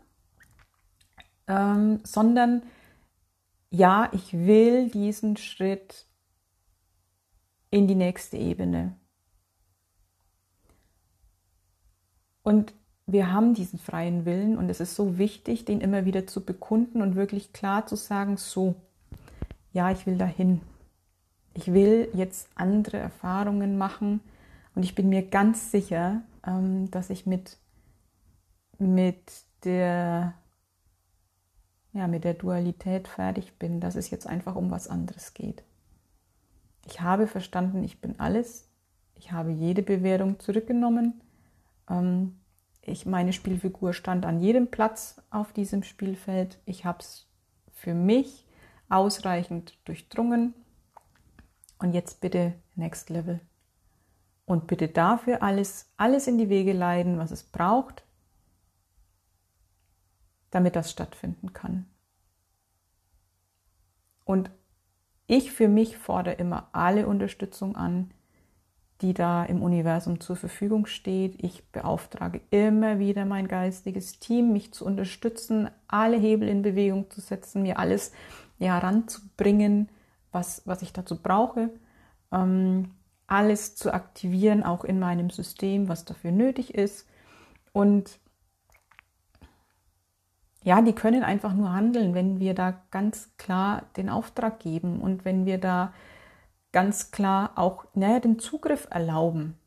ähm, 1.48 2.00
sondern 2.04 2.64
ja, 3.70 4.10
ich 4.12 4.34
will 4.34 4.90
diesen 4.90 5.38
Schritt 5.38 6.08
in 7.70 7.88
die 7.88 7.96
nächste 7.96 8.38
Ebene. 8.38 8.96
Und 12.42 12.74
wir 13.08 13.32
haben 13.32 13.54
diesen 13.54 13.80
freien 13.80 14.26
Willen 14.26 14.58
und 14.58 14.70
es 14.70 14.80
ist 14.80 14.96
so 14.96 15.18
wichtig, 15.18 15.66
den 15.66 15.82
immer 15.82 16.06
wieder 16.06 16.26
zu 16.26 16.44
bekunden 16.44 17.02
und 17.02 17.16
wirklich 17.16 17.54
klar 17.54 17.86
zu 17.86 17.96
sagen, 17.96 18.38
so, 18.38 18.76
ja, 19.74 19.92
ich 19.92 20.06
will 20.06 20.18
dahin. 20.18 20.62
Ich 21.54 21.72
will 21.74 22.10
jetzt 22.14 22.50
andere 22.56 22.98
Erfahrungen 22.98 23.78
machen 23.78 24.22
und 24.74 24.84
ich 24.84 24.96
bin 24.96 25.10
mir 25.10 25.22
ganz 25.22 25.72
sicher, 25.72 26.22
ähm, 26.46 26.90
dass 26.92 27.10
ich 27.10 27.26
mit, 27.26 27.58
mit 28.80 29.32
der 29.64 30.34
ja, 31.94 32.08
mit 32.08 32.26
der 32.26 32.34
Dualität 32.34 33.08
fertig 33.08 33.58
bin, 33.58 33.80
dass 33.80 33.96
es 33.96 34.10
jetzt 34.10 34.28
einfach 34.28 34.56
um 34.56 34.70
was 34.70 34.90
anderes 34.90 35.34
geht. 35.34 35.64
Ich 36.86 37.00
habe 37.00 37.26
verstanden, 37.26 37.84
ich 37.84 38.02
bin 38.02 38.20
alles. 38.20 38.70
Ich 39.16 39.32
habe 39.32 39.52
jede 39.52 39.82
Bewertung 39.82 40.40
zurückgenommen 40.40 41.22
ähm, 41.90 42.40
ich, 42.82 43.06
meine 43.06 43.34
Spielfigur 43.34 43.94
stand 43.94 44.26
an 44.26 44.40
jedem 44.40 44.68
Platz 44.68 45.22
auf 45.30 45.54
diesem 45.54 45.84
Spielfeld. 45.84 46.60
Ich 46.66 46.86
habe 46.86 47.00
es 47.00 47.28
für 47.74 47.94
mich 47.94 48.46
ausreichend 48.90 49.78
durchdrungen. 49.86 50.54
Und 51.80 51.94
jetzt 51.94 52.22
bitte 52.22 52.54
Next 52.76 53.10
Level. 53.10 53.40
Und 54.46 54.68
bitte 54.68 54.88
dafür 54.88 55.42
alles, 55.42 55.92
alles 55.98 56.28
in 56.28 56.38
die 56.38 56.50
Wege 56.50 56.74
leiten, 56.74 57.18
was 57.18 57.32
es 57.32 57.44
braucht, 57.44 58.05
damit 60.52 60.76
das 60.76 60.92
stattfinden 60.92 61.54
kann. 61.54 61.86
Und 64.24 64.50
ich 65.28 65.52
für 65.52 65.68
mich 65.68 65.98
fordere 65.98 66.36
immer 66.36 66.70
alle 66.72 67.08
Unterstützung 67.08 67.76
an, 67.76 68.12
die 69.02 69.14
da 69.14 69.44
im 69.44 69.62
Universum 69.62 70.20
zur 70.20 70.36
Verfügung 70.36 70.86
steht. 70.86 71.44
Ich 71.44 71.70
beauftrage 71.72 72.42
immer 72.50 73.00
wieder 73.00 73.26
mein 73.26 73.48
geistiges 73.48 74.20
Team, 74.20 74.54
mich 74.54 74.74
zu 74.74 74.86
unterstützen, 74.86 75.70
alle 75.88 76.18
Hebel 76.18 76.48
in 76.48 76.62
Bewegung 76.62 77.10
zu 77.10 77.22
setzen, 77.22 77.64
mir 77.64 77.78
alles 77.78 78.14
ja, 78.58 78.78
ranzubringen, 78.78 79.90
was, 80.32 80.62
was 80.66 80.82
ich 80.82 80.94
dazu 80.94 81.22
brauche. 81.22 81.72
Ähm, 82.32 82.92
alles 83.28 83.76
zu 83.76 83.94
aktivieren, 83.94 84.64
auch 84.64 84.84
in 84.84 85.00
meinem 85.00 85.30
System, 85.30 85.90
was 85.90 86.06
dafür 86.06 86.32
nötig 86.32 86.74
ist. 86.76 87.08
Und 87.74 88.20
ja, 90.66 90.82
die 90.82 90.94
können 90.94 91.24
einfach 91.24 91.54
nur 91.54 91.72
handeln, 91.74 92.16
wenn 92.16 92.40
wir 92.40 92.56
da 92.56 92.82
ganz 92.90 93.38
klar 93.38 93.84
den 93.98 94.10
Auftrag 94.10 94.60
geben 94.60 95.00
und 95.00 95.24
wenn 95.24 95.46
wir 95.46 95.60
da 95.60 95.94
ganz 96.72 97.12
klar 97.12 97.52
auch 97.56 97.86
naja, 97.94 98.20
den 98.20 98.40
Zugriff 98.40 98.88
erlauben. 98.90 99.60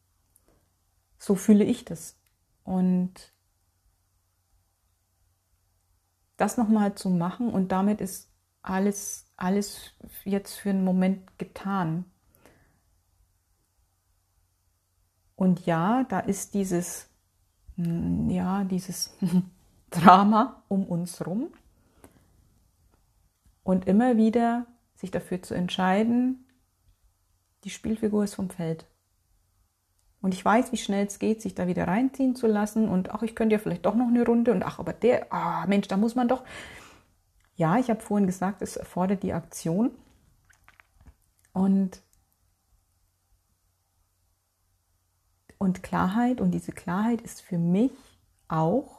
So 1.17 1.37
fühle 1.37 1.63
ich 1.63 1.85
das. 1.85 2.19
Und 2.65 3.33
das 6.37 6.57
nochmal 6.57 6.97
zu 6.97 7.11
machen 7.11 7.51
und 7.51 7.71
damit 7.71 8.01
ist 8.01 8.33
alles, 8.63 9.31
alles 9.37 9.93
jetzt 10.25 10.57
für 10.57 10.71
einen 10.71 10.85
Moment 10.85 11.39
getan. 11.39 12.07
Und 15.37 15.65
ja, 15.65 16.03
da 16.09 16.19
ist 16.19 16.55
dieses, 16.55 17.09
hm, 17.77 18.31
ja, 18.31 18.65
dieses 18.65 19.17
Drama 19.91 20.63
um 20.69 20.85
uns 20.85 21.27
rum. 21.27 21.49
Und 23.63 23.87
immer 23.87 24.17
wieder 24.17 24.67
sich 24.95 25.11
dafür 25.11 25.43
zu 25.43 25.55
entscheiden, 25.55 26.47
die 27.65 27.71
Spielfigur 27.71 28.25
ist 28.25 28.35
vom 28.35 28.51
Feld. 28.51 28.87
Und 30.21 30.35
ich 30.35 30.45
weiß, 30.45 30.73
wie 30.73 30.79
schnell 30.79 31.07
es 31.07 31.19
geht, 31.19 31.43
sich 31.43 31.55
da 31.55 31.67
wieder 31.67 31.87
reinziehen 31.87 32.35
zu 32.35 32.47
lassen. 32.47 32.89
Und 32.89 33.11
ach, 33.11 33.23
ich 33.23 33.37
könnte 33.37 33.55
ja 33.55 33.61
vielleicht 33.61 33.87
doch 33.87 33.95
noch 33.95 34.09
eine 34.09 34.25
Runde. 34.25 34.53
Und 34.53 34.63
ach, 34.63 34.79
aber 34.79 34.93
der, 34.93 35.33
ah, 35.33 35.67
Mensch, 35.67 35.87
da 35.89 35.97
muss 35.97 36.15
man 36.15 36.29
doch. 36.29 36.45
Ja, 37.57 37.79
ich 37.79 37.91
habe 37.91 38.01
vorhin 38.01 38.27
gesagt, 38.27 38.63
es 38.63 38.77
erfordert 38.77 39.23
die 39.23 39.33
Aktion. 39.33 39.91
Und 41.53 42.03
Und 45.59 45.83
Klarheit, 45.83 46.41
und 46.41 46.53
diese 46.53 46.73
Klarheit 46.73 47.21
ist 47.21 47.43
für 47.43 47.59
mich 47.59 47.93
auch 48.47 48.98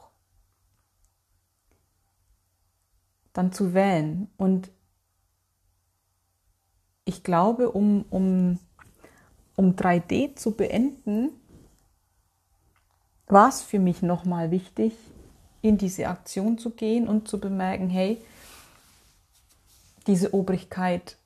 dann 3.32 3.52
zu 3.52 3.74
wählen. 3.74 4.28
Und 4.36 4.70
ich 7.04 7.22
glaube, 7.22 7.70
um, 7.70 8.04
um, 8.10 8.58
um 9.56 9.76
3D 9.76 10.36
zu 10.36 10.52
beenden, 10.52 11.30
war 13.26 13.48
es 13.48 13.62
für 13.62 13.78
mich 13.78 14.02
nochmal 14.02 14.50
wichtig, 14.50 14.92
in 15.62 15.78
diese 15.78 16.08
Aktion 16.08 16.58
zu 16.58 16.70
gehen 16.70 17.06
und 17.06 17.28
zu 17.28 17.38
bemerken, 17.38 17.88
hey, 17.88 18.18
diese 20.06 20.34
Obrigkeit 20.34 21.18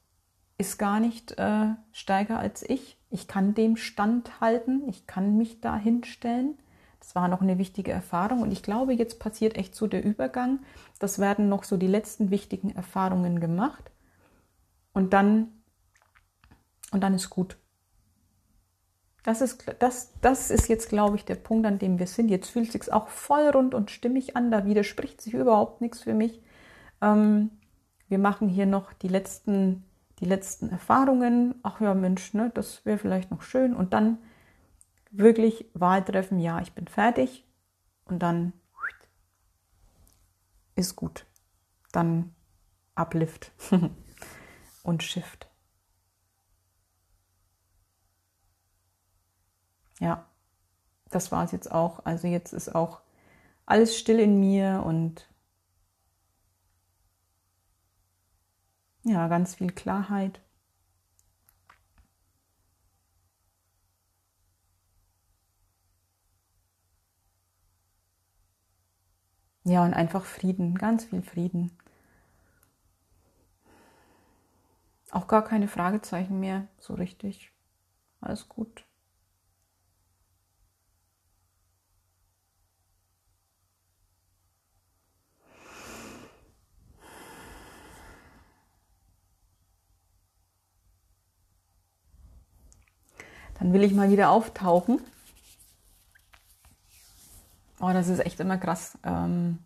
ist 0.58 0.78
gar 0.78 1.00
nicht 1.00 1.32
äh, 1.38 1.74
stärker 1.92 2.38
als 2.38 2.68
ich. 2.68 2.96
Ich 3.10 3.28
kann 3.28 3.54
dem 3.54 3.76
standhalten, 3.76 4.88
ich 4.88 5.06
kann 5.06 5.36
mich 5.36 5.60
da 5.60 5.76
hinstellen. 5.76 6.58
Das 7.04 7.14
war 7.14 7.28
noch 7.28 7.42
eine 7.42 7.58
wichtige 7.58 7.92
Erfahrung 7.92 8.40
und 8.40 8.50
ich 8.50 8.62
glaube, 8.62 8.94
jetzt 8.94 9.18
passiert 9.18 9.56
echt 9.56 9.74
so 9.74 9.86
der 9.86 10.02
Übergang. 10.02 10.60
Das 10.98 11.18
werden 11.18 11.48
noch 11.48 11.64
so 11.64 11.76
die 11.76 11.86
letzten 11.86 12.30
wichtigen 12.30 12.74
Erfahrungen 12.74 13.40
gemacht 13.40 13.90
und 14.94 15.12
dann 15.12 15.48
und 16.92 17.02
dann 17.02 17.14
ist 17.14 17.28
gut. 17.28 17.58
Das 19.24 19.40
ist, 19.40 19.64
das, 19.80 20.12
das 20.20 20.50
ist 20.50 20.68
jetzt, 20.68 20.88
glaube 20.88 21.16
ich, 21.16 21.24
der 21.24 21.34
Punkt, 21.34 21.66
an 21.66 21.78
dem 21.78 21.98
wir 21.98 22.06
sind. 22.06 22.28
Jetzt 22.28 22.50
fühlt 22.50 22.70
sich 22.70 22.92
auch 22.92 23.08
voll 23.08 23.48
rund 23.48 23.74
und 23.74 23.90
stimmig 23.90 24.36
an. 24.36 24.50
Da 24.50 24.64
widerspricht 24.64 25.20
sich 25.20 25.34
überhaupt 25.34 25.80
nichts 25.80 26.02
für 26.02 26.14
mich. 26.14 26.42
Ähm, 27.00 27.50
wir 28.08 28.18
machen 28.18 28.48
hier 28.48 28.66
noch 28.66 28.92
die 28.92 29.08
letzten 29.08 29.84
die 30.20 30.24
letzten 30.26 30.70
Erfahrungen, 30.70 31.54
ach 31.62 31.80
ja 31.80 31.94
Mensch, 31.94 32.34
ne, 32.34 32.50
das 32.54 32.84
wäre 32.86 32.98
vielleicht 32.98 33.30
noch 33.30 33.42
schön 33.42 33.74
und 33.74 33.92
dann 33.92 34.18
wirklich 35.18 35.66
Wahl 35.74 36.04
treffen, 36.04 36.38
ja, 36.40 36.60
ich 36.60 36.72
bin 36.72 36.88
fertig 36.88 37.44
und 38.06 38.20
dann 38.20 38.52
ist 40.76 40.96
gut. 40.96 41.26
Dann 41.92 42.34
Uplift 42.94 43.52
und 44.82 45.02
Shift. 45.02 45.48
Ja, 50.00 50.26
das 51.10 51.32
war 51.32 51.44
es 51.44 51.52
jetzt 51.52 51.70
auch. 51.72 52.04
Also 52.06 52.28
jetzt 52.28 52.52
ist 52.52 52.74
auch 52.74 53.02
alles 53.66 53.98
still 53.98 54.20
in 54.20 54.40
mir 54.40 54.82
und 54.86 55.28
Ja, 59.04 59.28
ganz 59.28 59.54
viel 59.54 59.70
Klarheit. 59.70 60.40
Ja, 69.64 69.82
und 69.84 69.94
einfach 69.94 70.24
Frieden, 70.24 70.74
ganz 70.76 71.04
viel 71.06 71.22
Frieden. 71.22 71.70
Auch 75.10 75.26
gar 75.28 75.42
keine 75.42 75.68
Fragezeichen 75.68 76.38
mehr, 76.40 76.66
so 76.78 76.92
richtig. 76.94 77.50
Alles 78.20 78.48
gut. 78.48 78.84
Dann 93.58 93.72
will 93.72 93.82
ich 93.82 93.94
mal 93.94 94.10
wieder 94.10 94.30
auftauchen. 94.30 95.00
Oh, 97.86 97.92
das 97.92 98.08
ist 98.08 98.20
echt 98.20 98.40
immer 98.40 98.56
krass. 98.56 98.96
Ähm, 99.02 99.58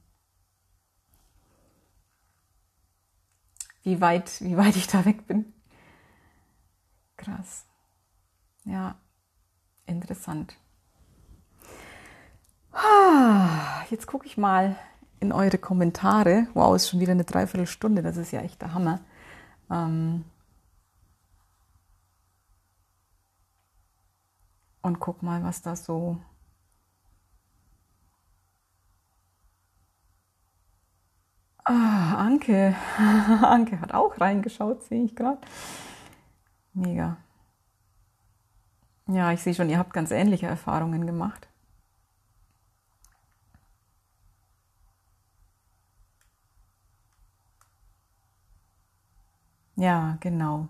wie 3.84 4.00
weit, 4.00 4.40
wie 4.40 4.56
weit 4.56 4.74
ich 4.74 4.88
da 4.88 5.04
weg 5.04 5.28
bin. 5.28 5.52
Krass. 7.16 7.64
Ja, 8.64 8.96
interessant. 9.86 10.56
Ah, 12.72 13.84
jetzt 13.88 14.08
gucke 14.08 14.26
ich 14.26 14.36
mal 14.36 14.76
in 15.20 15.30
eure 15.30 15.58
Kommentare. 15.58 16.48
Wow, 16.54 16.74
ist 16.74 16.88
schon 16.88 16.98
wieder 16.98 17.12
eine 17.12 17.24
Dreiviertelstunde. 17.24 18.02
Das 18.02 18.16
ist 18.16 18.32
ja 18.32 18.40
echt 18.40 18.60
der 18.62 18.74
Hammer. 18.74 18.98
Ähm, 19.70 20.24
und 24.82 24.98
guck 24.98 25.22
mal, 25.22 25.44
was 25.44 25.62
da 25.62 25.76
so 25.76 26.18
Ah, 31.68 32.16
Anke. 32.26 32.74
Anke 33.44 33.80
hat 33.80 33.92
auch 33.94 34.18
reingeschaut, 34.20 34.82
sehe 34.82 35.04
ich 35.04 35.14
gerade. 35.14 35.38
Mega. 36.74 37.18
Ja, 39.08 39.32
ich 39.32 39.40
sehe 39.42 39.54
schon, 39.54 39.68
ihr 39.70 39.78
habt 39.78 39.92
ganz 39.92 40.12
ähnliche 40.12 40.46
Erfahrungen 40.46 41.04
gemacht. 41.04 41.48
Ja, 49.76 50.16
genau 50.20 50.68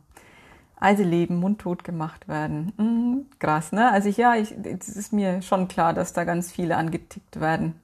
alte 0.81 1.05
Leben 1.05 1.39
mundtot 1.41 1.85
gemacht 1.85 2.29
werden. 2.29 2.73
Mhm, 2.79 3.27
krass, 3.39 3.73
ne? 3.73 3.91
Also 3.93 4.09
ich, 4.11 4.17
ja, 4.19 4.37
ich, 4.37 4.53
es 4.53 4.89
ist 4.89 5.13
mir 5.13 5.43
schon 5.43 5.69
klar, 5.69 5.95
dass 5.95 6.13
da 6.13 6.25
ganz 6.25 6.53
viele 6.53 6.77
angetickt 6.77 7.41
werden 7.41 7.75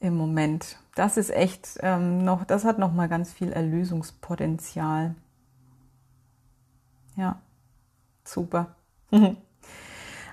im 0.00 0.16
Moment. 0.16 0.78
Das 0.96 1.18
ist 1.18 1.30
echt 1.30 1.78
ähm, 1.82 2.24
noch, 2.24 2.44
das 2.44 2.64
hat 2.64 2.78
noch 2.78 2.92
mal 2.92 3.06
ganz 3.06 3.30
viel 3.30 3.52
Erlösungspotenzial. 3.52 5.14
Ja, 7.16 7.38
super. 8.24 8.74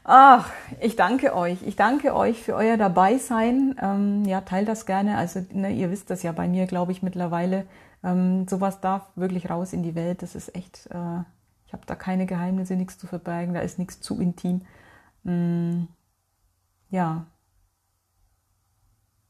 Ach, 0.06 0.50
ich 0.80 0.96
danke 0.96 1.36
euch. 1.36 1.62
Ich 1.64 1.76
danke 1.76 2.16
euch 2.16 2.42
für 2.42 2.56
euer 2.56 2.78
Dabeisein. 2.78 3.76
Ähm, 3.82 4.24
ja, 4.24 4.40
teilt 4.40 4.70
das 4.70 4.86
gerne. 4.86 5.18
Also, 5.18 5.46
ne, 5.52 5.70
ihr 5.70 5.92
wisst 5.92 6.10
das 6.10 6.24
ja 6.24 6.32
bei 6.32 6.48
mir, 6.48 6.66
glaube 6.66 6.94
ich, 6.94 7.04
mittlerweile 7.04 7.66
ähm, 8.02 8.48
sowas 8.48 8.80
darf 8.80 9.06
wirklich 9.16 9.50
raus 9.50 9.74
in 9.74 9.84
die 9.84 9.96
Welt. 9.96 10.22
Das 10.22 10.34
ist 10.34 10.56
echt, 10.56 10.88
äh, 10.92 11.20
ich 11.68 11.74
habe 11.74 11.86
da 11.86 11.96
keine 11.96 12.26
Geheimnisse, 12.26 12.78
nichts 12.78 12.98
zu 12.98 13.06
verbergen, 13.08 13.54
da 13.54 13.60
ist 13.60 13.80
nichts 13.80 14.00
zu 14.00 14.18
intim. 14.22 14.62
Mm, 15.24 15.88
ja, 16.90 17.26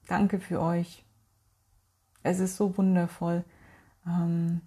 danke 0.07 0.39
für 0.39 0.61
euch. 0.61 1.03
Es 2.23 2.39
ist 2.39 2.55
so 2.55 2.77
wundervoll, 2.77 3.43
ähm, 4.07 4.61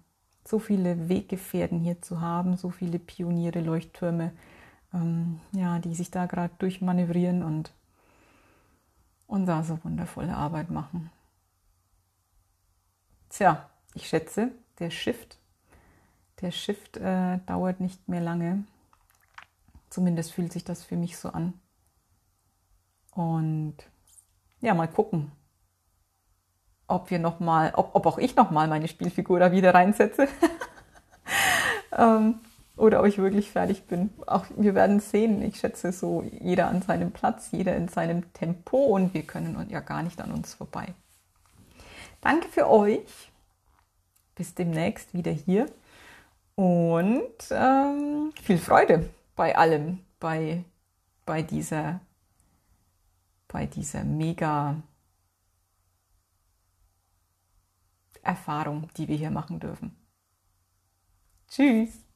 so 0.45 0.59
viele 0.59 1.09
Weggefährten 1.09 1.79
hier 1.79 2.01
zu 2.01 2.21
haben, 2.21 2.55
so 2.55 2.69
viele 2.69 2.99
Pioniere, 2.99 3.59
Leuchttürme, 3.59 4.31
ähm, 4.93 5.39
ja, 5.51 5.79
die 5.79 5.95
sich 5.95 6.11
da 6.11 6.27
gerade 6.27 6.53
durchmanövrieren 6.59 7.43
und, 7.43 7.73
und 9.25 9.47
da 9.47 9.63
so 9.63 9.83
wundervolle 9.83 10.35
Arbeit 10.35 10.69
machen. 10.69 11.09
Tja, 13.29 13.69
ich 13.93 14.07
schätze, 14.07 14.51
der 14.79 14.89
Shift, 14.89 15.37
der 16.41 16.51
Shift 16.51 16.97
äh, 16.97 17.39
dauert 17.45 17.79
nicht 17.79 18.07
mehr 18.07 18.21
lange. 18.21 18.63
Zumindest 19.89 20.31
fühlt 20.31 20.53
sich 20.53 20.63
das 20.63 20.83
für 20.83 20.95
mich 20.95 21.17
so 21.17 21.29
an. 21.29 21.53
Und 23.11 23.75
ja, 24.61 24.73
mal 24.73 24.87
gucken, 24.87 25.31
ob 26.87 27.09
wir 27.09 27.19
noch 27.19 27.39
mal, 27.39 27.73
ob, 27.75 27.91
ob 27.93 28.05
auch 28.05 28.17
ich 28.17 28.35
noch 28.35 28.51
mal 28.51 28.67
meine 28.67 28.87
Spielfigur 28.87 29.39
da 29.39 29.51
wieder 29.51 29.73
reinsetze 29.73 30.27
ähm, 31.97 32.39
oder 32.77 33.01
ob 33.01 33.07
ich 33.07 33.17
wirklich 33.17 33.51
fertig 33.51 33.83
bin. 33.83 34.11
Auch 34.25 34.45
wir 34.55 34.75
werden 34.75 34.99
sehen. 34.99 35.41
Ich 35.41 35.59
schätze 35.59 35.91
so 35.91 36.23
jeder 36.41 36.67
an 36.67 36.81
seinem 36.81 37.11
Platz, 37.11 37.49
jeder 37.51 37.75
in 37.75 37.87
seinem 37.87 38.31
Tempo 38.33 38.77
und 38.77 39.13
wir 39.13 39.23
können 39.23 39.67
ja 39.69 39.79
gar 39.81 40.03
nicht 40.03 40.21
an 40.21 40.31
uns 40.31 40.53
vorbei. 40.53 40.93
Danke 42.21 42.47
für 42.47 42.69
euch. 42.69 43.31
Bis 44.35 44.53
demnächst 44.53 45.13
wieder 45.15 45.31
hier 45.31 45.65
und 46.53 47.33
ähm, 47.51 48.31
viel 48.41 48.57
Freude 48.57 49.09
bei 49.35 49.55
allem, 49.55 49.99
bei, 50.19 50.63
bei 51.25 51.41
dieser, 51.41 52.01
bei 53.47 53.65
dieser 53.65 54.03
mega 54.03 54.75
Erfahrung, 58.27 58.89
die 58.97 59.07
wir 59.07 59.15
hier 59.15 59.31
machen 59.31 59.59
dürfen. 59.59 59.95
Tschüss. 61.47 62.06